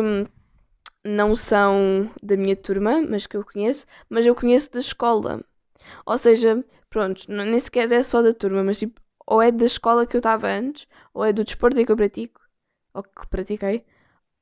não 1.04 1.36
são 1.36 2.10
da 2.22 2.36
minha 2.36 2.56
turma, 2.56 3.02
mas 3.02 3.26
que 3.26 3.36
eu 3.36 3.44
conheço, 3.44 3.86
mas 4.08 4.26
eu 4.26 4.34
conheço 4.34 4.72
da 4.72 4.80
escola. 4.80 5.42
Ou 6.04 6.18
seja, 6.18 6.64
pronto, 6.90 7.24
nem 7.28 7.58
sequer 7.58 7.90
é 7.92 8.02
só 8.02 8.22
da 8.22 8.34
turma, 8.34 8.62
mas 8.64 8.78
tipo, 8.78 9.00
ou 9.26 9.42
é 9.42 9.50
da 9.50 9.64
escola 9.64 10.06
que 10.06 10.16
eu 10.16 10.20
estava 10.20 10.48
antes, 10.48 10.86
ou 11.14 11.24
é 11.24 11.32
do 11.32 11.44
desporto 11.44 11.84
que 11.84 11.90
eu 11.90 11.96
pratico, 11.96 12.40
ou 12.96 13.02
que 13.02 13.26
pratiquei, 13.28 13.84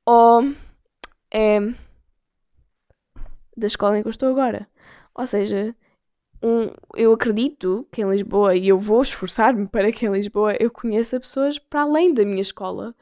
ou 0.06 0.54
é 1.32 1.58
da 3.56 3.66
escola 3.66 3.98
em 3.98 4.02
que 4.02 4.08
eu 4.08 4.10
estou 4.10 4.28
agora. 4.28 4.68
Ou 5.14 5.26
seja, 5.26 5.74
um, 6.42 6.70
eu 6.94 7.12
acredito 7.12 7.86
que 7.92 8.02
em 8.02 8.10
Lisboa, 8.10 8.56
e 8.56 8.68
eu 8.68 8.78
vou 8.78 9.02
esforçar-me 9.02 9.66
para 9.66 9.92
que 9.92 10.06
em 10.06 10.12
Lisboa 10.12 10.56
eu 10.60 10.70
conheça 10.70 11.20
pessoas 11.20 11.58
para 11.58 11.82
além 11.82 12.12
da 12.14 12.24
minha 12.24 12.42
escola, 12.42 12.94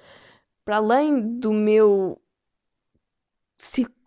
para 0.64 0.76
além 0.76 1.38
do 1.38 1.52
meu 1.52 2.20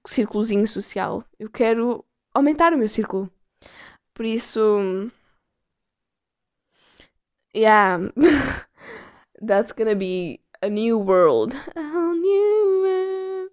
círculozinho 0.05 0.67
social. 0.67 1.23
Eu 1.39 1.49
quero 1.49 2.05
aumentar 2.33 2.73
o 2.73 2.77
meu 2.77 2.89
círculo. 2.89 3.31
Por 4.13 4.25
isso. 4.25 5.11
Yeah. 7.55 8.11
That's 9.45 9.73
gonna 9.73 9.95
be 9.95 10.44
a 10.65 10.69
new 10.69 10.97
world. 10.97 11.53
A 11.75 11.83
whole 11.83 12.15
new 12.15 12.81
world. 12.81 13.51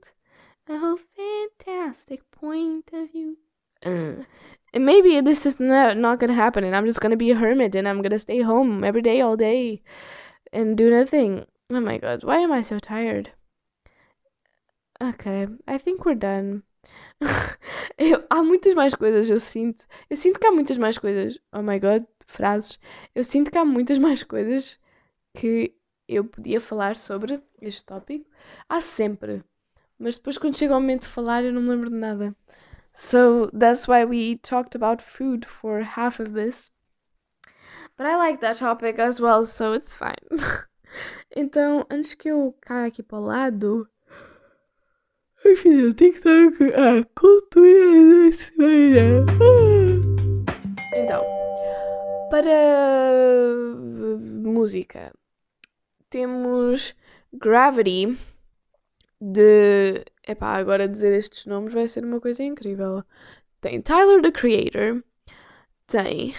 A 0.67 0.79
whole 0.79 0.99
fantastic 1.15 2.23
point 2.31 2.89
of 2.91 3.13
view. 3.13 3.37
Uh, 3.85 4.25
and 4.73 4.87
maybe 4.87 5.21
this 5.21 5.45
is 5.45 5.61
not, 5.61 5.99
not 5.99 6.19
gonna 6.19 6.33
happen, 6.33 6.65
and 6.65 6.75
I'm 6.75 6.87
just 6.87 7.03
gonna 7.03 7.19
be 7.19 7.31
a 7.31 7.35
hermit 7.35 7.75
and 7.75 7.87
I'm 7.87 8.01
gonna 8.01 8.19
stay 8.19 8.41
home 8.41 8.83
every 8.83 9.03
day, 9.03 9.21
all 9.21 9.37
day, 9.37 9.83
and 10.55 10.75
do 10.75 10.89
nothing. 10.89 11.45
Oh 11.71 11.81
my 11.81 11.99
god, 11.99 12.25
why 12.25 12.39
am 12.39 12.51
I 12.51 12.63
so 12.63 12.79
tired? 12.79 13.33
Okay, 15.03 15.47
I 15.69 15.77
think 15.77 16.07
we're 16.07 16.15
done. 16.15 16.63
eu, 17.99 18.25
há 18.31 18.43
muitas 18.43 18.73
mais 18.75 18.95
coisas, 18.95 19.29
eu 19.29 19.39
sinto. 19.39 19.85
Eu 20.09 20.17
sinto 20.17 20.41
que 20.41 20.47
há 20.47 20.51
muitas 20.51 20.79
mais 20.79 20.97
coisas. 20.97 21.39
Oh 21.53 21.61
my 21.61 21.79
god, 21.79 22.07
frases. 22.27 22.79
Eu 23.15 23.23
sinto 23.23 23.51
que 23.51 23.59
há 23.59 23.67
muitas 23.67 23.99
mais 23.99 24.23
coisas 24.23 24.79
que 25.35 25.75
eu 26.15 26.25
podia 26.25 26.61
falar 26.61 26.97
sobre 26.97 27.43
este 27.61 27.85
tópico. 27.85 28.29
Há 28.69 28.81
sempre 28.81 29.45
Mas 30.03 30.17
depois, 30.17 30.37
quando 30.37 30.57
chega 30.57 30.77
o 30.77 30.81
momento 30.81 31.03
de 31.03 31.13
falar, 31.13 31.45
eu 31.45 31.53
não 31.53 31.63
me 31.63 31.69
lembro 31.69 31.89
de 31.89 31.95
nada. 31.95 32.35
So 32.93 33.49
that's 33.57 33.87
why 33.87 34.05
we 34.05 34.37
talked 34.39 34.75
about 34.75 35.01
food 35.01 35.47
for 35.47 35.81
half 35.83 36.19
of 36.21 36.33
this. 36.33 36.73
But 37.97 38.07
I 38.07 38.17
like 38.17 38.41
that 38.41 38.59
topic 38.59 38.99
as 38.99 39.21
well, 39.21 39.47
so 39.47 39.75
it's 39.75 39.93
fine. 39.95 40.27
então, 41.37 41.87
antes 41.89 42.15
que 42.15 42.31
eu 42.31 42.53
caia 42.61 42.89
aqui 42.89 43.01
para 43.01 43.19
o 43.19 43.25
lado, 43.27 43.89
eu 45.45 45.57
fiz 45.57 45.85
o 45.85 45.95
TikTok 45.95 46.57
a 46.75 47.05
cultura 47.15 48.31
da 48.31 48.37
semana. 48.37 49.25
Então, 50.97 51.25
para 52.29 53.77
música, 54.43 55.13
temos 56.13 56.95
Gravity 57.33 58.19
de. 59.19 60.05
Epá, 60.29 60.57
agora 60.59 60.87
dizer 60.87 61.13
estes 61.15 61.47
nomes 61.47 61.73
vai 61.73 61.89
ser 61.89 62.05
uma 62.05 62.21
coisa 62.21 62.43
incrível. 62.43 63.03
Tem 63.61 63.81
Tyler 63.81 64.21
the 64.21 64.31
Creator, 64.31 65.03
tem 65.87 66.35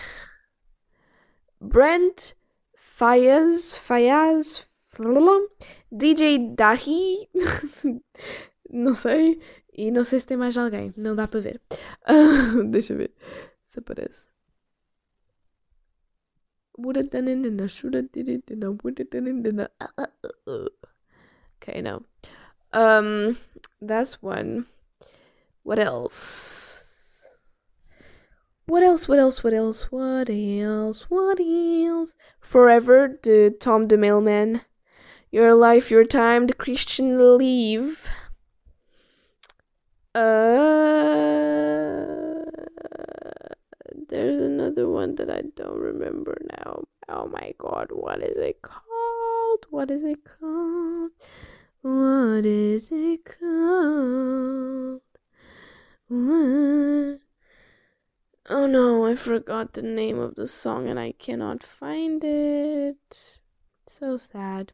Brent 1.60 2.34
Fayaz, 2.76 3.76
Fayaz, 3.76 4.68
DJ 5.92 6.54
Dahi, 6.56 7.28
não 8.70 8.94
sei, 8.94 9.42
e 9.74 9.90
não 9.90 10.04
sei 10.06 10.20
se 10.20 10.28
tem 10.28 10.38
mais 10.38 10.56
alguém, 10.56 10.94
não 10.96 11.16
dá 11.16 11.28
para 11.28 11.40
ver. 11.40 11.62
Deixa 12.70 12.96
ver 12.96 13.12
se 13.66 13.80
aparece. 13.80 14.33
Would 16.78 16.96
have 16.96 17.12
done 17.12 17.28
it 17.28 17.46
and 17.46 17.62
I 17.62 17.68
should 17.68 17.94
have 17.94 18.12
did 18.12 18.28
it 18.30 18.44
and 18.50 18.64
I 18.64 18.70
would 18.70 18.98
have 18.98 19.10
done 19.10 19.28
it 19.28 19.48
and 19.48 19.68
I... 19.80 20.68
Okay, 21.62 21.82
no. 21.82 22.04
Um, 22.74 23.38
that's 23.82 24.22
one. 24.22 24.66
What 25.64 25.80
else? 25.80 27.26
What 28.66 28.82
else? 28.82 29.08
What 29.08 29.20
else? 29.20 29.44
What 29.44 29.54
else? 29.54 29.92
What 29.92 30.30
else? 30.30 31.06
What 31.10 31.40
else? 31.40 32.16
Forever, 32.40 33.20
the 33.22 33.56
Tom 33.60 33.88
the 33.88 33.98
Mailman. 33.98 34.62
Your 35.32 35.54
life, 35.54 35.92
your 35.92 36.06
time, 36.06 36.48
the 36.48 36.54
Christian 36.54 37.38
leave. 37.38 38.08
Uh, 40.16 41.53
there's 44.14 44.40
another 44.40 44.88
one 44.88 45.16
that 45.16 45.32
I 45.32 45.42
don't 45.56 45.80
remember 45.80 46.38
now. 46.60 46.84
Oh 47.10 47.26
my 47.26 47.56
god, 47.58 47.88
what 47.92 48.22
is 48.22 48.38
it 48.38 48.62
called? 48.62 49.66
What 49.72 49.90
is 49.90 50.04
it 50.04 50.20
called? 50.24 51.10
What 51.82 52.46
is 52.46 52.90
it 52.92 53.26
called? 53.26 55.02
What? 56.10 57.22
Oh 58.50 58.68
no, 58.68 59.08
I 59.08 59.16
forgot 59.16 59.74
the 59.74 59.82
name 59.82 60.20
of 60.20 60.36
the 60.36 60.48
song 60.48 60.88
and 60.88 61.00
I 61.00 61.14
cannot 61.14 61.64
find 61.64 62.24
it. 62.24 63.40
So 63.88 64.18
sad. 64.18 64.74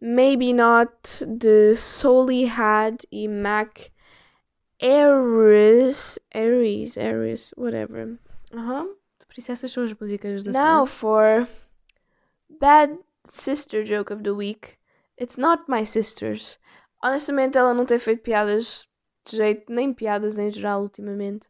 Maybe 0.00 0.54
not 0.54 1.20
the 1.20 1.76
Soli 1.76 2.46
had 2.46 3.04
a 3.12 3.26
Mac 3.26 3.90
Aries, 4.80 6.18
Aries, 6.32 6.96
Aries, 6.96 7.52
whatever. 7.54 8.18
Huh. 8.52 8.96
Por 9.26 9.38
isso 9.38 9.52
essas 9.52 9.72
são 9.72 9.84
as 9.84 9.94
músicas 9.94 10.42
da 10.44 10.52
Now 10.52 10.86
for 10.86 11.48
Bad 12.60 12.98
Sister 13.24 13.84
Joke 13.84 14.12
of 14.12 14.22
the 14.22 14.30
Week. 14.30 14.78
It's 15.20 15.36
not 15.36 15.64
my 15.68 15.86
sister's. 15.86 16.58
Honestamente, 17.02 17.56
ela 17.56 17.74
não 17.74 17.86
tem 17.86 17.98
feito 17.98 18.22
piadas 18.22 18.86
de 19.24 19.36
jeito, 19.36 19.72
nem 19.72 19.92
piadas 19.92 20.38
em 20.38 20.50
geral 20.50 20.82
ultimamente. 20.82 21.48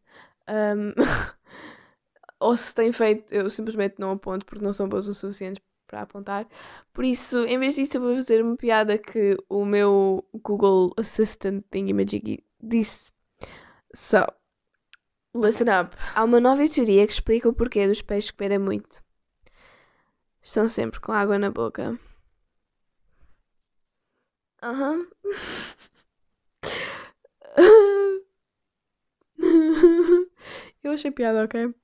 Um, 0.49 0.93
ou 2.41 2.57
se 2.57 2.75
tem 2.75 2.93
feito, 2.93 3.33
eu 3.35 3.49
simplesmente 3.51 3.97
não 3.99 4.13
aponto 4.13 4.47
porque 4.47 4.65
não 4.65 4.73
são 4.73 4.89
boas 4.89 5.09
o 5.09 5.15
suficientes 5.15 5.63
para 5.87 6.03
apontar. 6.03 6.49
Por 6.93 7.05
isso, 7.05 7.45
em 7.45 7.59
vez 7.59 7.75
disso, 7.75 7.97
eu 7.97 8.01
vou 8.01 8.15
fazer 8.15 8.43
uma 8.43 8.57
piada 8.57 8.97
que 8.97 9.37
o 9.49 9.65
meu 9.65 10.27
Google 10.43 10.93
Assistant 10.97 11.65
Thingamajiggy 11.71 12.45
disse. 12.61 13.13
So, 13.95 14.25
listen 15.35 15.69
up. 15.69 15.97
Há 16.15 16.25
uma 16.25 16.41
nova 16.41 16.69
teoria 16.69 17.07
que 17.07 17.13
explica 17.13 17.49
o 17.49 17.53
porquê 17.53 17.87
dos 17.87 18.03
peixes 18.03 18.31
comerem 18.31 18.59
muito. 18.59 19.03
Estão 20.43 20.69
sempre 20.69 21.01
com 21.01 21.13
água 21.13 21.39
na 21.39 21.51
boca. 21.51 21.99
Aham. 24.63 25.07
Eu 30.83 30.93
achei 30.93 31.11
piada, 31.11 31.45
ok? 31.45 31.75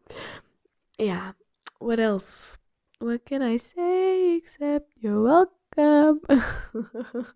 Yeah. 1.00 1.34
What 1.80 2.00
else? 2.00 2.58
What 3.00 3.24
can 3.24 3.42
I 3.42 3.58
say 3.58 4.36
except 4.36 4.92
you're 5.00 5.22
welcome? 5.22 6.20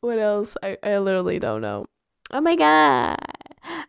what 0.00 0.18
else? 0.18 0.56
I, 0.62 0.78
I 0.82 0.98
literally 0.98 1.40
don't 1.40 1.60
know. 1.60 1.86
Oh 2.32 2.40
my 2.40 2.54
god! 2.54 3.33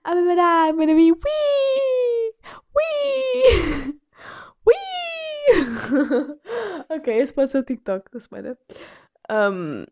I'm 0.07 0.23
gonna, 0.23 0.41
I'm 0.41 0.77
gonna 0.77 0.93
be 0.93 1.11
wee! 1.11 2.31
Wee! 2.75 3.93
Wee! 4.63 4.75
ok, 6.91 7.07
esse 7.07 7.33
pode 7.33 7.49
ser 7.49 7.59
o 7.59 7.63
TikTok 7.63 8.11
da 8.11 8.19
semana. 8.19 8.55
Um, 9.31 9.85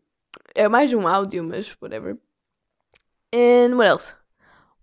é 0.54 0.68
mais 0.68 0.92
um 0.94 1.08
áudio, 1.08 1.42
mas 1.42 1.76
whatever. 1.82 2.16
And 3.32 3.76
what 3.76 3.88
else? 3.88 4.14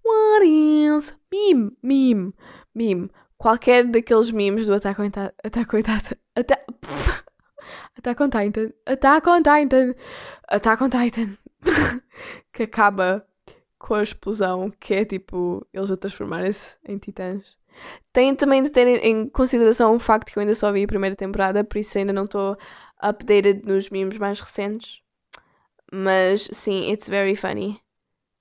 What 0.04 0.44
else? 0.44 1.14
Meme, 1.32 1.78
meme, 1.82 2.34
meme. 2.76 3.10
Qualquer 3.38 3.86
daqueles 3.86 4.32
memes 4.32 4.66
do 4.68 4.74
Attack 4.74 5.00
on 5.00 5.12
Titan. 5.12 5.32
Attack 5.46 5.72
Titan. 5.72 6.18
Attack, 6.36 6.66
Attack 7.98 8.22
on 8.22 8.30
Titan. 8.30 8.74
Attack 8.86 9.28
on 9.28 9.44
Titan. 9.44 9.96
Attack 10.50 10.82
on 10.82 10.90
Titan. 10.90 11.38
que 12.54 12.64
acaba 12.64 13.26
com 13.92 13.96
a 13.96 14.04
explosão, 14.04 14.72
que 14.80 14.94
é 14.94 15.04
tipo 15.04 15.68
eles 15.74 15.92
a 15.92 15.98
transformarem-se 15.98 16.78
em 16.86 16.98
titãs. 16.98 17.58
Tem 18.14 18.34
também 18.34 18.64
de 18.64 18.70
ter 18.70 18.88
em 18.88 19.28
consideração 19.28 19.94
o 19.94 20.00
facto 20.00 20.32
que 20.32 20.40
eu 20.40 20.42
ainda 20.42 20.56
só 20.56 20.72
vi 20.72 20.86
a 20.86 20.88
primeira 20.88 21.14
temporada, 21.14 21.62
por 21.62 21.78
isso 21.78 21.98
ainda 21.98 22.14
não 22.14 22.24
estou 22.24 22.58
updated 23.04 23.66
nos 23.66 23.90
memes 23.90 24.18
mais 24.18 24.40
recentes. 24.40 25.02
Mas 25.92 26.48
sim, 26.54 26.90
it's 26.90 27.10
very 27.10 27.36
funny. 27.36 27.82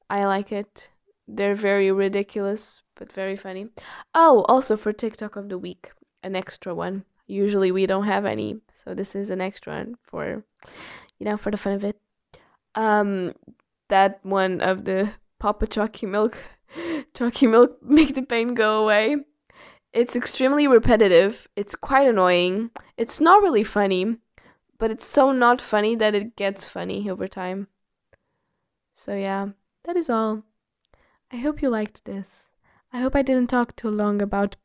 I 0.09 0.25
like 0.25 0.55
it. 0.55 0.89
They're 1.27 1.57
very 1.57 1.91
ridiculous, 1.91 2.85
but 2.97 3.13
very 3.13 3.37
funny. 3.37 3.71
Oh, 4.15 4.45
also 4.47 4.77
for 4.77 4.93
TikTok 4.93 5.37
of 5.37 5.49
the 5.49 5.59
week, 5.59 5.91
an 6.23 6.37
extra 6.37 6.73
one. 6.73 7.03
Usually 7.27 7.73
we 7.73 7.89
don't 7.89 8.07
have 8.07 8.25
any, 8.25 8.61
so 8.85 8.95
this 8.95 9.17
is 9.17 9.31
an 9.31 9.41
extra 9.41 9.73
one 9.73 9.97
for, 10.05 10.45
you 11.19 11.27
know, 11.27 11.37
for 11.37 11.51
the 11.51 11.59
fun 11.59 11.73
of 11.73 11.83
it. 11.83 11.97
Um, 12.77 13.35
that 13.89 14.21
one 14.23 14.61
of 14.61 14.85
the 14.85 15.11
Papa 15.41 15.67
Chalky 15.67 16.07
Milk, 16.07 16.37
Chalky 17.15 17.49
Milk 17.49 17.83
make 17.83 18.15
the 18.15 18.23
pain 18.23 18.55
go 18.55 18.85
away. 18.85 19.17
It's 19.93 20.15
extremely 20.15 20.69
repetitive. 20.69 21.49
It's 21.57 21.75
quite 21.75 22.07
annoying. 22.07 22.71
It's 22.97 23.21
not 23.21 23.43
really 23.43 23.65
funny 23.65 24.19
but 24.81 24.91
it's 24.91 25.07
so 25.07 25.31
not 25.31 25.61
funny 25.61 25.95
that 25.95 26.15
it 26.15 26.35
gets 26.35 26.65
funny 26.65 27.09
over 27.09 27.29
time. 27.29 27.69
So, 28.93 29.15
yeah, 29.15 29.49
that 29.85 29.97
is 29.97 30.09
all. 30.09 30.43
I 31.31 31.37
hope 31.37 31.63
you 31.63 31.69
liked 31.69 32.07
this. 32.07 32.29
I 32.93 33.01
hope 33.01 33.15
I 33.15 33.23
didn't 33.23 33.51
talk 33.51 33.77
too 33.77 33.91
long 33.91 34.21
about 34.23 34.57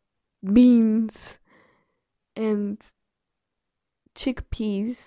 beans 0.42 1.38
and 2.36 2.82
chickpeas 4.16 4.98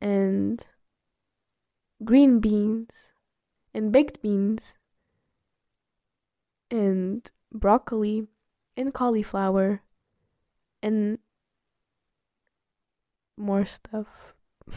and 0.00 0.66
green 2.02 2.40
beans 2.40 2.88
and 3.76 3.92
baked 3.92 4.22
beans 4.22 4.72
and 6.70 7.30
broccoli 7.52 8.26
and 8.74 8.94
cauliflower 8.94 9.82
and 10.82 11.18
more 13.36 13.66
stuff. 13.66 14.06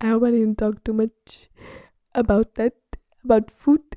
I 0.00 0.06
hope 0.06 0.22
I 0.22 0.30
didn't 0.30 0.58
talk 0.58 0.84
too 0.84 0.92
much 0.92 1.50
about 2.14 2.54
that, 2.54 2.74
about 3.24 3.50
food. 3.50 3.96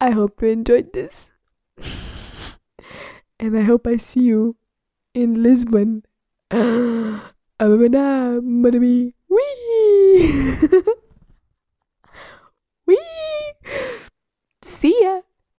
I 0.00 0.12
hope 0.12 0.40
you 0.40 0.48
enjoyed 0.48 0.94
this. 0.94 1.28
and 3.38 3.56
I 3.56 3.62
hope 3.62 3.86
I 3.86 3.98
see 3.98 4.22
you 4.22 4.56
in 5.12 5.42
Lisbon. 5.42 6.04
Gonna 6.50 8.40
wee. 8.80 9.12
Wee! 12.86 12.96
See 14.64 14.96
ya! 15.02 15.22